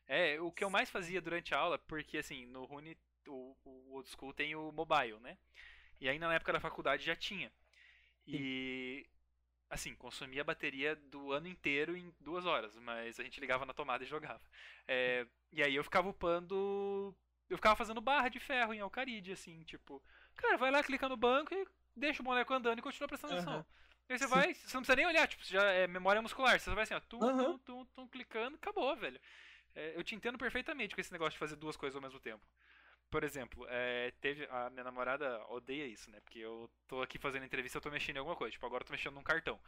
[0.07, 2.95] É, o que eu mais fazia durante a aula, porque assim, no Rune,
[3.27, 5.37] o, o Old School tem o mobile, né?
[5.99, 7.51] E ainda na época da faculdade já tinha.
[8.27, 9.07] E.
[9.69, 13.73] Assim, consumia a bateria do ano inteiro em duas horas, mas a gente ligava na
[13.73, 14.41] tomada e jogava.
[14.85, 17.15] É, e aí eu ficava upando.
[17.51, 20.01] Eu ficava fazendo barra de ferro em Alcaride, assim, tipo.
[20.37, 23.65] Cara, vai lá, clica no banco e deixa o boneco andando e continua prestando atenção.
[24.07, 24.31] E aí você Sim.
[24.31, 26.57] vai, você não precisa nem olhar, tipo, já é memória muscular.
[26.57, 27.43] Você vai assim, ó, tum, Aham.
[27.43, 29.19] tum, tum, tum, clicando, acabou, velho.
[29.75, 32.41] É, eu te entendo perfeitamente com esse negócio de fazer duas coisas ao mesmo tempo.
[33.09, 34.47] Por exemplo, é, teve.
[34.49, 36.21] A minha namorada odeia isso, né?
[36.21, 38.53] Porque eu tô aqui fazendo entrevista eu tô mexendo em alguma coisa.
[38.53, 39.59] Tipo, agora eu tô mexendo num cartão.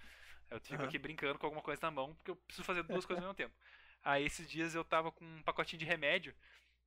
[0.50, 0.86] Eu fico Aham.
[0.86, 3.36] aqui brincando com alguma coisa na mão, porque eu preciso fazer duas coisas ao mesmo
[3.36, 3.54] tempo.
[4.04, 6.34] Aí esses dias eu tava com um pacotinho de remédio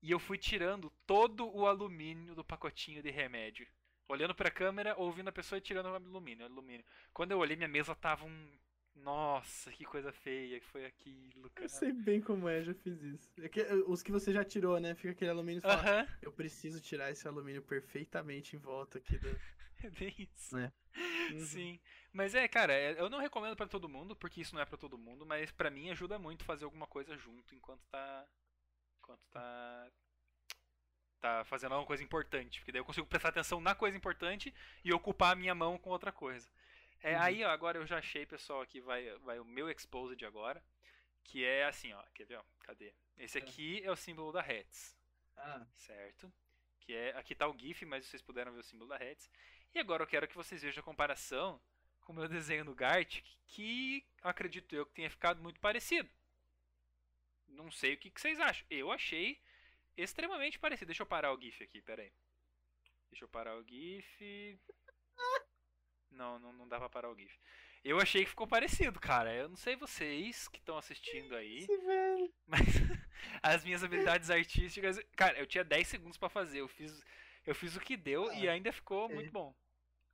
[0.06, 3.66] e eu fui tirando todo o alumínio do pacotinho de remédio.
[4.08, 6.84] Olhando pra câmera, ouvindo a pessoa e tirando o alumínio, alumínio.
[7.12, 8.58] Quando eu olhei, minha mesa tava um.
[8.94, 11.64] Nossa, que coisa feia que foi aquilo, cara.
[11.64, 13.32] Eu sei bem como é, já fiz isso.
[13.40, 14.94] É que, uh, os que você já tirou, né?
[14.94, 19.18] Fica aquele alumínio e fala, Aham, eu preciso tirar esse alumínio perfeitamente em volta aqui
[19.18, 19.26] do.
[19.82, 20.56] é bem isso.
[20.56, 20.72] É.
[21.32, 21.40] Uhum.
[21.40, 21.80] Sim.
[22.12, 24.78] Mas é, cara, é- eu não recomendo pra todo mundo, porque isso não é pra
[24.78, 28.24] todo mundo, mas pra mim ajuda muito fazer alguma coisa junto enquanto tá.
[29.06, 29.88] Enquanto tá.
[31.20, 32.58] Tá fazendo alguma coisa importante.
[32.58, 34.52] Porque daí eu consigo prestar atenção na coisa importante
[34.84, 36.50] e ocupar a minha mão com outra coisa.
[37.00, 37.22] É, Uhum.
[37.22, 40.62] Aí, ó, agora eu já achei, pessoal, aqui vai, vai o meu Exposed agora.
[41.22, 42.02] Que é assim, ó.
[42.14, 42.44] Quer ver, ó?
[42.60, 42.92] Cadê?
[43.16, 43.42] Esse É.
[43.42, 44.96] aqui é o símbolo da Hertz
[45.36, 46.32] Ah, certo?
[46.80, 49.30] Que é aqui tá o GIF, mas vocês puderam ver o símbolo da Hertz.
[49.74, 51.60] E agora eu quero que vocês vejam a comparação
[52.00, 56.08] com o meu desenho no Gart, que acredito eu que tenha ficado muito parecido.
[57.56, 58.66] Não sei o que, que vocês acham.
[58.70, 59.40] Eu achei
[59.96, 60.86] extremamente parecido.
[60.86, 62.12] Deixa eu parar o GIF aqui, pera aí.
[63.10, 64.58] Deixa eu parar o GIF.
[66.10, 67.34] Não, não, não dá pra parar o GIF.
[67.84, 69.32] Eu achei que ficou parecido, cara.
[69.34, 71.66] Eu não sei vocês que estão assistindo aí.
[72.46, 72.60] Mas
[73.42, 74.98] as minhas habilidades artísticas.
[75.16, 76.60] Cara, eu tinha 10 segundos pra fazer.
[76.60, 77.02] Eu fiz,
[77.46, 79.14] eu fiz o que deu e Ah, ainda ficou é.
[79.14, 79.54] muito bom.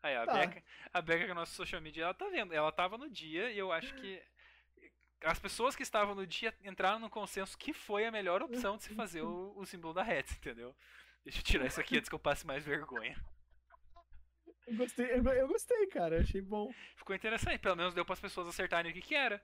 [0.02, 0.32] Aí, a Tá.
[0.34, 0.62] Beca,
[0.92, 2.52] a Beca, que é a nossa social media, ela tá vendo.
[2.52, 4.22] Ela tava no dia e eu acho que.
[5.24, 8.84] As pessoas que estavam no dia entraram no consenso que foi a melhor opção de
[8.84, 10.74] se fazer o, o símbolo da Hertz, entendeu?
[11.24, 13.16] Deixa eu tirar isso aqui antes que eu passe mais vergonha.
[14.66, 16.20] Eu gostei, eu, eu gostei, cara.
[16.20, 16.72] Achei bom.
[16.96, 19.42] Ficou interessante, pelo menos deu para as pessoas acertarem o que, que era.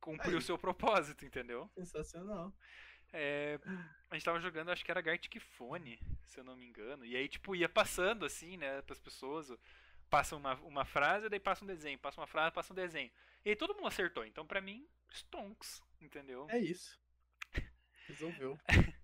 [0.00, 1.68] Cumpriu o seu propósito, entendeu?
[1.74, 2.52] Sensacional.
[3.12, 3.58] É,
[4.10, 7.04] a gente tava jogando, acho que era Gartic Phone, se eu não me engano.
[7.04, 9.52] E aí, tipo, ia passando assim, né, pras pessoas.
[10.08, 11.98] Passa uma, uma frase, daí passa um desenho.
[11.98, 13.10] Passa uma frase, passa um desenho.
[13.44, 14.24] E aí todo mundo acertou.
[14.24, 16.46] Então, pra mim, stonks, entendeu?
[16.50, 16.98] É isso.
[18.06, 18.58] Resolveu.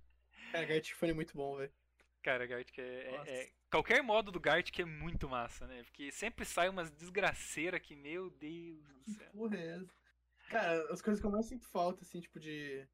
[0.53, 1.73] Cara, Gartic Phone é muito bom, velho.
[2.23, 5.83] Cara, Gartic é, é- é- Qualquer modo do Gartic é muito massa, né?
[5.85, 9.31] Porque sempre sai umas desgraceiras que, meu Deus do céu.
[9.33, 9.95] porra é essa?
[10.49, 12.87] Cara, as coisas que eu mais sinto falta, assim, tipo de.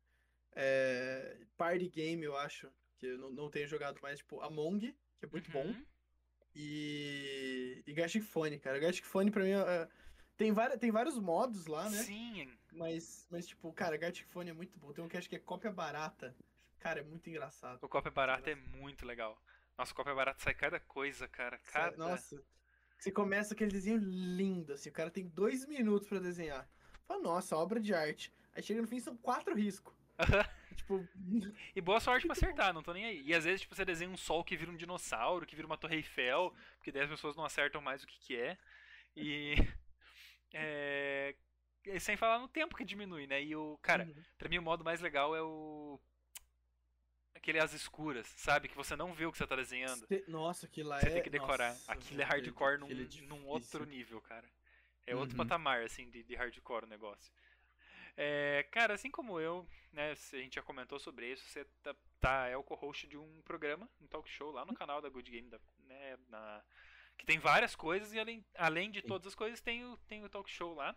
[0.55, 2.71] É, party game, eu acho.
[2.99, 4.81] Que eu não, não tenho jogado mais, tipo, Among,
[5.19, 5.67] que é muito bom.
[5.67, 5.87] Uhum.
[6.55, 7.83] E.
[7.87, 8.79] E Gartic Phone, cara.
[8.79, 9.89] Gartic Phone pra mim é.
[10.43, 11.99] Tem, várias, tem vários modos lá, né?
[11.99, 14.93] Sim, Mas, mas, tipo, cara, Gartic Phone é muito bom.
[14.93, 16.35] Tem um que acho que é cópia barata.
[16.81, 17.79] Cara, é muito engraçado.
[17.81, 19.41] o copo é barato é muito legal.
[19.79, 21.59] Nossa, é barato sai cada coisa, cara.
[21.73, 21.97] Cada...
[21.97, 22.43] Nossa.
[22.99, 24.89] Você começa aquele desenho lindo, assim.
[24.89, 26.69] O cara tem dois minutos pra desenhar.
[27.07, 28.33] Fala, nossa, obra de arte.
[28.53, 29.95] Aí chega no fim são quatro riscos.
[30.77, 31.07] tipo,
[31.77, 33.23] E boa sorte pra acertar, não tô nem aí.
[33.23, 35.79] E às vezes, tipo, você desenha um sol que vira um dinossauro, que vira uma
[35.79, 38.59] torre Eiffel, porque daí as pessoas não acertam mais o que que é.
[39.17, 39.55] E...
[40.55, 41.35] é,
[41.85, 43.43] e sem falar no tempo que diminui, né?
[43.43, 43.79] E o...
[43.83, 44.23] Cara, Uhum.
[44.39, 46.01] pra mim o modo mais legal é o...
[47.35, 48.69] aquele as escuras, sabe?
[48.69, 50.07] Que você não vê o que você tá desenhando.
[50.29, 51.11] Nossa, aquilo lá Você é.
[51.11, 51.71] tem que decorar.
[51.73, 54.49] nossa, Aquilo é hardcore num, é num outro nível, cara.
[55.07, 55.45] É outro Uhum.
[55.45, 57.33] patamar, assim, de, de hardcore o negócio.
[58.17, 62.47] É, cara, assim como eu, né, a gente já comentou sobre isso, você tá, tá-
[62.49, 65.49] é o co-host de um programa, um talk show lá no canal da Good Game,
[65.49, 66.63] da- né, na-
[67.23, 70.29] que tem várias coisas e além, além de todas as coisas tem o, tem o
[70.29, 70.95] talk show lá.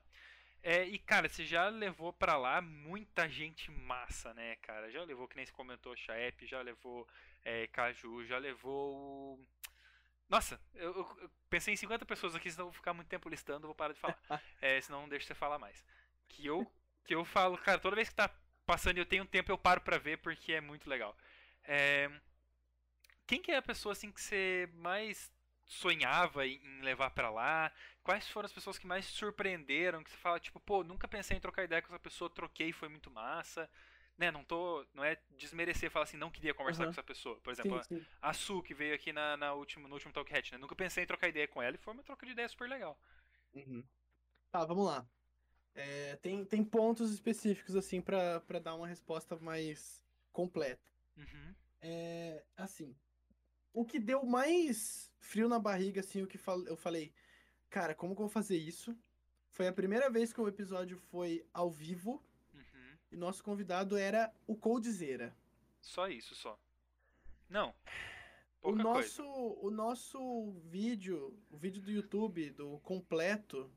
[0.63, 4.89] É, e cara, você já levou pra lá muita gente massa, né, cara?
[4.91, 7.07] Já levou, que nem você comentou, Chaep, já levou
[7.43, 9.47] é, Caju, já levou o.
[10.27, 13.67] Nossa, eu, eu- pensei em 50 pessoas aqui, senão eu vou ficar muito tempo listando,
[13.67, 14.19] vou parar de falar.
[14.59, 15.85] É, senão não deixa você falar mais.
[16.27, 16.65] Que eu,
[17.05, 18.27] que eu falo, cara, toda vez que tá
[18.65, 21.15] passando e eu tenho um tempo, eu paro pra ver porque é muito legal.
[21.63, 22.09] É,
[23.27, 25.31] quem que é a pessoa assim que você mais
[25.65, 27.71] sonhava em levar pra lá?
[28.03, 30.03] Quais foram as pessoas que mais surpreenderam?
[30.03, 32.87] Que você fala, tipo, pô, nunca pensei em trocar ideia com essa pessoa, troquei, foi
[32.89, 33.69] muito massa.
[34.17, 34.85] Né, não tô.
[34.93, 36.93] Não é desmerecer falar assim, não queria conversar Aham.
[36.93, 37.35] com essa pessoa.
[37.41, 38.05] Por exemplo, Sim, sim.
[38.21, 40.57] a Su, que veio aqui na, na último, no último Talk Hat, né?
[40.57, 42.97] Nunca pensei em trocar ideia com ela e foi uma troca de ideia super legal.
[43.53, 43.83] Uhum.
[44.51, 45.07] Tá, vamos lá.
[45.73, 50.01] É, tem, tem pontos específicos, assim, pra, pra dar uma resposta mais
[50.31, 50.89] completa.
[51.17, 51.55] Uhum.
[51.81, 52.95] É, assim,
[53.75, 57.13] o que deu mais frio na barriga, assim, o que eu falei,
[57.69, 58.97] cara, como que eu vou fazer isso?
[59.49, 62.23] Foi a primeira vez que o episódio foi ao vivo
[62.53, 62.97] Uhum.
[63.11, 65.35] e nosso convidado era o Coldzera.
[65.81, 66.57] Só isso, só.
[67.49, 67.73] Não.
[68.61, 69.59] O nosso, coisa.
[69.67, 73.71] o nosso vídeo, o vídeo do YouTube, do completo,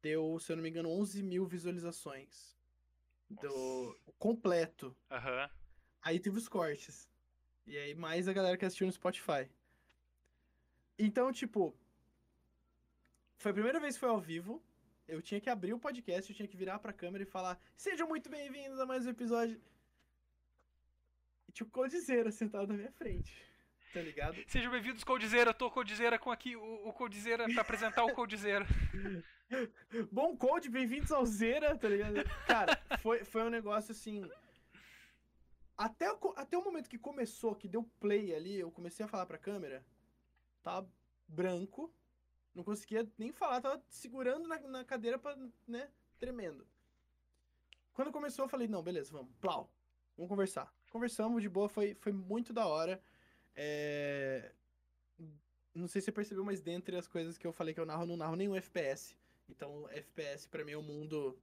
[0.00, 2.56] deu, se eu não me engano, 11 mil visualizações.
[3.28, 4.12] Do Nossa.
[4.18, 4.96] completo.
[5.10, 5.50] Aham.
[6.00, 7.08] Aí teve os cortes.
[7.68, 9.46] E aí mais a galera que assistiu no Spotify.
[10.98, 11.76] Então, tipo,
[13.36, 14.62] foi a primeira vez que foi ao vivo.
[15.06, 18.08] Eu tinha que abrir o podcast, eu tinha que virar pra câmera e falar: Sejam
[18.08, 19.60] muito bem-vindos a mais um episódio.
[21.46, 23.32] E tinha o Coldzera sentado na minha frente.
[23.92, 24.36] Tá ligado?
[24.48, 25.52] Sejam bem-vindos, Coldzera.
[25.52, 28.66] Tô Coldzera com aqui o, o Coldzera pra apresentar o Coldzera.
[30.10, 32.22] Bom Cold, bem-vindos ao Zera, tá ligado?
[32.46, 34.28] Cara, foi, foi um negócio assim.
[35.78, 39.26] Até, o até o momento que começou, que deu play ali, eu comecei a falar
[39.26, 39.86] pra câmera,
[40.62, 40.90] tava
[41.28, 41.94] branco,
[42.54, 45.36] não conseguia nem falar, tava segurando na, na cadeira pra,
[45.68, 46.66] né, tremendo.
[47.92, 49.70] Quando começou, eu falei, não, beleza, vamos, plau,
[50.16, 50.72] vamos conversar.
[50.90, 53.02] Conversamos de boa, foi, foi muito da hora.
[53.56, 54.52] É,
[55.74, 58.02] Não sei se você percebeu, mas dentre as coisas que eu falei que eu narro,
[58.02, 59.16] eu não narro nenhum FPS.
[59.48, 61.38] Então, FPS pra mim é um mundo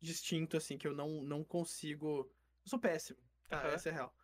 [0.00, 2.30] distinto, assim, que eu não, não consigo.
[2.64, 3.18] Eu sou péssimo,
[3.48, 3.58] tá?
[3.60, 3.68] Aham.
[3.74, 4.14] Essa é real.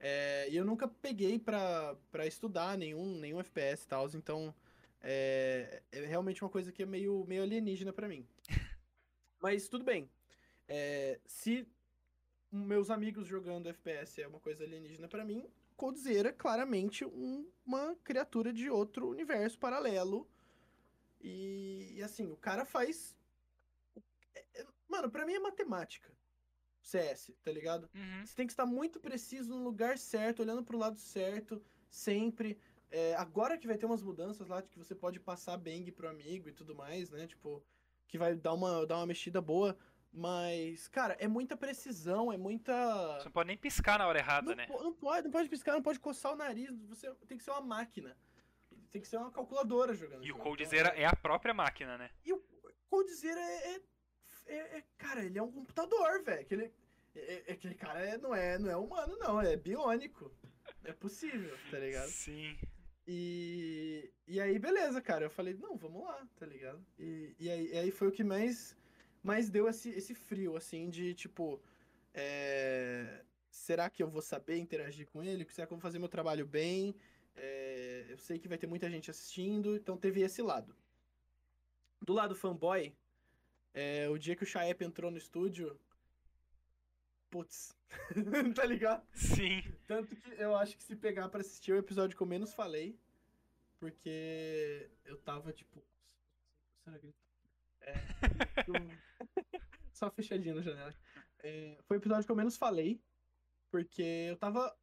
[0.00, 4.54] É, e eu nunca peguei pra, pra estudar nenhum, nenhum FPS e tal, então
[5.00, 8.26] é, é realmente uma coisa que é meio, meio alienígena pra mim.
[9.40, 10.08] Mas tudo bem.
[10.68, 11.66] É, se
[12.50, 17.94] meus amigos jogando FPS é uma coisa alienígena pra mim, Coldzera é claramente um- uma
[18.02, 20.28] criatura de outro universo paralelo.
[21.20, 23.16] E, e, assim, o cara faz.
[24.34, 26.12] é- é- mano, pra mim é matemática.
[26.88, 27.88] CS, tá ligado?
[27.94, 28.24] Uhum.
[28.26, 32.58] Você tem que estar muito preciso no lugar certo, olhando pro lado certo, sempre.
[32.90, 36.08] É, agora que vai ter umas mudanças lá, de que você pode passar bang pro
[36.08, 37.26] amigo e tudo mais, né?
[37.26, 37.62] Tipo,
[38.06, 39.76] que vai dar uma, dar uma mexida boa.
[40.10, 42.72] Mas, cara, é muita precisão, é muita.
[43.18, 44.66] Você não pode nem piscar na hora errada, Não, né?
[44.66, 46.70] po- não pode, não pode piscar, não pode coçar o nariz.
[46.88, 48.16] Você tem que ser uma máquina.
[48.90, 50.24] Tem que ser uma calculadora jogando.
[50.24, 50.42] E o jogo.
[50.44, 52.10] Coldzera Então, é a própria máquina, né?
[52.24, 52.42] E o
[52.88, 53.80] Coldzera é, é,
[54.48, 56.40] é- é- Cara, ele é um computador, velho.
[56.40, 56.72] Aquele,
[57.14, 59.40] é, é- aquele cara é- não, é, não é humano, não.
[59.40, 60.32] É biônico.
[60.84, 62.08] É possível, tá ligado?
[62.08, 62.56] Sim.
[63.06, 65.24] E, e aí, beleza, cara.
[65.26, 66.84] Eu falei, não, vamos lá, tá ligado?
[66.98, 68.76] E, e, aí, e aí foi o que mais,
[69.22, 71.62] mais deu esse, esse frio, assim, de tipo.
[72.14, 75.46] é, será que eu vou saber interagir com ele?
[75.50, 76.94] Será que eu vou fazer meu trabalho bem?
[77.34, 80.74] É, eu sei que vai ter muita gente assistindo, então teve esse lado.
[82.00, 82.94] Do lado fanboy,
[83.78, 85.78] é, o dia que o Chaep entrou no estúdio.
[87.30, 87.76] Putz,
[88.56, 89.06] tá ligado?
[89.14, 89.62] Sim.
[89.86, 92.52] Tanto que eu acho que se pegar pra assistir é o episódio que eu menos
[92.54, 92.98] falei,
[93.78, 95.84] porque eu tava tipo.
[96.82, 97.14] Será que.
[97.82, 97.94] É.
[98.66, 98.74] eu-
[99.92, 100.94] Só fechadinho na janela.
[101.40, 103.00] É, foi o episódio que eu menos falei,
[103.70, 104.76] porque eu tava.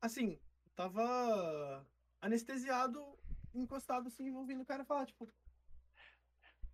[0.00, 0.38] Assim,
[0.76, 1.84] tava
[2.20, 3.18] anestesiado,
[3.54, 5.28] encostado assim, ouvindo o cara falar, tipo.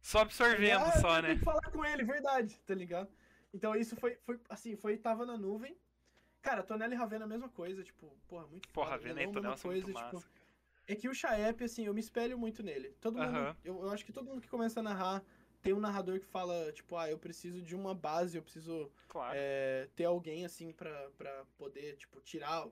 [0.03, 1.29] Só absorvendo, ah, só, né?
[1.29, 3.09] tenho que falar com ele, verdade, tá ligado?
[3.53, 5.77] Então isso foi, foi assim, foi, tava na nuvem.
[6.43, 9.51] Cara, Tonelli e Ravena a mesma coisa, tipo, porra, muito Porra, Ravena e Leilão, Tonel
[9.51, 10.29] mesma são muito coisa, tipo, massa.
[10.89, 12.97] é que o Chaep, assim, eu me espelho muito nele.
[13.01, 13.57] Todo mundo, Aham.
[13.63, 15.23] eu, eu acho que todo mundo que começa a narrar
[15.61, 19.35] ter um narrador que fala, tipo, ah, eu preciso de uma base, eu preciso Claro.
[19.37, 22.67] é, ter alguém, assim, pra, pra poder, tipo, tirar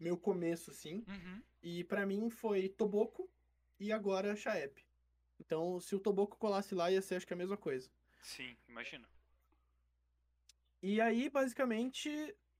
[0.00, 1.04] meu começo, assim.
[1.06, 1.42] Uhum.
[1.62, 3.30] E pra mim foi Toboco
[3.78, 4.84] e agora Chaep.
[5.44, 7.90] Então, se o Toboco colasse lá, ia ser acho que a mesma coisa.
[8.22, 9.08] Sim, imagina.
[10.80, 12.08] E aí, basicamente,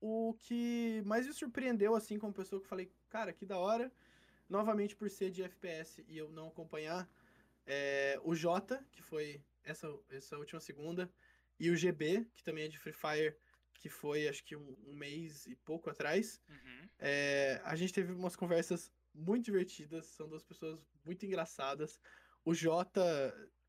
[0.01, 3.91] o que mais me surpreendeu, assim, como pessoa que eu falei, cara, que da hora,
[4.49, 7.09] novamente por ser de FPS e eu não acompanhar,
[7.65, 11.09] é, o Jota, que foi essa, essa última segunda,
[11.57, 13.37] e o GB, que também é de Free Fire,
[13.73, 16.41] que foi acho que um, um mês e pouco atrás.
[16.49, 16.89] Uhum.
[16.99, 21.99] É, a gente teve umas conversas muito divertidas, são duas pessoas muito engraçadas.
[22.45, 23.01] O Jota,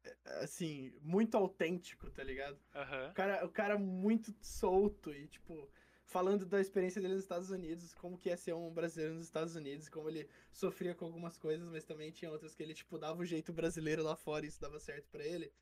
[0.05, 2.59] é, assim, muito autêntico, tá ligado?
[2.75, 3.11] Aham.
[3.11, 5.71] O cara, o cara muito solto e, tipo,
[6.05, 9.55] falando da experiência dele nos Estados Unidos, como que é ser um brasileiro nos Estados
[9.55, 13.21] Unidos, como ele sofria com algumas coisas, mas também tinha outras que ele, tipo, dava
[13.21, 15.53] o jeito brasileiro lá fora e isso dava certo pra ele.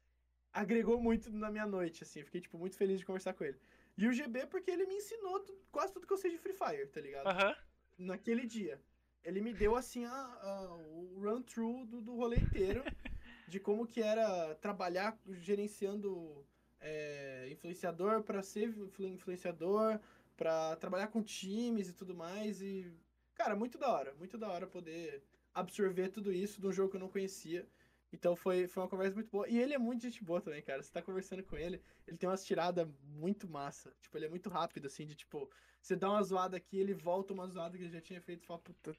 [0.53, 3.59] Agregou muito na minha noite, assim, fiquei, tipo, muito feliz de conversar com ele.
[3.97, 6.87] E o GB porque ele me ensinou quase tudo que eu sei de Free Fire,
[6.87, 7.27] tá ligado?
[7.27, 7.55] Aham.
[7.99, 8.81] naquele dia.
[9.25, 12.83] Ele me deu, assim, a, a- o run-through do, do rolê inteiro,
[13.49, 16.45] de como que era trabalhar gerenciando
[16.81, 20.01] é, influenciador para ser influ- influenciador,
[20.37, 22.61] para trabalhar com times e tudo mais.
[22.61, 22.93] E,
[23.35, 25.23] cara, muito da hora, muito da hora poder
[25.55, 27.67] absorver tudo isso de um jogo que eu não conhecia.
[28.13, 29.49] Então foi, foi uma conversa muito boa.
[29.49, 30.83] E ele é muito gente boa também, cara.
[30.83, 33.95] Você tá conversando com ele, ele tem umas tiradas muito massa.
[34.03, 37.33] Tipo, ele é muito rápido, assim, de tipo, você dá uma zoada aqui, ele volta
[37.33, 38.95] uma zoada que ele já tinha feito fala, puta,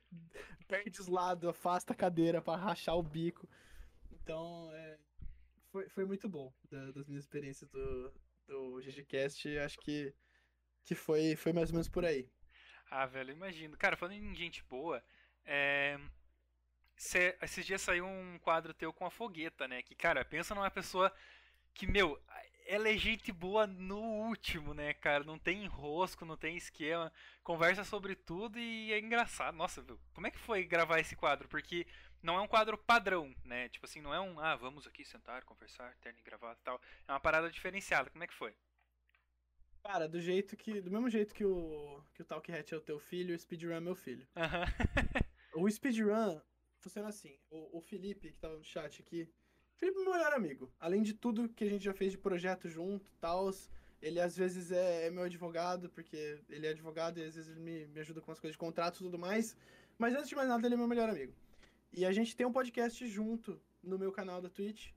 [0.68, 3.48] perde os lados, afasta a cadeira pra rachar o bico.
[4.12, 4.98] Então, é,
[5.72, 8.12] foi, foi muito bom da- das minhas experiências do,
[8.48, 9.58] do GGCast.
[9.60, 10.12] Acho que,
[10.84, 12.28] que foi, foi mais ou menos por aí.
[12.90, 13.78] Ah, velho, imagino.
[13.78, 15.04] Cara, falando em gente boa,
[15.46, 16.00] é...
[17.04, 19.82] cê- esses dias saiu um quadro teu com a fogueta, né?
[19.84, 21.14] Que, cara, pensa numa pessoa
[21.74, 22.20] que, meu,
[22.66, 25.24] ela é gente boa no último, né, cara?
[25.24, 27.12] Não tem enrosco, não tem esquema.
[27.44, 29.56] Conversa sobre tudo e é engraçado.
[29.56, 30.00] Nossa, viu?
[30.14, 31.48] Como é que foi gravar esse quadro?
[31.50, 31.86] Porque
[32.22, 33.68] não é um quadro padrão, né?
[33.70, 36.82] Tipo assim, não é um, ah, vamos aqui sentar, conversar, terno e gravata e tal.
[37.08, 38.10] É uma parada diferenciada.
[38.10, 38.56] Como é que foi?
[39.84, 40.80] Cara, do jeito que.
[40.80, 43.74] Do mesmo jeito que o, que o Talk Hat é o teu filho, o Speedrun
[43.74, 44.26] é meu filho.
[44.38, 44.64] Aham.
[45.56, 46.42] O speedrun
[46.84, 47.38] funciona assim.
[47.50, 49.28] O, o Felipe, que tava no chat aqui,
[49.76, 50.72] Felipe é meu melhor amigo.
[50.80, 53.50] Além de tudo que a gente já fez de projeto junto e tal,
[54.02, 57.60] ele às vezes é, é meu advogado, porque ele é advogado e às vezes ele
[57.60, 59.56] me, me ajuda com as coisas de contrato e tudo mais.
[59.98, 61.34] Mas antes de mais nada, ele é meu melhor amigo.
[61.92, 64.92] E a gente tem um podcast junto no meu canal da Twitch,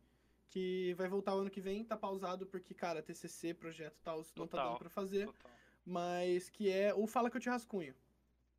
[0.48, 4.24] que vai voltar o ano que vem, tá pausado porque, cara, TCC, projeto e tal,
[4.36, 5.50] não tá dando pra fazer Total.
[5.84, 7.94] mas que é o Fala que eu te rascunho,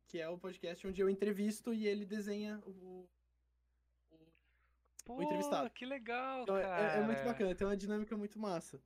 [0.06, 3.08] que é o podcast onde eu entrevisto e ele desenha o-
[5.16, 5.70] Pô, entrevistado.
[5.70, 6.92] que legal, Então é- cara.
[6.94, 8.80] é, é muito bacana, tem uma dinâmica muito massa.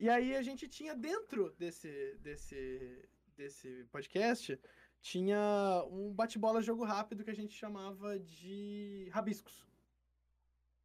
[0.00, 4.58] E aí a gente tinha dentro desse desse desse podcast
[5.00, 9.66] tinha um bate-bola jogo rápido que a gente chamava de rabiscos.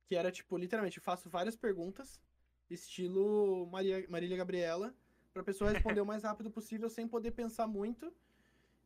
[0.05, 2.19] Que era tipo, literalmente, eu faço várias perguntas,
[2.69, 4.95] estilo Maria, Marília Gabriela,
[5.33, 8.13] pra pessoa responder o mais rápido possível sem poder pensar muito.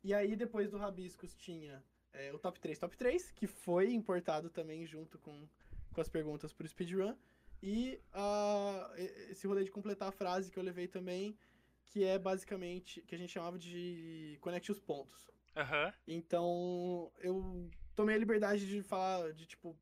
[0.03, 1.83] E aí depois do rabiscos tinha
[2.13, 5.47] é, o top 3 top 3, que foi importado também junto com,
[5.93, 7.15] com as perguntas pro speedrun.
[7.61, 7.99] E
[8.97, 11.37] e- esse rolê de completar a frase que eu levei também,
[11.85, 15.29] que é basicamente, que a gente chamava de conecte os pontos.
[15.55, 15.93] Aham.
[16.07, 19.77] Então, eu tomei a liberdade de falar, de tipo,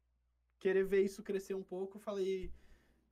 [0.57, 1.99] querer ver isso crescer um pouco.
[1.99, 2.51] Falei,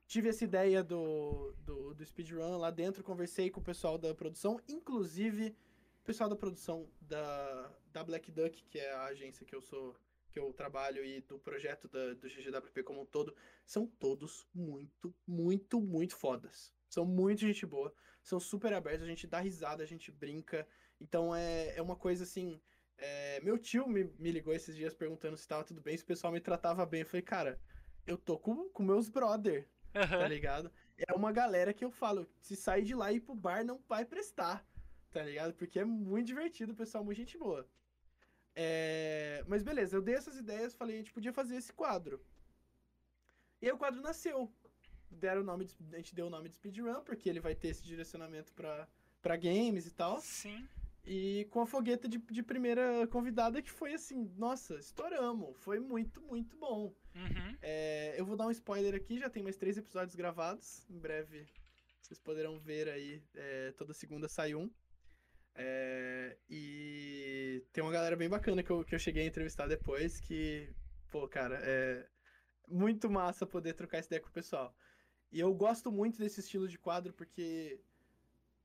[0.08, 4.60] tive essa ideia do, do, do speedrun lá dentro, conversei com o pessoal da produção,
[4.68, 5.56] inclusive
[6.02, 9.96] o pessoal da produção da, da Black Duck, que é a agência que eu sou,
[10.38, 13.36] que eu trabalho, e do projeto da, do GGWP como um todo,
[13.66, 16.72] são todos muito, muito, muito fodas.
[16.88, 20.68] São muito gente boa, são super abertos, a gente dá risada, a gente brinca.
[21.02, 22.62] Então é, é uma coisa assim.
[22.98, 26.08] é, meu tio me, me ligou esses dias perguntando se tava tudo bem, se o
[26.08, 27.02] pessoal me tratava bem.
[27.02, 27.60] Eu falei, cara,
[28.06, 29.68] eu tô com, com meus brother,
[30.16, 30.28] tá Aham.
[30.28, 30.72] ligado?
[30.98, 33.80] É uma galera que eu falo, se sair de lá e ir pro bar não
[33.88, 34.66] vai prestar,
[35.12, 35.54] tá ligado?
[35.56, 37.68] Porque é muito divertido, o pessoal é muito gente boa.
[38.60, 42.20] É, Mas beleza, eu dei essas ideias, falei, a gente podia fazer esse quadro.
[43.62, 44.52] E aí o quadro nasceu.
[45.12, 47.68] Deram o nome de- a gente deu o nome de Speedrun, porque ele vai ter
[47.70, 48.88] esse direcionamento pra,
[49.22, 50.20] pra games e tal.
[50.22, 50.68] Sim.
[51.06, 55.56] E com a fogueta de, de primeira convidada que foi assim, nossa, estouramos.
[55.60, 56.94] Foi muito, muito bom.
[57.16, 57.58] Uhum.
[57.62, 60.84] É, eu vou dar um spoiler aqui, já tem mais três episódios gravados.
[60.90, 61.48] Em breve
[62.02, 63.22] vocês poderão ver aí.
[63.36, 64.70] é, toda segunda sai um.
[65.58, 70.20] É, e tem uma galera bem bacana que eu, que eu cheguei a entrevistar depois,
[70.20, 70.70] que,
[71.12, 72.08] pô, cara, é
[72.68, 74.76] muito massa poder trocar essa ideia com o pessoal.
[75.32, 77.80] E eu gosto muito desse estilo de quadro porque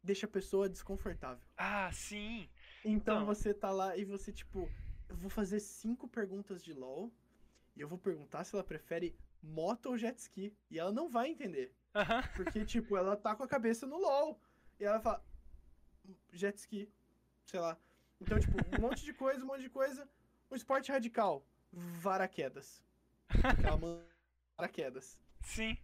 [0.03, 1.45] deixa a pessoa desconfortável.
[1.57, 2.49] Ah, sim.
[2.85, 3.27] Então, Então.
[3.27, 4.69] você tá lá e você, tipo,
[5.09, 7.11] eu vou fazer cinco perguntas de LOL
[7.75, 10.55] e eu vou perguntar se ela prefere moto ou jet ski.
[10.71, 11.75] E ela não vai entender.
[11.95, 12.23] Aham.
[12.37, 14.41] Porque, tipo, ela tá com a cabeça no LOL.
[14.79, 15.25] E ela fala,
[16.33, 16.89] jet ski,
[17.47, 17.79] sei lá.
[18.21, 20.09] Então, tipo, um monte de coisa, um monte de coisa.
[20.51, 22.85] Um esporte radical, varaquedas.
[23.65, 24.05] Ela manda
[24.57, 25.19] paraquedas.
[25.43, 25.77] Sim.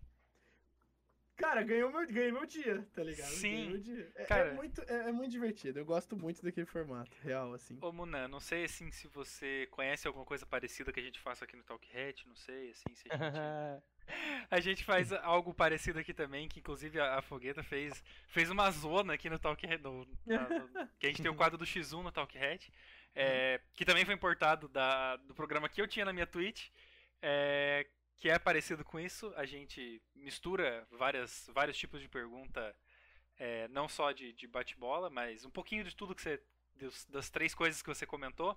[1.37, 3.31] Cara, ganhou meu, ganhei meu dia, tá ligado?
[3.31, 3.51] Sim.
[3.51, 4.13] Ganhei meu dia.
[4.17, 4.55] É, é Cara.
[4.55, 5.79] muito, é, é muito divertido.
[5.79, 7.79] Eu gosto muito daquele formato, real, assim.
[7.81, 11.45] Ô, Munan, não sei assim se você conhece alguma coisa parecida que a gente faça
[11.45, 13.23] aqui no Talk Hat, não sei, assim, se a gente.
[14.51, 18.71] A gente faz algo parecido aqui também, que inclusive a, a Fogueta fez, fez uma
[18.71, 20.19] zona aqui no Talk no- no-
[20.99, 22.73] que a gente tem o quadro do X1 no Talk Hat,
[23.15, 26.69] é, que também foi importado da, do programa que eu tinha na minha Twitch,
[27.23, 27.87] é,
[28.17, 29.33] que é parecido com isso.
[29.37, 32.75] A gente mistura várias, vários tipos de pergunta,
[33.39, 36.41] é, não só de, de bate-bola, mas um pouquinho de tudo que você.
[37.09, 38.57] das três coisas que você comentou.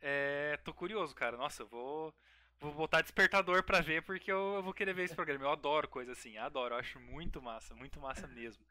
[0.00, 1.36] É, tô curioso, cara.
[1.36, 2.14] Nossa, eu vou.
[2.62, 5.44] Vou botar despertador pra ver porque eu, eu vou querer ver esse programa.
[5.44, 8.64] Eu adoro coisa assim, adoro, eu acho muito massa, muito massa mesmo.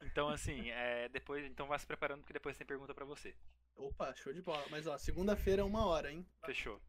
[0.00, 3.34] Então, assim, é, depois, então vá se preparando porque depois tem pergunta pra você.
[3.74, 4.64] Opa, show de bola.
[4.70, 6.24] Mas ó, segunda-feira é uma hora, hein?
[6.46, 6.80] Fechou.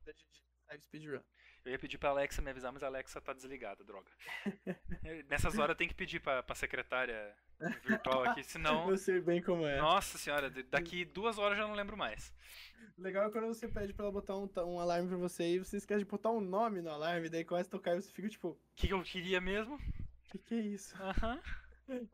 [0.80, 1.22] Speedrun.
[1.66, 4.12] Eu ia pedir pra Alexa me avisar, mas a Alexa tá desligada, droga.
[5.30, 7.36] Nessas horas eu tenho que pedir pra, pra secretária
[7.84, 8.90] virtual aqui, senão.
[8.92, 9.78] Eu sei bem como é.
[9.78, 12.34] Nossa senhora, daqui duas horas eu já não lembro mais.
[12.98, 15.78] Legal é quando você pede pra ela botar um, um alarme pra você e você
[15.78, 18.50] esquece de botar um nome no alarme, daí começa a tocar e você fica tipo,
[18.50, 19.76] O que, que eu queria mesmo?
[19.76, 20.96] o que, que é isso?
[21.02, 21.42] Aham.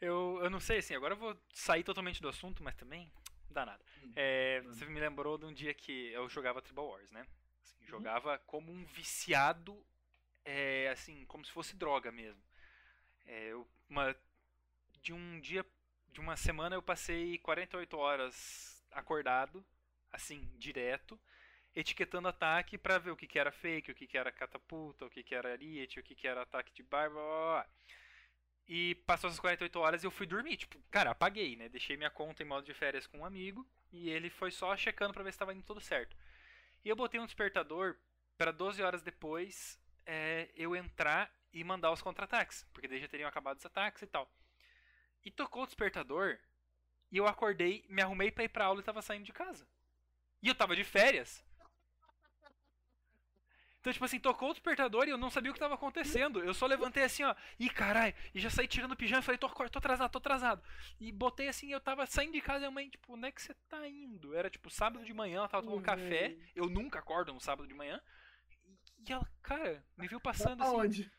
[0.00, 3.10] Eu, eu não sei, assim, agora eu vou sair totalmente do assunto, mas também
[3.46, 3.82] não dá nada.
[4.04, 4.74] Hum, É, manda.
[4.76, 7.26] você me lembrou de um dia que eu jogava Tribal Wars, né?
[7.64, 7.86] Assim, Uhum.
[7.88, 9.76] jogava como um viciado,
[10.44, 12.40] é, assim, como se fosse droga mesmo.
[13.26, 14.14] É, eu- uma,
[15.02, 15.66] de um dia,
[16.12, 19.64] de uma semana eu passei 48 horas acordado,
[20.12, 21.18] assim, direto,
[21.74, 25.10] etiquetando ataque pra ver o que, que era fake, o que, que era catapulta, o
[25.10, 27.66] que, que era ariete, o que, que era ataque de barba, blá, blá.
[28.66, 30.56] E passou essas 48 horas e eu fui dormir.
[30.58, 31.68] Tipo, cara, apaguei, né?
[31.70, 35.14] Deixei minha conta em modo de férias com um amigo e ele foi só checando
[35.14, 36.14] pra ver se tava indo tudo certo.
[36.84, 37.96] E eu botei um despertador
[38.36, 43.28] pra 12 horas depois é, eu entrar e mandar os contra-ataques, porque daí já teriam
[43.28, 44.30] acabado os ataques e tal.
[45.24, 46.38] E tocou o despertador
[47.10, 49.66] e eu acordei, me arrumei pra ir pra aula e tava saindo de casa.
[50.42, 51.44] E eu tava de férias.
[53.80, 56.42] Então, tipo assim, tocou o despertador e eu não sabia o que tava acontecendo.
[56.42, 57.34] Eu só levantei assim, ó.
[57.58, 58.14] Ih, caralho.
[58.34, 60.62] E já saí tirando o pijama e falei, tô, tô atrasado, tô atrasado.
[61.00, 63.40] E botei assim, eu tava saindo de casa e a mãe, tipo, onde é que
[63.40, 64.34] você tá indo?
[64.34, 66.36] Era tipo sábado de manhã, ela tava tomando Ih, café.
[66.54, 68.00] Eu nunca acordo no sábado de manhã.
[69.08, 70.74] E ela, cara, me viu passando assim.
[70.74, 71.12] Aonde?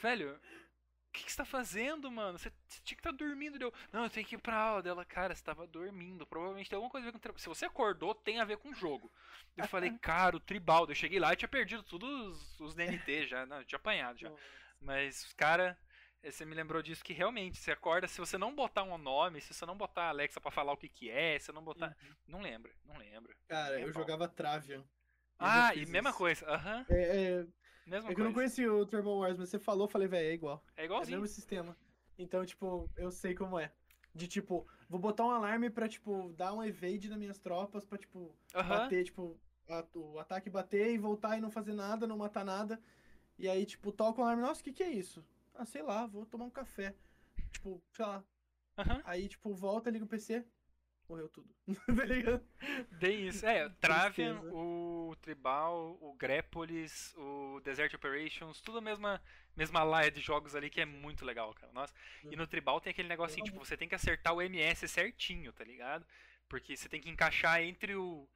[0.00, 0.40] Velho,
[1.10, 2.38] que, que você tá fazendo, mano?
[2.38, 3.58] Você, você tinha que estar dormindo.
[3.58, 5.04] Deu, não, eu tenho que ir pra aula dela.
[5.04, 6.26] Cara, você tava dormindo.
[6.26, 7.18] Provavelmente tem alguma coisa a ver com.
[7.18, 9.10] tra- Se você acordou, tem a ver com o jogo.
[9.56, 10.86] Eu falei, cara, o tribal.
[10.88, 13.46] Eu cheguei lá e tinha perdido todos os, os DNT já.
[13.46, 14.32] Não, eu tinha apanhado já.
[14.80, 15.78] Mas, cara,
[16.22, 18.08] eh, você me lembrou disso que realmente você acorda.
[18.08, 20.76] Se você não botar um nome, se você não botar a Alexa pra falar o
[20.76, 21.96] que, que é, se você não botar.
[22.26, 23.34] Não lembra, não lembra.
[23.48, 23.92] Cara, É eu bom.
[23.92, 24.84] jogava Travian.
[25.40, 26.18] Eu Ah, e mesma isso.
[26.18, 26.46] coisa.
[26.48, 27.46] Aham, É, é,
[27.86, 28.48] mesma é que eu não coisa.
[28.54, 30.64] conhecia o Turbo Wars, mas você falou, falei, velho, é igual.
[30.76, 31.20] É É o igualzinho.
[31.20, 31.76] mesmo sistema.
[32.18, 33.72] Então, tipo, eu sei como é.
[34.14, 37.96] De tipo, vou botar um alarme pra, tipo, dar um evade nas minhas tropas pra,
[37.96, 38.68] tipo, Aham.
[38.68, 39.38] bater, tipo,
[39.68, 42.80] a- o ataque bater e voltar e não fazer nada, não matar nada.
[43.38, 45.24] E aí, tipo, toca o alarme, nossa, o que que é isso?
[45.54, 46.94] Ah, sei lá, vou tomar um café.
[47.52, 48.24] Tipo, sei lá.
[48.76, 49.00] Aham.
[49.04, 50.44] Aí, tipo, volta, liga o PC,
[51.08, 51.48] morreu tudo.
[51.86, 52.42] tá ligado?
[52.98, 53.46] Bem isso.
[53.46, 54.52] É, Travian, Tristeza.
[55.10, 59.22] O Tribal, o Grepolis, o Desert Operations, tudo a mesma,
[59.56, 61.72] mesma laia de jogos ali que é muito legal, cara.
[61.72, 61.94] Nossa.
[62.24, 65.64] E no Tribal tem aquele negocinho, tipo, você tem que acertar o MS certinho, tá
[65.64, 66.06] ligado?
[66.48, 68.28] Porque você tem que encaixar entre o.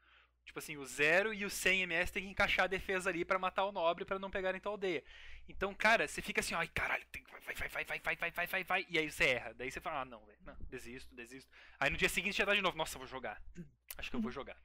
[0.45, 3.39] Tipo assim, o 0 e o 100 MS tem que encaixar a defesa ali pra
[3.39, 5.03] matar o nobre pra não pegarem tua aldeia.
[5.49, 7.05] Então, cara, você fica assim, ai caralho,
[7.45, 9.55] vai, vai, vai, vai, vai, vai, vai, vai, vai, e aí você erra.
[9.55, 11.51] Daí você fala, ah, não, velho, não, desisto, desisto.
[11.81, 13.43] Aí no dia seguinte já tá de novo, nossa, vou jogar.
[13.97, 14.57] Acho que eu vou jogar.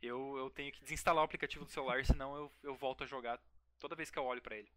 [0.00, 3.40] Eu, eu tenho que desinstalar o aplicativo do celular, senão eu, eu volto a jogar
[3.78, 4.70] toda vez que eu olho pra ele.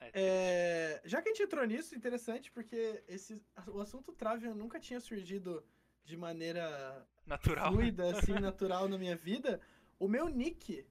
[0.00, 4.80] É, É, já que a gente entrou nisso, interessante, porque esse, o assunto Travian nunca
[4.80, 5.64] tinha surgido
[6.04, 7.72] de maneira natural.
[7.72, 9.60] fluida, assim, natural na minha vida.
[9.98, 10.86] O meu nick,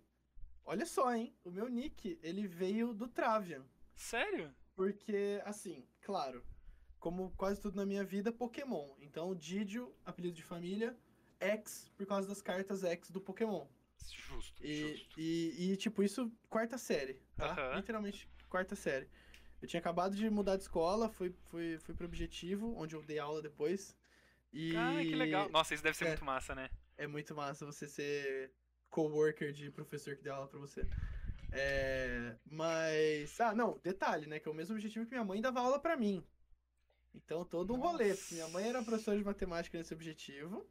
[0.64, 1.36] olha só, hein?
[1.44, 3.66] O meu nick, ele veio do Travian.
[3.96, 4.54] Sério?
[4.76, 6.44] Porque, assim, claro,
[7.00, 8.96] como quase tudo na minha vida, Pokémon.
[9.00, 10.98] Então, Didio, apelido de família,
[11.44, 13.68] X, por causa das cartas X do Pokémon.
[14.10, 15.20] Justo, E, justo.
[15.20, 17.76] e, e, tipo, isso, quarta série, tá?
[17.76, 19.08] Literalmente, quarta série.
[19.62, 23.18] Eu tinha acabado de mudar de escola, fui, fui, fui pro Objetivo, onde eu dei
[23.20, 23.96] aula depois.
[24.52, 25.50] E Ah, que legal.
[25.50, 26.08] Nossa, isso deve ser É.
[26.10, 26.70] muito massa, né?
[26.98, 28.52] é muito massa você ser
[28.90, 30.86] coworker de professor que deu aula pra você.
[31.52, 33.40] É, mas.
[33.42, 34.40] Ah, não, detalhe, né?
[34.40, 36.24] Que é o mesmo objetivo que minha mãe dava aula pra mim.
[37.16, 38.14] Então, todo um rolê.
[38.16, 38.86] Porque minha mãe era Nossa.
[38.90, 40.68] professora de matemática nesse objetivo.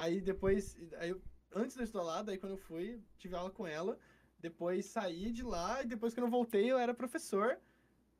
[0.00, 0.76] Aí depois.
[0.98, 1.20] Aí, eu-
[1.54, 3.98] antes estudar lá, daí quando eu fui, tive aula com ela.
[4.38, 7.58] Depois saí de lá e depois que eu voltei, eu era professor.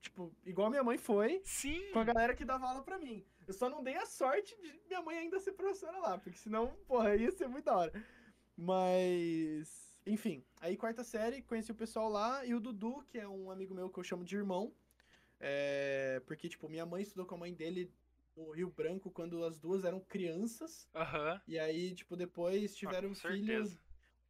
[0.03, 1.91] Tipo, igual minha mãe foi, Sim!
[1.93, 3.25] com a galera que dava aula pra mim.
[3.47, 6.69] Eu só não dei a sorte de minha mãe ainda ser professora lá, porque senão,
[6.87, 7.93] porra, ia ser muito da hora.
[8.57, 13.51] Mas, enfim, aí quarta série, conheci o pessoal lá e o Dudu, que é um
[13.51, 14.73] amigo meu que eu chamo de irmão.
[15.39, 17.91] É, porque, tipo, minha mãe estudou com a mãe dele
[18.37, 20.89] no Rio Branco quando as duas eram crianças.
[20.95, 21.41] Aham.
[21.47, 23.79] E aí, tipo, depois Ah, tiveram com filhos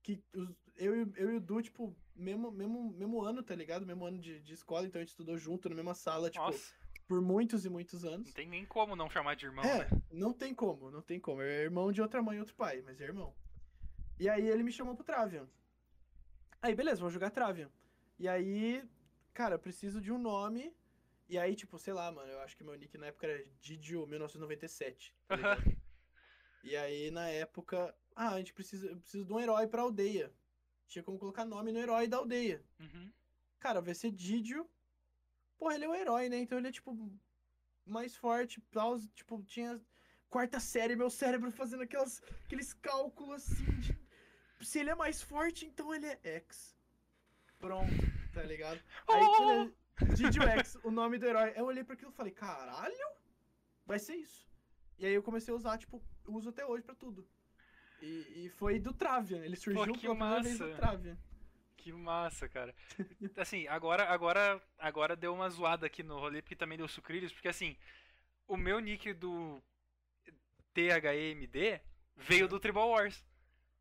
[0.03, 3.87] que os- eu, e- eu e o Du, tipo, mesmo, mesmo, mesmo ano, tá ligado?
[3.87, 6.75] Mesmo ano de, de escola, então a gente estudou junto na mesma sala, tipo, Nossa,
[7.07, 8.29] por muitos e muitos anos.
[8.29, 10.03] não tem nem como não chamar de irmão, É, né?
[10.11, 11.43] não tem como, não tem como.
[11.43, 13.35] É irmão de outra mãe e outro pai, mas é irmão.
[14.19, 15.49] E aí ele me chamou pro Travian.
[16.63, 17.71] Aí, beleza, vamos jogar Travian.
[18.19, 18.85] E aí,
[19.33, 20.75] cara, preciso de um nome.
[21.31, 25.13] E aí, tipo, sei lá, mano, eu acho que meu nick na época era Didio1997.
[25.29, 25.55] Tá Aham.
[25.55, 25.77] ligado?
[26.65, 30.35] E aí, na época, ah, a gente precisa, eu preciso de um herói pra aldeia.
[30.89, 32.65] Tinha como colocar nome no herói da aldeia.
[32.81, 33.13] Uhum.
[33.61, 34.69] Cara, vai ser Didio.
[35.57, 36.37] Porra, ele é o herói, né?
[36.39, 36.93] Então ele é, tipo,
[37.87, 38.99] mais forte, tal.
[39.15, 39.81] Tipo, tinha
[40.29, 43.97] quarta série, meu cérebro fazendo aquelas, aqueles cálculos assim de.
[44.67, 46.77] Se ele é mais forte, então ele é X.
[47.61, 47.93] Pronto,
[48.35, 48.81] tá ligado?
[49.09, 49.80] Aí, Oh!
[50.01, 50.17] Beleza.
[50.23, 51.53] Didio X, o nome do herói.
[51.57, 52.95] Eu olhei pra aquilo e falei, caralho,
[53.87, 54.49] vai ser isso.
[54.99, 57.27] E aí eu comecei a usar, tipo, uso até hoje pra tudo.
[58.03, 60.77] E, e foi do Travian, ele surgiu que pela primeira vez do massa.
[60.81, 61.19] Travian.
[61.77, 62.75] Que massa, cara.
[63.37, 67.49] Assim, agora, agora, agora deu uma zoada aqui no rolê, porque também deu sucrilhos, porque
[67.49, 67.75] assim,
[68.47, 69.63] o meu nick do
[70.75, 71.81] THMD
[72.17, 73.25] veio do Tribal Wars.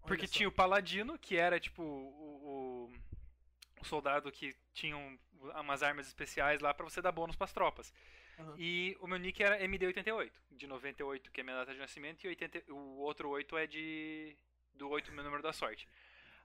[0.08, 5.18] Porque tinha o Paladino, que era tipo o, o, o soldado que tinha um-
[5.60, 7.94] umas armas especiais lá pra você dar bônus pras tropas.
[8.40, 8.56] Aham.
[8.57, 12.28] E o meu nick era MD88, de 98, que é minha data de nascimento, e
[12.28, 14.36] 80, o outro 8 é de.
[14.74, 15.88] do 8, meu número da sorte.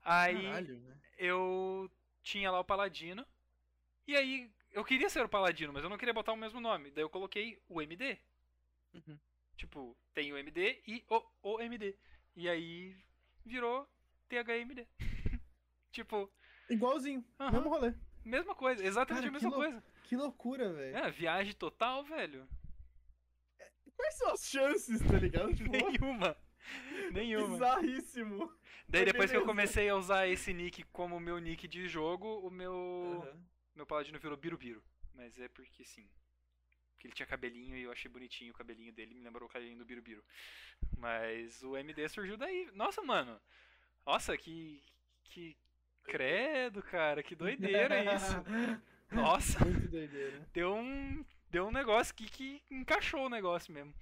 [0.02, 0.96] Aí Caralho, né?
[1.18, 1.90] eu
[2.22, 3.26] tinha lá o Paladino.
[4.06, 6.90] E aí eu queria ser o Paladino, mas eu não queria botar o mesmo nome.
[6.90, 8.18] Daí eu coloquei o MD.
[8.92, 9.18] Uhum.
[9.56, 11.96] Tipo, tem o MD e o, o MD.
[12.36, 12.96] E aí
[13.46, 13.88] virou
[14.28, 14.86] THMD.
[15.92, 16.30] tipo,
[16.68, 17.52] Igualzinho, Aham.
[17.52, 17.94] mesmo rolê.
[18.24, 19.84] Mesma coisa, exatamente Cara, a mesma coisa.
[20.04, 20.96] Que loucura, velho.
[20.96, 22.48] É, viagem total, velho.
[23.96, 25.52] Quais são as chances, tá ligado?
[25.54, 26.36] Tipo, Nenhuma.
[27.12, 27.48] Nenhuma.
[27.48, 28.52] bizarríssimo.
[28.88, 32.50] Daí depois que eu comecei a usar esse nick como meu nick de jogo, o
[32.50, 33.22] meu.
[33.22, 33.44] Aham.
[33.74, 34.82] Meu paladino virou Birubiru.
[35.14, 36.08] Mas é porque sim.
[36.92, 39.78] Porque ele tinha cabelinho e eu achei bonitinho o cabelinho dele, me lembrou o cabelinho
[39.78, 40.24] do Birubiru.
[40.96, 42.70] Mas o MD surgiu daí.
[42.72, 43.40] Nossa, mano.
[44.06, 44.82] Nossa, que.
[45.24, 45.56] Que.
[46.04, 48.34] Credo, cara, que doideira isso.
[49.10, 50.40] Nossa, Muito doideira.
[50.52, 51.24] deu um.
[51.50, 53.94] Deu um negócio aqui que encaixou o negócio mesmo.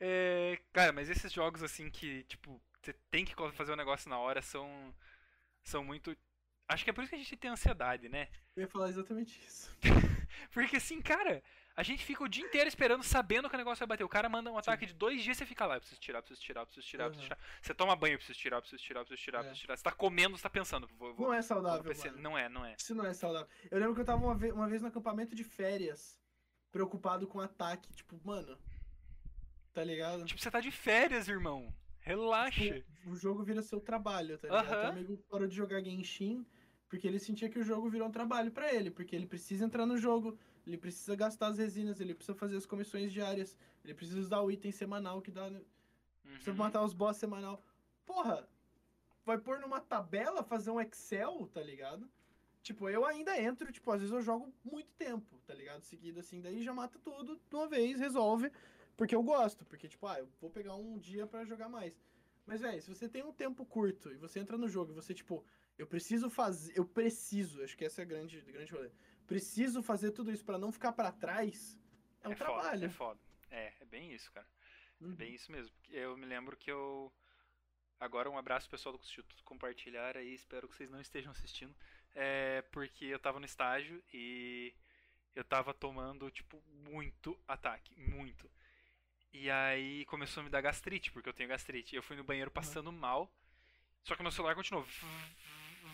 [0.00, 4.18] É, cara, mas esses jogos assim que, tipo, você tem que fazer o negócio na
[4.18, 4.94] hora são.
[5.62, 6.16] São muito.
[6.66, 8.28] Acho que é por isso que a gente tem ansiedade, né?
[8.56, 9.76] Eu ia falar exatamente isso.
[10.52, 11.42] Porque assim, cara,
[11.80, 14.04] a gente fica o dia inteiro esperando, sabendo que o negócio vai bater.
[14.04, 16.38] O cara manda um ataque de dois dias, você fica lá, eu preciso tirar, preciso
[16.42, 17.36] tirar, preciso tirar, preciso Aham.
[17.36, 17.58] tirar.
[17.62, 19.42] Você toma banho, eu preciso tirar, preciso tirar, preciso tirar, É.
[19.44, 19.76] preciso tirar.
[19.78, 21.90] Você tá comendo, você tá pensando, vou, vou, Não é saudável.
[22.18, 22.76] Não é, não é.
[22.78, 23.48] Isso não é saudável.
[23.70, 26.20] Eu lembro que eu tava uma vez, uma vez no acampamento de férias,
[26.70, 27.90] preocupado com ataque.
[27.94, 28.58] Tipo, mano.
[29.72, 30.26] Tá ligado?
[30.26, 31.72] Tipo, você tá de férias, irmão.
[32.00, 32.60] Relaxa.
[32.60, 34.68] Tipo, o jogo vira seu trabalho, tá ligado?
[34.68, 36.46] Teu amigo parou de jogar Genshin
[36.90, 39.86] porque ele sentia que o jogo virou um trabalho pra ele, porque ele precisa entrar
[39.86, 40.36] no jogo,
[40.66, 44.50] ele precisa gastar as resinas, ele precisa fazer as comissões diárias, ele precisa usar o
[44.50, 45.50] item semanal que dá,
[46.22, 46.56] precisa Uhum.
[46.56, 47.62] matar os boss semanal.
[48.06, 48.48] Porra,
[49.24, 52.10] vai pôr numa tabela, fazer um Excel, tá ligado?
[52.62, 55.82] Tipo, eu ainda entro, tipo, às vezes eu jogo muito tempo, tá ligado?
[55.82, 58.52] Seguido assim, daí já mata tudo de uma vez, resolve,
[58.96, 61.98] porque eu gosto, porque tipo, ah, eu vou pegar um dia pra jogar mais.
[62.46, 65.14] Mas, velho, se você tem um tempo curto e você entra no jogo e você,
[65.14, 65.44] tipo,
[65.78, 68.90] eu preciso fazer, eu preciso, acho que essa é a grande, grande rolê.
[69.30, 71.78] Preciso fazer tudo isso pra não ficar pra trás.
[72.20, 72.84] É um é foda, trabalho.
[72.84, 73.20] é foda.
[73.48, 74.46] É, é bem isso, cara.
[75.00, 75.14] Uhum.
[75.14, 75.72] Bem isso mesmo.
[75.88, 77.12] Eu me lembro que eu.
[78.00, 81.72] Agora um abraço pessoal do Instituto Compartilhar aí, espero que vocês não estejam assistindo.
[82.12, 84.74] É porque eu tava no estágio e
[85.32, 87.94] eu tava tomando, tipo, muito ataque.
[88.00, 88.50] Muito.
[89.32, 91.94] E aí começou a me dar gastrite, porque eu tenho gastrite.
[91.94, 93.32] Eu fui no banheiro passando mal.
[94.02, 94.84] Só que meu celular continuou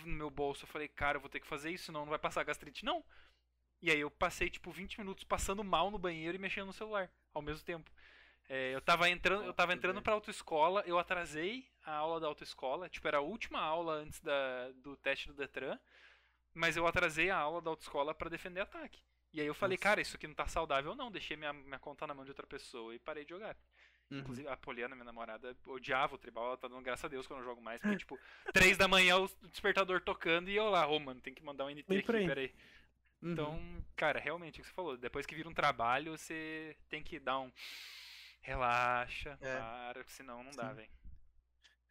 [0.07, 0.63] no meu bolso.
[0.63, 2.83] Eu falei, cara, eu vou ter que fazer isso, senão não vai passar gastrite.
[2.83, 3.05] Não!
[3.81, 7.09] E aí eu passei, tipo, 20 minutos passando mal no banheiro e mexendo no celular
[7.33, 7.91] ao mesmo tempo.
[8.49, 12.89] É, eu tava entrando, eu tava entrando pra autoescola, eu atrasei a aula da autoescola,
[12.89, 15.77] tipo, era a última aula antes da, do teste do Detran,
[16.53, 19.01] mas eu atrasei a aula da autoescola pra defender ataque.
[19.33, 19.83] E aí eu falei, Nossa.
[19.83, 22.47] cara, isso aqui não tá saudável não, deixei minha, minha conta na mão de outra
[22.47, 23.55] pessoa e parei de jogar.
[24.09, 24.19] Uhum.
[24.19, 27.33] Inclusive, a Poliana, minha namorada, odiava o tribal, ela tá dando graças a Deus que
[27.33, 28.17] eu não jogo mais, porque, tipo,
[28.53, 31.69] três da manhã o despertador tocando e eu lá, ô, mano, tem que mandar um
[31.69, 32.53] NT Bem aqui, peraí.
[33.21, 33.31] Uhum.
[33.33, 37.03] Então, cara, realmente, é o que você falou, depois que vira um trabalho, você tem
[37.03, 37.51] que dar um.
[38.41, 39.55] Relaxa, É.
[39.57, 40.89] para, senão não dá, velho.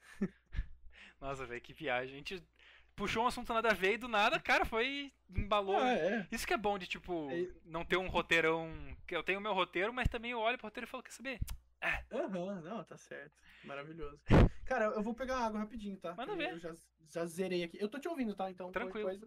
[1.20, 2.15] Nossa, velho, que viagem.
[2.15, 2.43] A gente
[2.94, 5.12] puxou um assunto nada a ver e do nada, cara, foi.
[5.28, 5.77] embalou.
[5.78, 6.27] Ah, é.
[6.31, 8.73] Isso que é bom de, tipo, É- não ter um roteirão.
[9.11, 11.39] Eu tenho o meu roteiro, mas também eu olho pro roteiro e falo, quer saber?
[12.11, 13.36] Aham, não, tá certo.
[13.65, 14.20] Maravilhoso.
[14.65, 16.15] Cara, eu vou pegar água rapidinho, tá?
[16.15, 16.53] Manda ver.
[16.53, 16.74] Eu já,
[17.09, 17.78] já zerei aqui.
[17.81, 18.51] Eu tô te ouvindo, tá?
[18.51, 19.09] Então, Tranquilo.
[19.09, 19.27] coisa.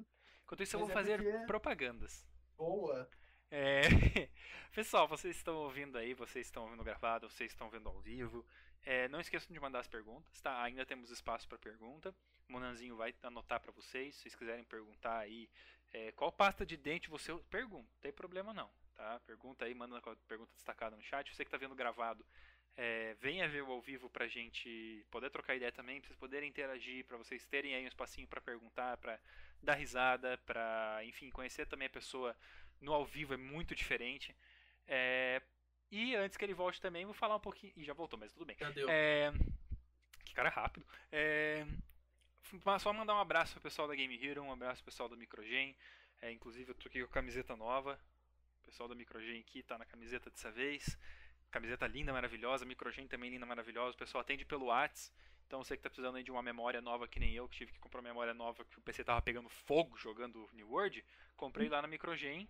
[0.49, 2.25] Enquanto isso, eu vou é fazer porque- propagandas.
[2.57, 3.07] Boa.
[3.51, 3.81] É,
[4.73, 8.43] Pessoal, vocês estão ouvindo aí, vocês estão ouvindo gravado, vocês estão vendo ao vivo.
[8.83, 10.63] É, não esqueçam de mandar as perguntas, tá?
[10.63, 12.15] Ainda temos espaço para pergunta.
[12.47, 14.15] O Monanzinho vai anotar para vocês.
[14.15, 15.47] Se vocês quiserem perguntar aí
[15.93, 19.19] é, qual pasta de dente você pergunta, não tem problema não, tá?
[19.27, 21.31] Pergunta aí, manda a pergunta destacada no chat.
[21.35, 22.25] Você que tá vendo gravado,
[22.75, 26.49] é, venha ver o ao vivo pra gente poder trocar ideia também, pra vocês poderem
[26.49, 29.19] interagir, pra vocês terem aí um espacinho pra perguntar, pra
[29.61, 32.35] dar risada, pra, enfim, conhecer também a pessoa
[32.81, 34.35] no ao vivo é muito diferente.
[34.87, 35.41] É,
[35.91, 37.73] e antes que ele volte também, vou falar um pouquinho.
[37.75, 38.55] Ih, já voltou, mas tudo bem.
[38.89, 39.31] É,
[40.23, 40.85] que cara rápido.
[41.11, 41.65] É,
[42.79, 45.75] só mandar um abraço pro pessoal da Game Hero, um abraço pro pessoal da Microgen.
[46.21, 47.99] É, inclusive eu tô aqui com a camiseta nova.
[48.61, 50.97] O pessoal da Microgen aqui tá na camiseta dessa vez.
[51.49, 52.65] Camiseta linda, maravilhosa.
[52.65, 53.95] Microgen também linda, maravilhosa.
[53.95, 55.11] O pessoal atende pelo Whats.
[55.49, 57.79] Então você que tá precisando de uma memória nova que nem eu, que tive que
[57.79, 61.03] comprar uma memória nova que o PC tava pegando fogo jogando New World,
[61.35, 62.47] comprei lá na Microgen.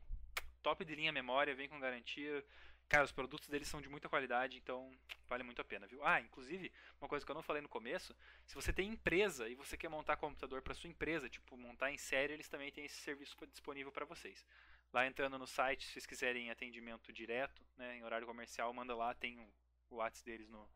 [0.61, 2.43] Top de linha memória, vem com garantia.
[2.89, 4.91] Cara, os produtos deles são de muita qualidade, então
[5.29, 6.05] vale muito a pena, viu?
[6.05, 8.13] Ah, inclusive, uma coisa que eu não falei no começo,
[8.45, 11.97] se você tem empresa e você quer montar computador para sua empresa, tipo montar em
[11.97, 14.45] série, eles também têm esse serviço disponível para vocês.
[14.91, 19.13] Lá entrando no site, se vocês quiserem atendimento direto, né, em horário comercial, manda lá,
[19.13, 19.53] tem o,
[19.89, 20.67] o WhatsApp deles no,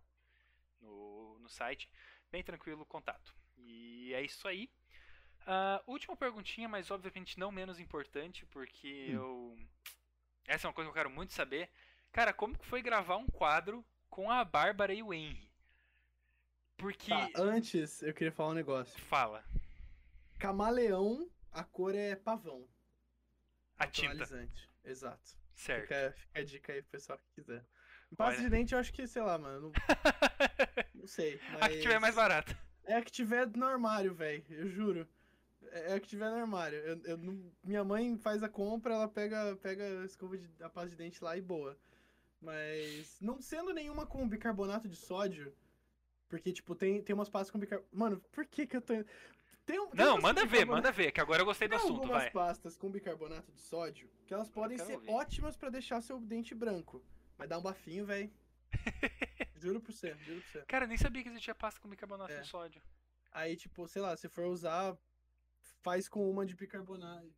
[0.83, 1.89] no, no site.
[2.33, 3.31] Bem tranquilo o contato.
[3.59, 4.67] E é isso aí.
[5.45, 9.55] Ah, última perguntinha, mas obviamente não menos importante, porque eu.
[10.47, 11.69] Essa é uma coisa que eu quero muito saber.
[12.11, 15.47] Cara, como que foi gravar um quadro com a Bárbara e o Henry?
[16.75, 17.09] Porque.
[17.09, 18.99] Tá, antes eu queria falar um negócio.
[19.01, 19.45] Fala.
[20.39, 22.67] Camaleão, a cor é pavão.
[23.77, 24.27] A tinta.
[24.83, 25.37] Exato.
[25.53, 25.83] Certo.
[25.83, 27.63] Fica, fica a dica aí pro pessoal que quiser.
[28.17, 28.37] Olha.
[28.37, 29.71] de dente eu acho que, sei lá, mano.
[29.71, 29.71] Não,
[31.03, 31.39] não sei.
[31.61, 32.57] a que tiver mais mas- barata.
[32.85, 34.43] É a que tiver no armário, velho.
[34.49, 35.07] Eu juro.
[35.71, 36.77] É é a que tiver no armário.
[36.79, 40.69] Eu, eu não- minha mãe faz a compra, ela pega, pega a escova de, a
[40.69, 41.77] pasta de dente lá e boa.
[42.41, 45.53] Mas não sendo nenhuma com bicarbonato de sódio,
[46.27, 47.95] porque, tipo, tem, tem umas pastas com bicarbonato.
[47.95, 48.93] Mano, por que que eu tô.
[49.65, 52.01] Tem, um- tem Não, manda ver, manda ver, que agora eu gostei do Tem assunto,
[52.01, 52.31] algumas vai.
[52.31, 55.09] pastas com bicarbonato de sódio que elas podem ser ouvir.
[55.09, 57.01] ótimas pra deixar seu dente branco.
[57.37, 58.29] Mas dá um bafinho, velho.
[59.63, 60.61] juro por você, juro por você.
[60.67, 62.41] Cara, nem sabia que existia pasta com bicarbonato É.
[62.41, 62.81] de sódio.
[63.31, 64.95] Aí, tipo, sei lá, se for usar,
[65.81, 67.33] faz com uma de bicarbonato,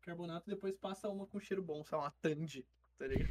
[0.00, 2.66] bicarbonato e depois passa uma com cheiro bom, sei lá, uma Tandy,
[2.98, 3.28] tá ligado?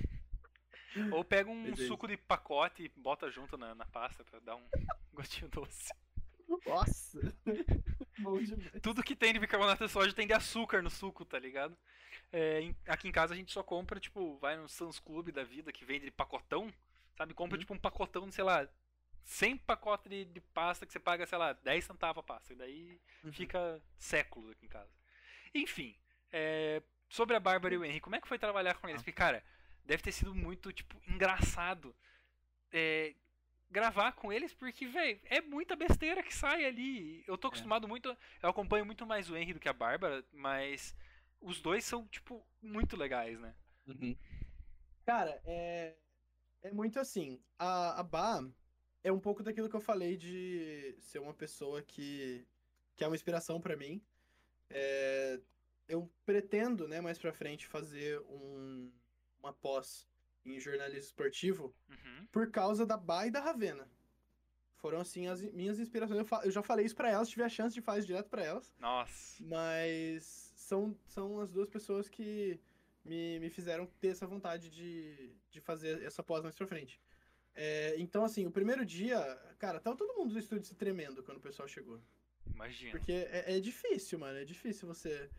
[1.19, 1.86] Ou pega um Beleza.
[1.88, 4.68] suco de pacote e bota junto na, na pasta pra dar um
[5.14, 5.94] gostinho doce.
[6.65, 7.19] Nossa!
[8.19, 8.72] bom demais.
[8.82, 11.78] Tudo que tem de bicarbonato de sódio tem de açúcar no suco, tá ligado?
[12.32, 15.72] É, aqui em casa a gente só compra, tipo, vai no Sans Club da vida
[15.72, 16.74] que vende de pacotão,
[17.18, 17.34] sabe?
[17.34, 17.60] Compra, Uhum.
[17.60, 18.68] tipo, um pacotão, sei lá,
[19.23, 22.53] 100 pacotes de, de pasta que você paga, sei lá, 10 centavos a pasta.
[22.53, 23.34] E daí Uhum.
[23.34, 24.91] fica séculos aqui em casa.
[25.53, 25.98] Enfim,
[26.31, 29.02] é, sobre a Bárbara e o Henry, como é que foi trabalhar com eles?
[29.02, 29.44] Porque, cara,
[29.85, 31.95] deve ter sido muito, tipo, engraçado
[32.72, 33.15] é,
[33.69, 37.23] gravar com eles, porque, velho, é muita besteira que sai ali.
[37.27, 40.95] Eu tô acostumado muito, eu acompanho muito mais o Henry do que a Bárbara, mas
[41.41, 43.53] os dois são, tipo, muito legais, né?
[45.06, 45.95] Cara, é,
[46.64, 47.40] é muito assim.
[47.58, 48.44] A, a Bá
[49.04, 52.46] é um pouco daquilo que eu falei de ser uma pessoa que,
[52.96, 54.02] que é uma inspiração pra mim.
[54.70, 55.40] É,
[55.88, 58.92] eu pretendo, né, mais pra frente, fazer um,
[59.40, 60.08] uma pós
[60.46, 62.28] em jornalismo esportivo Uhum.
[62.32, 63.90] por causa da Bá e da Ravena.
[64.76, 66.20] Foram, assim, as minhas inspirações.
[66.20, 68.44] Eu, fa- eu já falei isso pra elas, tive a chance de fazer direto pra
[68.44, 68.74] elas.
[68.80, 69.44] Nossa.
[69.44, 72.60] Mas são, são as duas pessoas que
[73.04, 77.00] me, me fizeram ter essa vontade de, de fazer essa pós mais pra frente.
[77.56, 79.20] É, então, assim, o primeiro dia,
[79.58, 82.00] cara, tava todo mundo no estúdio se tremendo quando o pessoal chegou.
[82.46, 82.92] Imagina.
[82.92, 85.30] Porque é, é difícil, mano, é difícil você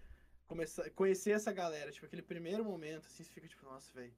[0.47, 4.13] começar, conhecer essa galera, tipo, aquele primeiro momento, assim, você fica tipo, nossa, velho.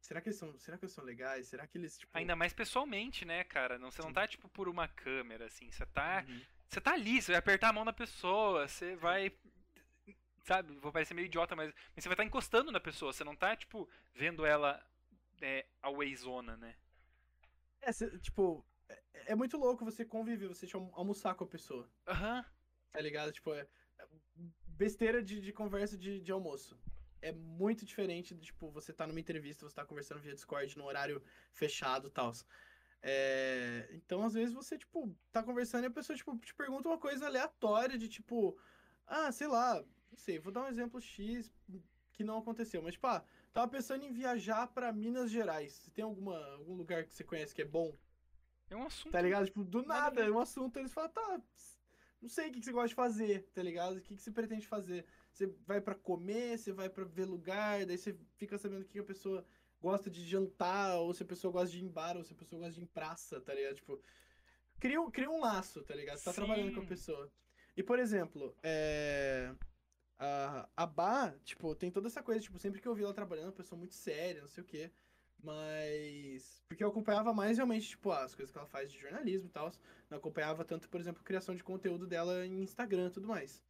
[0.00, 1.48] Será que eles são, será que eles são legais?
[1.48, 2.16] Será que eles, tipo...
[2.16, 3.78] Ainda mais pessoalmente, né, cara?
[3.78, 4.14] Não, você não Sim.
[4.14, 5.70] tá, tipo, por uma câmera, assim.
[5.70, 6.24] Você tá.
[6.28, 6.40] Uhum.
[6.68, 9.32] Você tá ali, você vai apertar a mão da pessoa, você vai.
[10.44, 13.34] Sabe, vou parecer meio idiota, mas, mas você vai estar encostando na pessoa, você não
[13.34, 14.80] tá, tipo, vendo ela
[15.40, 16.76] é, awayzona, né?
[17.80, 21.90] É, cê, tipo, é, é muito louco você conviver, você tipo, almoçar com a pessoa,
[22.06, 22.44] Aham.
[22.92, 23.32] tá ligado?
[23.32, 23.66] Tipo, é,
[23.98, 24.06] é
[24.66, 26.78] besteira de, de conversa de, de almoço.
[27.22, 30.84] É muito diferente de, tipo, você tá numa entrevista, você tá conversando via Discord no
[30.84, 31.22] horário
[31.52, 32.32] fechado e tal.
[33.02, 36.98] É, então, às vezes, você, tipo, tá conversando e a pessoa, tipo, te pergunta uma
[36.98, 38.58] coisa aleatória de, tipo,
[39.06, 41.52] ah, sei lá, não sei, vou dar um exemplo X
[42.12, 43.24] que não aconteceu, mas, tipo, ah,
[43.56, 45.90] tava pensando em viajar pra Minas Gerais.
[45.94, 47.96] Tem alguma, algum lugar que você conhece que é bom?
[48.68, 49.12] É um assunto.
[49.12, 49.46] Tá ligado?
[49.46, 51.40] Tipo, do Nada é um assunto, eles falam, tá,
[52.20, 53.96] não sei o que que você gosta de fazer, tá ligado?
[53.96, 55.06] O que que você pretende fazer?
[55.32, 58.98] Você vai pra comer, você vai pra ver lugar, daí você fica sabendo o que
[58.98, 59.42] a pessoa
[59.80, 62.36] gosta de jantar, ou se a pessoa gosta de ir em bar, ou se a
[62.36, 63.76] pessoa gosta de ir em praça, tá ligado?
[63.76, 64.02] Tipo,
[64.78, 66.18] cria, um- cria um laço, tá ligado?
[66.18, 66.88] Você tá trabalhando com a Sim.
[66.88, 67.32] pessoa.
[67.74, 69.54] E, por exemplo, é...
[70.18, 73.46] A, a Bá, tipo, tem toda essa coisa, tipo, sempre que eu vi ela trabalhando,
[73.46, 74.90] uma pessoa muito séria, não sei o quê.
[75.42, 76.62] Mas.
[76.68, 79.70] Porque eu acompanhava mais realmente, tipo, as coisas que ela faz de jornalismo e tal.
[80.10, 83.62] Não acompanhava tanto, por exemplo, a criação de conteúdo dela em Instagram e tudo mais.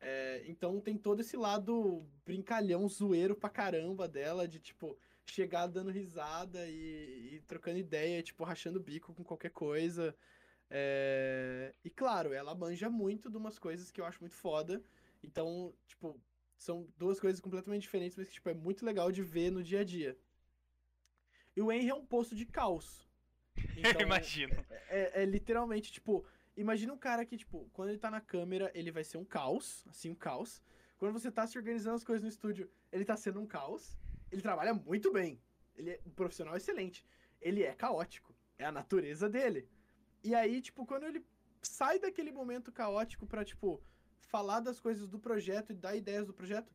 [0.00, 5.90] É, então tem todo esse lado brincalhão, zoeiro pra caramba dela, de tipo, chegar dando
[5.90, 10.16] risada e, e trocando ideia, tipo, rachando bico com qualquer coisa.
[10.70, 14.82] É, E claro, ela manja muito de umas coisas que eu acho muito foda.
[15.28, 16.18] Então, tipo,
[16.56, 19.80] são duas coisas completamente diferentes, mas que tipo, é muito legal de ver no dia
[19.80, 20.18] a dia.
[21.54, 23.06] E o Henry é um poço de caos.
[23.54, 23.62] Eu
[24.00, 24.54] Então, imagino.
[24.88, 26.24] é, é literalmente, tipo,
[26.56, 29.84] imagina um cara que, tipo, quando ele tá na câmera, ele vai ser um caos,
[29.86, 30.62] assim, um caos.
[30.96, 33.98] Quando você tá se organizando as coisas no estúdio, ele tá sendo um caos.
[34.32, 35.40] Ele trabalha muito bem.
[35.76, 37.06] Ele é um profissional excelente.
[37.40, 38.34] Ele é caótico.
[38.58, 39.68] É a natureza dele.
[40.24, 41.24] E aí, tipo, quando ele
[41.62, 43.80] sai daquele momento caótico pra, tipo,
[44.26, 46.72] falar das coisas do projeto e dar ideias do projeto,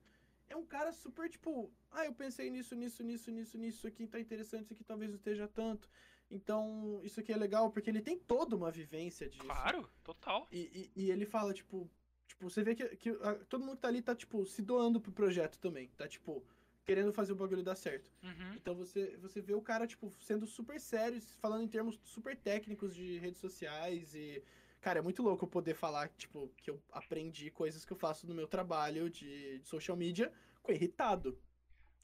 [0.47, 4.07] é um cara super, tipo, ah, eu pensei nisso, nisso, nisso, nisso, nisso, isso aqui
[4.07, 5.89] tá interessante, isso aqui talvez não esteja tanto.
[6.29, 9.43] Então, isso aqui é legal, porque ele tem toda uma vivência disso.
[9.43, 10.47] Claro, total.
[10.51, 11.89] E, e, e ele fala, tipo,
[12.27, 14.99] tipo, você vê que, que ah, todo mundo que tá ali tá, tipo, se doando
[14.99, 15.89] pro projeto também.
[15.89, 16.43] Tá, tipo,
[16.85, 18.11] querendo fazer o bagulho dar certo.
[18.23, 18.53] Uhum.
[18.55, 22.95] Então você, você vê o cara, tipo, sendo super sério, falando em termos super técnicos
[22.95, 24.43] de redes sociais e.
[24.83, 28.27] Cara, é muito louco eu poder falar, tipo, que eu aprendi coisas que eu faço
[28.27, 30.29] no meu trabalho de, de social media
[30.61, 31.39] com o Irritado.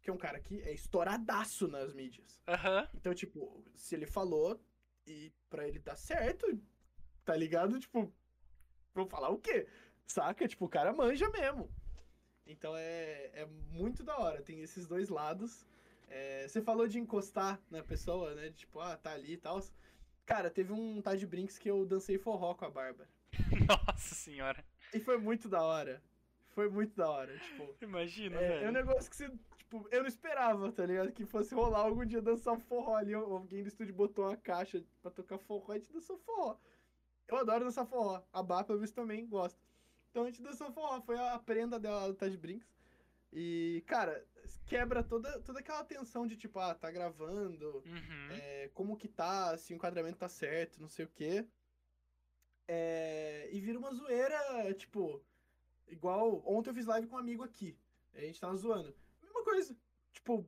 [0.01, 2.41] Que é um cara que é estouradaço nas mídias.
[2.47, 2.87] Aham.
[2.95, 4.57] Então, tipo, se ele falou
[5.05, 6.57] e pra ele dar certo,
[7.25, 7.77] tá ligado?
[7.81, 8.13] Tipo,
[8.93, 9.67] vou falar o quê?
[10.07, 10.47] Saca?
[10.47, 11.69] Tipo, o cara manja mesmo.
[12.47, 15.67] Então é, é muito da hora, tem esses dois lados.
[16.07, 18.51] É, você falou de encostar na pessoa, né?
[18.51, 19.59] Tipo, ah, tá ali e tal.
[20.29, 23.09] Cara, teve um Tide Brinks que eu dancei forró com a Bárbara.
[23.67, 24.63] Nossa senhora.
[24.93, 26.01] E foi muito da hora.
[26.49, 27.75] Foi muito da hhora, tipo.
[27.81, 28.69] Imagina, É, é velho.
[28.69, 29.27] um negócio que você,
[29.57, 31.11] tipo, eu não esperava, tá ligado?
[31.11, 33.13] Que fosse rolar algum dia dançar forró ali.
[33.13, 36.57] Alguém do estúdio botou uma caixa pra tocar forró e a gente dançou forró.
[37.27, 38.21] Eu adoro dançar forró.
[38.31, 39.59] A Bá, pelo visto, também gosta.
[40.11, 41.01] Então a gente dançou forró.
[41.01, 42.67] Foi a prenda dela do Tad Brinks.
[43.31, 44.25] E, cara,
[44.65, 48.29] quebra toda, toda aquela tensão de tipo, ah, tá gravando, Uhum.
[48.31, 51.45] é, como que tá, se o enquadramento tá certo, não sei o quê.
[52.67, 55.23] É, e vira uma zoeira, tipo,
[55.87, 57.77] igual ontem eu fiz live com um amigo aqui.
[58.13, 58.95] A gente tava zoando.
[59.21, 59.75] Mesma coisa.
[60.11, 60.47] Tipo,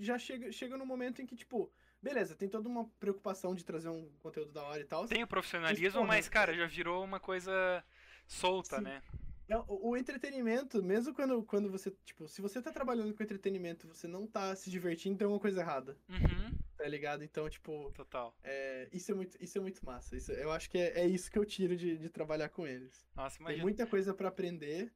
[0.00, 3.88] já chega, chega no momento em que, tipo, beleza, tem toda uma preocupação de trazer
[3.88, 5.06] um conteúdo da hora e tal.
[5.06, 7.84] Tem o profissionalismo, mas, cara, já virou uma coisa
[8.26, 8.84] solta, Sim.
[8.84, 9.02] né?
[9.48, 13.88] É, O, o entretenimento, mesmo quando, quando você, tipo, se você tá trabalhando com entretenimento,
[13.88, 16.56] você não tá se divertindo, tem uma coisa errada, Uhum.
[16.76, 17.24] tá ligado?
[17.24, 18.36] Então, tipo, Total.
[18.42, 20.16] é, isso, é muito, isso é muito massa.
[20.16, 23.06] Isso, eu acho que é, é isso que eu tiro de, de trabalhar com eles.
[23.16, 23.62] Nossa, Tem imagina.
[23.62, 24.92] muita coisa pra aprender,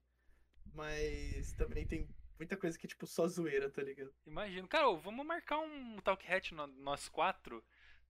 [0.74, 2.08] mas também tem
[2.38, 4.12] muita coisa que, tipo, só zoeira, tá ligado?
[4.26, 4.66] Imagino.
[4.68, 7.62] Cara, vamos marcar um Talk Hat no, nós quatro,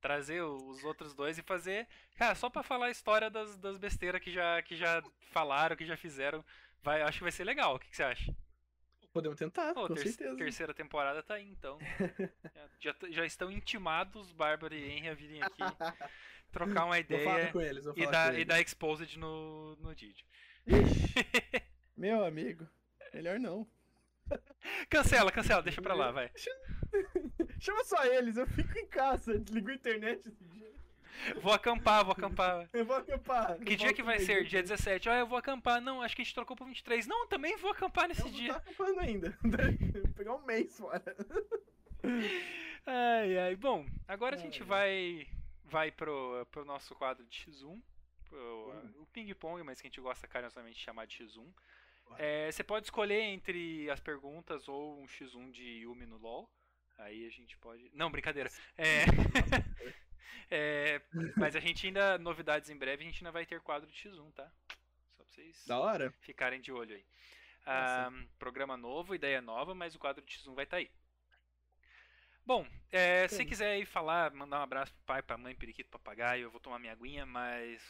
[0.03, 1.87] trazer os outros dois e fazer.
[2.17, 5.87] Cara, só pra falar a história das, das besteiras que já, que já falaram, que
[5.87, 6.45] já fizeram.
[6.83, 7.77] Vai, acho que vai ser legal.
[7.77, 8.35] O que, que você acha?
[9.13, 10.37] Podemos tentar, Pô, com ter- certeza.
[10.37, 11.79] terceira temporada tá aí, então.
[12.81, 15.63] já, já, estão intimados Bárbara e Henry a virem aqui
[16.51, 20.27] trocar uma ideia com eles, e dar, e dar exposed no, no Didi.
[21.97, 22.67] Meu amigo,
[23.13, 23.67] melhor não.
[24.89, 26.31] Cancela, cancela, deixa pra lá, vai.
[27.63, 30.71] Chama só eles, eu fico em casa, desligo a internet esse dia.
[31.41, 32.69] Vou acampar, vou acampar.
[32.75, 33.57] Eu vou acampar.
[33.61, 34.45] Que dia que vai ser?
[34.45, 35.09] Dia 17.
[35.09, 35.81] Ah, eu vou acampar.
[35.81, 37.07] Não, acho que a gente trocou pro 23.
[37.07, 38.53] Não, também vou acampar nesse Eu não dia.
[38.55, 39.39] tá acampando ainda.
[39.43, 41.01] Vou pegar um mês fora.
[42.87, 43.57] Ai, ai.
[43.57, 44.67] Bom, agora a gente Ai, ai.
[44.69, 45.27] vai
[45.65, 47.81] vai pro, pro nosso quadro de X1.
[48.29, 49.03] pro- Hum.
[49.03, 51.47] O ping-pong, mas que a gente gosta carinhosamente de chamar de X1.
[52.09, 52.23] Bora.
[52.23, 56.51] É, você pode escolher entre as perguntas ou um X1 de Yumi no LoL.
[56.99, 57.91] Aí a gente pode.
[57.95, 58.51] Não, brincadeira.
[58.77, 59.05] É.
[60.55, 61.01] É,
[61.37, 62.19] mas a gente ainda.
[62.19, 64.51] Novidades em breve, a gente ainda vai ter quadro de X1, tá?
[65.17, 66.13] Só pra vocês Da hora.
[66.21, 67.05] ficarem de olho aí.
[67.65, 70.91] Ah, programa novo, ideia nova, mas o quadro de X1 vai estar aí.
[72.45, 76.43] Bom, é, se quiser aí falar, mandar um abraço pro pai, pra mãe, periquito, papagaio,
[76.43, 77.81] eu vou tomar minha aguinha, mas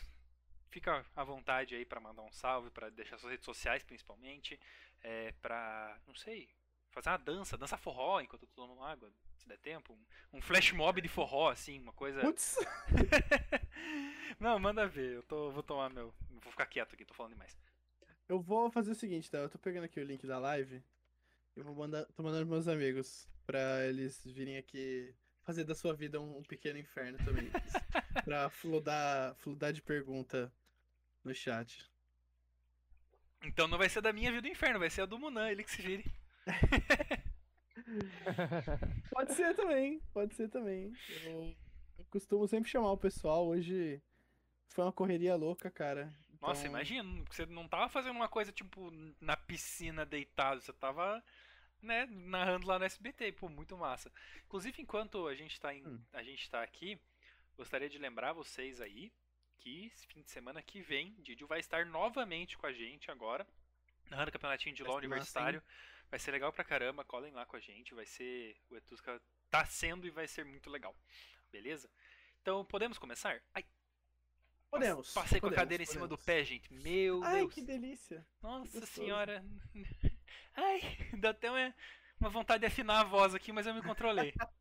[0.70, 4.60] fica à vontade aí pra mandar um salve, pra deixar suas redes sociais principalmente,
[5.02, 6.48] é, pra, não sei,
[6.92, 10.40] fazer uma dança, dança forró enquanto eu tô tomando água, se der tempo, um, um
[10.40, 12.20] flash mob de forró, assim, uma coisa...
[12.20, 12.56] Putz.
[14.38, 17.56] não, manda ver, eu tô, vou tomar meu, vou ficar quieto aqui, tô falando demais.
[18.28, 19.38] Eu vou fazer o seguinte, tá?
[19.38, 20.82] Eu tô pegando aqui o link da live.
[21.54, 22.06] Eu vou mandar.
[22.14, 23.28] Tô mandando meus amigos.
[23.44, 27.50] Pra eles virem aqui fazer da sua vida um, um pequeno inferno também.
[28.24, 30.50] pra fludar, fludar de pergunta
[31.22, 31.90] no chat.
[33.44, 35.64] Então não vai ser da minha vida do inferno, vai ser a do Munan, ele
[35.64, 36.04] que se vire.
[39.10, 40.92] Pode ser também, pode ser também.
[41.24, 41.54] Eu,
[41.98, 43.46] eu costumo sempre chamar o pessoal.
[43.46, 44.02] Hoje
[44.68, 46.12] foi uma correria louca, cara.
[46.40, 48.90] Nossa, Então, imagina, você não tava fazendo uma coisa tipo
[49.20, 51.22] na piscina deitado, você tava,
[51.80, 54.10] né, narrando lá no SBT, pô, muito massa.
[54.46, 56.00] Inclusive, enquanto a gente tá, em, Hum.
[56.12, 56.98] a gente tá aqui,
[57.56, 59.12] gostaria de lembrar vocês aí
[59.60, 63.46] que esse fim de semana que vem, Didio vai estar novamente com a gente agora,
[64.10, 65.62] narrando campeonatinho de LoL ser massa, universitário.
[66.12, 69.18] Vai ser legal pra caramba, colhem lá com a gente, vai ser, o Etusca
[69.48, 70.94] tá sendo e vai ser muito legal,
[71.50, 71.88] beleza?
[72.42, 73.40] Então, podemos começar?
[73.54, 73.64] Ai,
[74.70, 75.10] Podemos.
[75.14, 76.24] Passei com a podemos, cadeira em cima do podemos.
[76.26, 76.70] pé, gente.
[76.70, 77.54] Meu Ai, Deus.
[77.54, 78.26] que delícia.
[78.42, 78.86] Nossa gostoso.
[78.92, 79.42] senhora.
[80.54, 80.80] Ai,
[81.18, 81.74] dá até uma,
[82.20, 84.34] uma vontade de afinar a voz aqui, mas eu me controlei.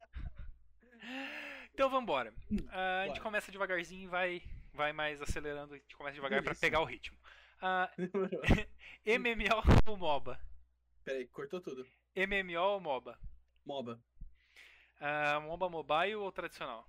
[1.74, 2.34] Então vambora.
[2.70, 5.74] Ah, a gente começa devagarzinho e vai, vai mais acelerando.
[5.74, 6.62] A gente começa devagar pra Delícia.
[6.68, 7.18] pegar o ritmo.
[7.62, 7.90] Ah,
[9.06, 10.40] MMO ou MOBA?
[11.04, 11.86] Peraí, cortou tudo.
[12.16, 13.18] MMO ou MOBA?
[13.66, 14.04] MOBA,
[15.00, 16.88] Ah, MOBA mobile ou tradicional?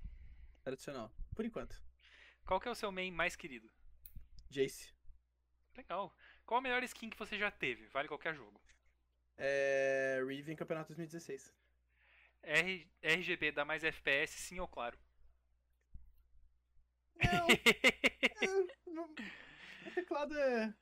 [0.63, 1.11] tradicional.
[1.35, 1.81] Por enquanto.
[2.47, 3.71] Qual que é o seu main mais querido?
[4.51, 4.93] Jace.
[5.77, 6.15] Legal.
[6.45, 7.87] Qual a melhor skin que você já teve?
[7.89, 8.61] Vale qualquer jogo.
[9.39, 10.21] É.
[10.27, 11.53] Riven Campeonato 2016.
[12.43, 14.99] R- RGB dá mais FPS, sim ou claro?
[17.15, 17.47] Não,
[18.43, 20.75] é, o teclado é.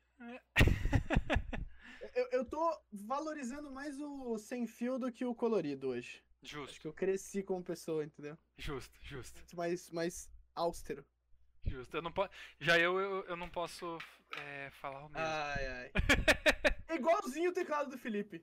[2.15, 6.23] Eu, eu tô valorizando mais o sem fio do que o colorido hoje.
[6.43, 8.37] Acho Justo, que eu cresci como pessoa, entendeu?
[8.57, 11.05] justo, justo, Mais, mais austero.
[11.67, 11.95] justo.
[11.95, 12.29] Eu não po...
[12.59, 13.99] Já eu, eu, eu não posso
[14.37, 15.27] é, falar o mesmo.
[15.27, 15.93] Ai, ai.
[16.89, 18.43] É igualzinho o teclado do Felipe.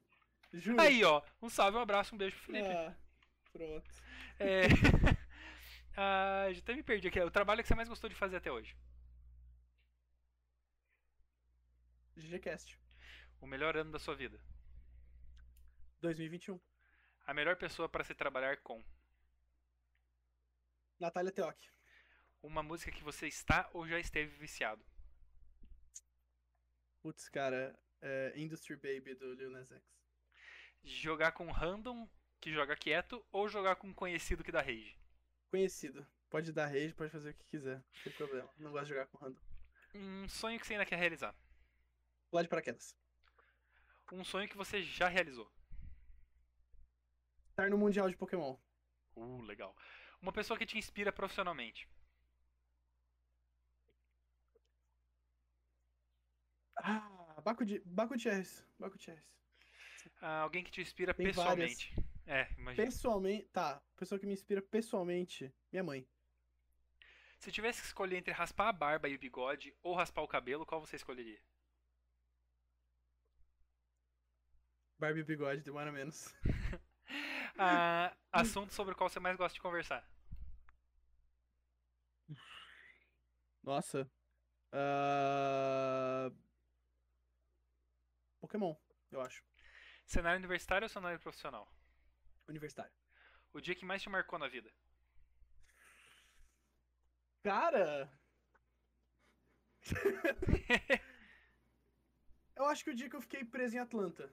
[0.53, 0.79] Juro.
[0.79, 1.21] Aí, ó.
[1.41, 2.69] Um salve, um abraço, um beijo pro Felipe.
[2.69, 2.95] Ah,
[3.51, 3.89] pronto.
[4.39, 4.61] É...
[5.97, 7.19] ah, já até me perdi aqui.
[7.19, 8.77] O trabalho que você mais gostou de fazer até hoje?
[12.15, 12.77] GGCast.
[13.39, 14.39] O melhor ano da sua vida?
[16.01, 16.59] 2021.
[17.25, 18.83] A melhor pessoa para se trabalhar com?
[20.99, 21.57] Natália Teoc.
[22.41, 24.83] Uma música que você está ou já esteve viciado?
[27.01, 27.77] Putz, cara.
[28.01, 29.81] É Industry Baby do Lil Nas X.
[30.83, 32.07] Jogar com random
[32.39, 34.97] que joga quieto ou jogar com um conhecido que dá rage?
[35.49, 36.05] Conhecido.
[36.29, 37.77] Pode dar rage, pode fazer o que quiser.
[37.77, 38.49] Não tem problema.
[38.57, 39.41] Não gosto de jogar com random.
[39.95, 41.35] Um sonho que você ainda quer realizar?
[42.29, 42.95] Pular de paraquedas.
[44.11, 45.51] Um sonho que você já realizou?
[47.49, 48.55] Estar no Mundial de Pokémon.
[49.15, 49.75] Uh, legal.
[50.21, 51.89] Uma pessoa que te inspira profissionalmente?
[56.77, 57.85] Ah, Baco de Baco.
[57.85, 58.65] Baco de Cherries.
[60.21, 61.93] Ah, alguém que te inspira Tem pessoalmente?
[62.25, 62.85] É, imagina.
[62.85, 63.81] Pessoalmente, tá.
[63.95, 66.07] Pessoa que me inspira pessoalmente, minha mãe.
[67.39, 70.65] Se tivesse que escolher entre raspar a barba e o bigode ou raspar o cabelo,
[70.65, 71.41] qual você escolheria?
[74.99, 76.33] Barbie Bigode, demora menos.
[77.59, 80.07] Ah, assunto sobre o qual você mais gosta de conversar?
[83.63, 84.07] Nossa.
[84.71, 86.29] Ah,
[88.39, 88.75] Pokémon,
[89.11, 89.43] eu acho.
[90.05, 91.67] Cenário universitário ou cenário profissional?
[92.47, 92.93] Universitário.
[93.53, 94.71] O dia que mais te marcou na vida?
[97.41, 98.11] Cara.
[102.55, 104.31] eu acho que o dia que eu fiquei preso em Atlanta.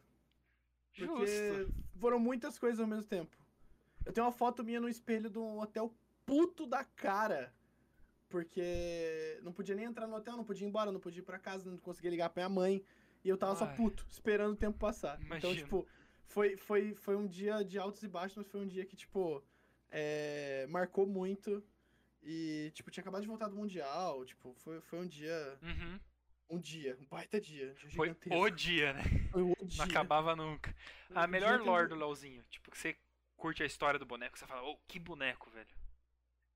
[0.94, 1.74] Porque Justo.
[1.98, 3.36] foram muitas coisas ao mesmo tempo.
[4.04, 5.92] Eu tenho uma foto minha no espelho de um hotel
[6.24, 7.52] puto da cara.
[8.28, 11.38] porque não podia nem entrar no hotel, não podia ir embora, não podia ir pra
[11.38, 12.84] casa, não conseguia ligar pra minha mãe.
[13.24, 13.76] E eu tava só Ai.
[13.76, 15.14] puto, esperando o tempo passar.
[15.22, 15.54] Então, Imagino.
[15.54, 15.86] tipo,
[16.26, 19.42] foi, foi, foi um dia de altos e baixos, mas foi um dia que, tipo,
[19.90, 21.62] é, marcou muito.
[22.22, 24.24] E, tipo, tinha acabado de voltar do Mundial.
[24.24, 25.58] Tipo, foi, foi um dia.
[25.62, 26.00] Uhum.
[26.54, 27.70] Um dia, um baita dia.
[27.72, 28.44] um dia Foi gigantesco.
[28.44, 29.02] o dia, né?
[29.32, 29.84] Foi o Não dia.
[29.84, 30.74] acabava nunca.
[31.08, 32.44] Foi A melhor lore do LoLzinho.
[32.50, 32.96] Tipo, que você
[33.36, 35.74] curte a história do boneco, você fala, oh, que boneco, velho.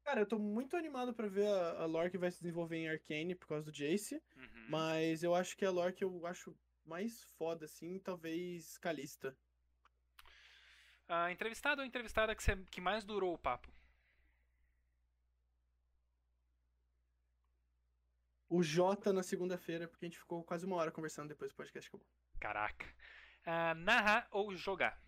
[0.05, 2.89] Cara, eu tô muito animado pra ver a, a lore que vai se desenvolver em
[2.89, 4.23] Arcane por causa do Jace.
[4.37, 4.67] Uhum.
[4.71, 6.57] Mas eu acho que a lore que eu acho
[6.87, 9.37] mais foda, assim, talvez Calista.
[11.09, 13.71] A entrevistada ou entrevistada que, você- que mais durou o papo?
[18.49, 21.89] O Jota na segunda-feira, porque a gente ficou quase uma hora conversando depois do podcast
[21.89, 22.07] acabou.
[22.41, 22.87] Caraca.
[23.45, 25.01] Ah, narrar ou jogar?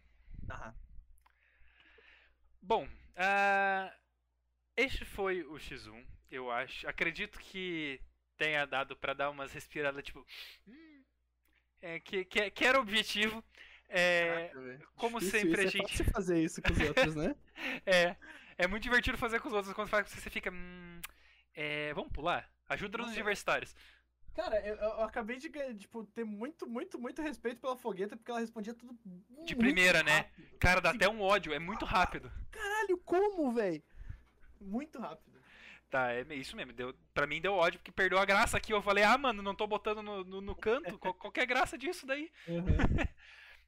[0.49, 0.75] Ah,
[2.63, 2.87] Bom,
[3.17, 3.93] ah,
[4.77, 6.87] este foi o X1, eu acho.
[6.89, 8.01] Acredito que
[8.37, 10.27] tenha dado pra dar umas respiradas, tipo.
[10.67, 11.03] hum,
[11.81, 13.43] é, que, que, que era o objetivo.
[13.89, 14.53] É,
[14.95, 17.35] como sempre, a é gente- fácil fazer isso com os outros, né?
[17.87, 18.17] é,
[18.57, 20.51] é muito divertido fazer com os outros quando faz com você, você fica.
[20.53, 21.01] Hum,
[21.55, 22.49] é, vamos pular?
[22.71, 23.75] Ajuda nos universitários.
[24.33, 28.39] Cara, eu, eu acabei de tipo, ter muito, muito, muito respeito pela fogueta, porque ela
[28.39, 28.97] respondia tudo
[29.45, 30.19] De primeira, né?
[30.19, 30.59] rápido.
[30.61, 32.31] Cara, dá até um ódio, é muito rápido.
[32.51, 33.83] Caralho, como, velho?
[34.61, 35.41] Muito rápido.
[35.91, 36.73] Tá, é isso mesmo.
[36.73, 38.73] Deu, pra mim deu ódio porque perdeu a graça aqui.
[38.73, 40.97] Eu falei, ah, mano, não tô botando no, no, no canto.
[41.01, 42.31] Qual, qual que é a graça disso daí?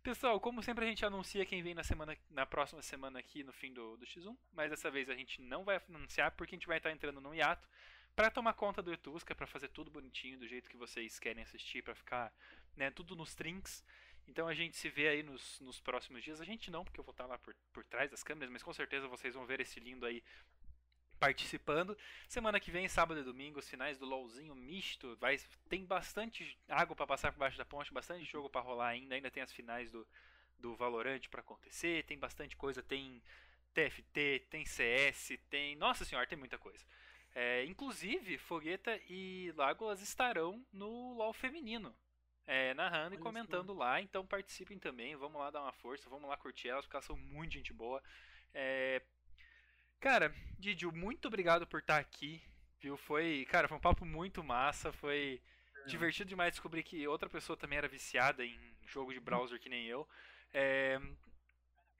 [0.04, 3.52] Pessoal, como sempre a gente anuncia quem vem na semana, na próxima semana aqui no
[3.52, 6.66] fim do, do X1, mas dessa vez a gente não vai anunciar porque a gente
[6.66, 7.68] vai estar entrando num hiato
[8.14, 11.82] pra tomar conta do Etusca, pra fazer tudo bonitinho do jeito que vocês querem assistir,
[11.82, 12.32] pra ficar,
[12.76, 13.84] né, tudo nos trinks.
[14.26, 16.40] Então a gente se vê aí nos, nos próximos dias.
[16.40, 18.72] A gente não, porque eu vou estar lá por, por trás das câmeras, mas com
[18.72, 20.22] certeza vocês vão ver esse lindo aí
[21.18, 21.96] participando.
[22.28, 25.16] Semana que vem, sábado e domingo, os finais do LOLzinho misto.
[25.16, 29.14] Vai, tem bastante água pra passar por baixo da ponte, bastante jogo pra rolar ainda.
[29.14, 30.06] Ainda tem as finais do,
[30.58, 32.04] do Valorant pra acontecer.
[32.04, 32.82] Tem bastante coisa.
[32.82, 33.22] Tem
[33.72, 35.76] TFT, tem CS, tem.
[35.76, 36.84] Nossa senhora, tem muita coisa.
[37.34, 41.94] É, inclusive, Fogueta e Lágoas estarão no LOL feminino.
[42.46, 46.36] é, narrando e comentando lá, então participem também, vamos lá dar uma força, vamos lá
[46.36, 48.02] curtir elas, porque elas são muito gente boa.
[48.52, 49.00] É,
[50.02, 52.42] Cara, Didio, muito obrigado por estar aqui,
[52.80, 52.96] viu?
[52.96, 55.40] Foi, cara, foi um papo muito massa, foi
[55.86, 59.86] divertido demais descobrir que outra pessoa também era viciada em jogo de browser que nem
[59.86, 60.08] eu.
[60.52, 61.00] É,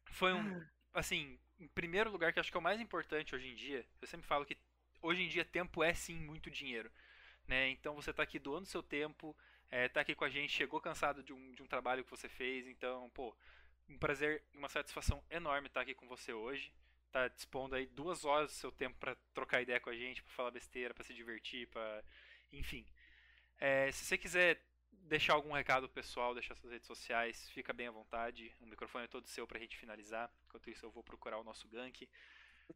[0.07, 0.41] foi um,
[0.93, 4.09] assim, em primeiro lugar, que acho que é o mais importante hoje em dia, eu
[4.09, 4.59] sempre falo que
[5.03, 6.91] hoje em dia tempo é sim muito dinheiro,
[7.47, 7.69] né?
[7.69, 9.37] Então você tá aqui doando seu tempo,
[9.71, 12.29] é, tá aqui com a gente, chegou cansado de um, de um trabalho que você
[12.29, 13.37] fez, então, pô,
[13.89, 16.73] um prazer e uma satisfação enorme estar aqui com você hoje
[17.13, 20.33] tá dispondo aí duas horas do seu tempo para trocar ideia com a gente, para
[20.33, 22.03] falar besteira, para se divertir, para
[22.51, 22.87] enfim.
[23.61, 24.61] É, se você quiser
[24.91, 28.53] deixar algum recado pessoal, deixar suas redes sociais, fica bem à vontade.
[28.61, 30.33] O microfone é todo seu pra gente finalizar.
[30.47, 32.09] Enquanto isso, eu vou procurar o nosso gank.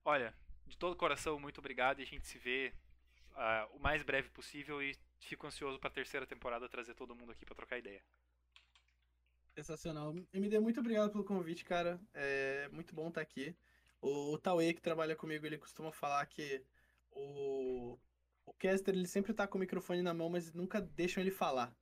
[0.04, 0.34] Olha,
[0.66, 2.72] de todo coração, muito obrigado e a gente se vê
[3.34, 7.44] ah, o mais breve possível e fico ansioso pra terceira temporada trazer todo mundo aqui
[7.44, 8.02] pra trocar ideia.
[9.54, 10.14] Sensacional.
[10.32, 11.98] MD, muito obrigado pelo convite, cara.
[12.12, 13.56] É muito bom estar aqui.
[14.02, 16.62] O, o Tauê, que trabalha comigo, ele costuma falar que
[17.10, 17.98] o,
[18.44, 21.74] o caster ele sempre tá com o microfone na mão, mas nunca deixam ele falar,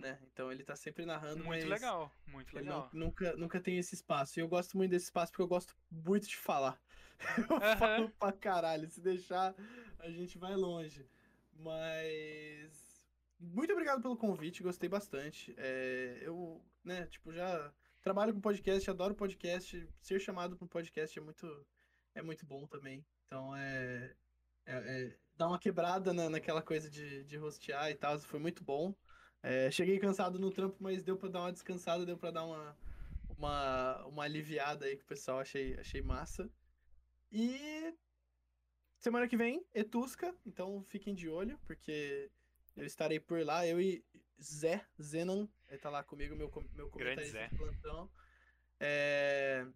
[0.00, 0.18] né?
[0.32, 2.90] Então ele tá sempre narrando, Muito legal, muito legal.
[2.92, 4.40] não- nunca, nunca tem esse espaço.
[4.40, 6.80] E eu gosto muito desse espaço porque eu gosto muito de falar.
[7.50, 7.76] Eu Aham.
[7.76, 8.88] falo pra caralho.
[8.88, 9.54] Se deixar,
[9.98, 11.06] a gente vai longe.
[11.54, 13.02] Mas.
[13.38, 15.52] Muito obrigado pelo convite, gostei bastante.
[15.58, 19.88] É, eu, né, tipo, já trabalho com podcast, adoro podcast.
[20.00, 21.66] Ser chamado para um podcast é muito,
[22.14, 23.04] é muito bom também.
[23.26, 24.14] Então é.
[24.66, 28.18] é, é dá uma quebrada na, naquela coisa de, de hostear e tal.
[28.20, 28.94] Foi muito bom.
[29.42, 32.76] É, cheguei cansado no trampo, mas deu pra dar uma descansada, deu pra dar uma,
[33.36, 35.40] uma, uma aliviada aí com o pessoal.
[35.40, 36.48] Achei, achei massa.
[37.32, 37.94] E
[38.98, 42.30] semana que vem, Etusca, então fiquem de olho, porque
[42.76, 43.66] eu estarei por lá.
[43.66, 44.04] Eu e
[44.40, 48.10] Zé Zenan, ele tá lá comigo, meu, meu comentarista de plantão.
[48.78, 49.66] É,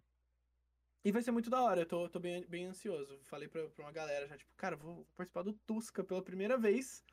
[1.03, 3.19] E vai ser muito da hora, eu tô, tô bem, bem ansioso.
[3.23, 7.03] Falei pra, pra uma galera já, tipo, cara, vou participar do Tusca pela primeira vez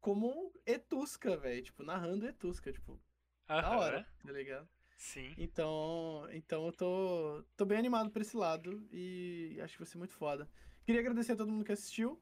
[0.00, 1.62] como Etusca, velho.
[1.62, 3.00] Tipo, narrando Etusca, tipo,
[3.46, 4.68] da Aham, hora, tá ligado?
[4.96, 5.34] Sim.
[5.36, 9.98] Então, então eu tô, tô bem animado pra esse lado e acho que vai ser
[9.98, 10.48] muito foda.
[10.84, 12.20] Queria agradecer a todo mundo que assistiu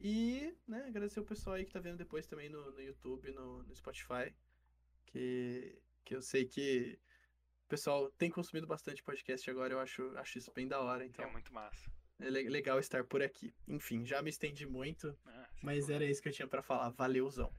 [0.00, 3.62] e, né, agradecer o pessoal aí que tá vendo depois também no, no YouTube, no,
[3.62, 4.34] no Spotify,
[5.06, 6.98] que, que eu sei que
[7.64, 11.24] o pessoal tem consumido bastante podcast agora, eu acho, acho isso bem da hora, então
[11.24, 11.90] É muito massa.
[12.20, 13.54] é legal estar por aqui.
[13.66, 16.90] Enfim, já me estendi muito, Ah, mas era isso que eu tinha para falar.
[16.90, 17.52] Valeuzão.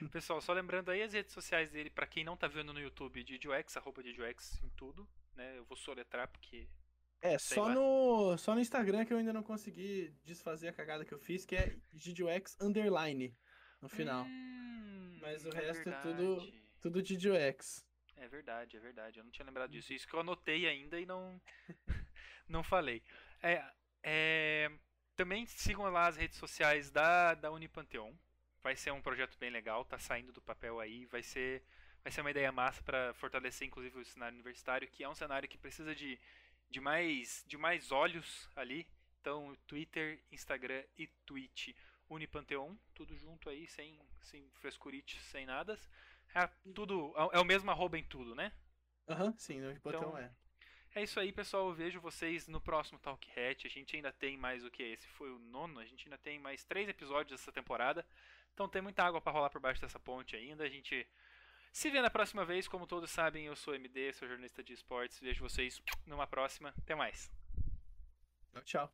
[0.12, 3.22] Pessoal, só lembrando aí as redes sociais dele, pra quem não tá vendo no YouTube,
[3.24, 5.56] DidioX, arroba DidioX em tudo, né?
[5.58, 6.68] Eu vou soletrar porque
[7.20, 7.74] É, só lá.
[7.74, 11.44] no, só no Instagram que eu ainda não consegui desfazer a cagada que eu fiz,
[11.44, 13.36] que é GidioX underline
[13.80, 14.24] no final.
[14.24, 16.62] Hum, Mas o é resto é tudo- verdade.
[16.80, 17.84] Tudo GidioX.
[18.16, 19.18] É verdade, é verdade.
[19.18, 19.92] Eu não tinha lembrado disso.
[19.92, 21.40] Isso que eu anotei ainda e não
[22.48, 23.02] não falei.
[23.42, 23.64] É,
[24.02, 24.70] é,
[25.16, 28.12] também sigam lá as redes sociais da, da Unipanteon.
[28.62, 31.06] Vai ser um projeto bem legal, tá saindo do papel aí.
[31.06, 31.62] Vai ser,
[32.02, 35.48] vai ser uma ideia massa para fortalecer, inclusive, o cenário universitário, que é um cenário
[35.48, 36.18] que precisa de,
[36.68, 38.86] de, mais, de mais olhos ali.
[39.20, 41.74] Então, Twitter, Instagram e Twitch.
[42.08, 45.78] Unipanteon, tudo junto aí, sem, sem frescurite, sem nada.
[46.34, 48.52] É tudo, é o mesmo arroba em tudo, né?
[49.08, 50.30] Aham, sim, no botão Então, é.
[50.94, 51.68] É isso aí, pessoal.
[51.68, 53.66] Eu vejo vocês no próximo Talk Hat.
[53.66, 54.82] A gente ainda tem mais o que?
[54.82, 55.78] Esse foi o nono.
[55.78, 58.04] A gente ainda tem mais três episódios dessa temporada.
[58.58, 60.64] Então tem muita água pra rolar por baixo dessa ponte ainda.
[60.64, 61.06] A gente
[61.72, 62.66] se vê na próxima vez.
[62.66, 65.20] Como todos sabem, eu sou MD, sou jornalista de esportes.
[65.20, 66.74] Vejo vocês numa próxima.
[66.76, 67.30] Até mais.
[68.64, 68.92] Tchau.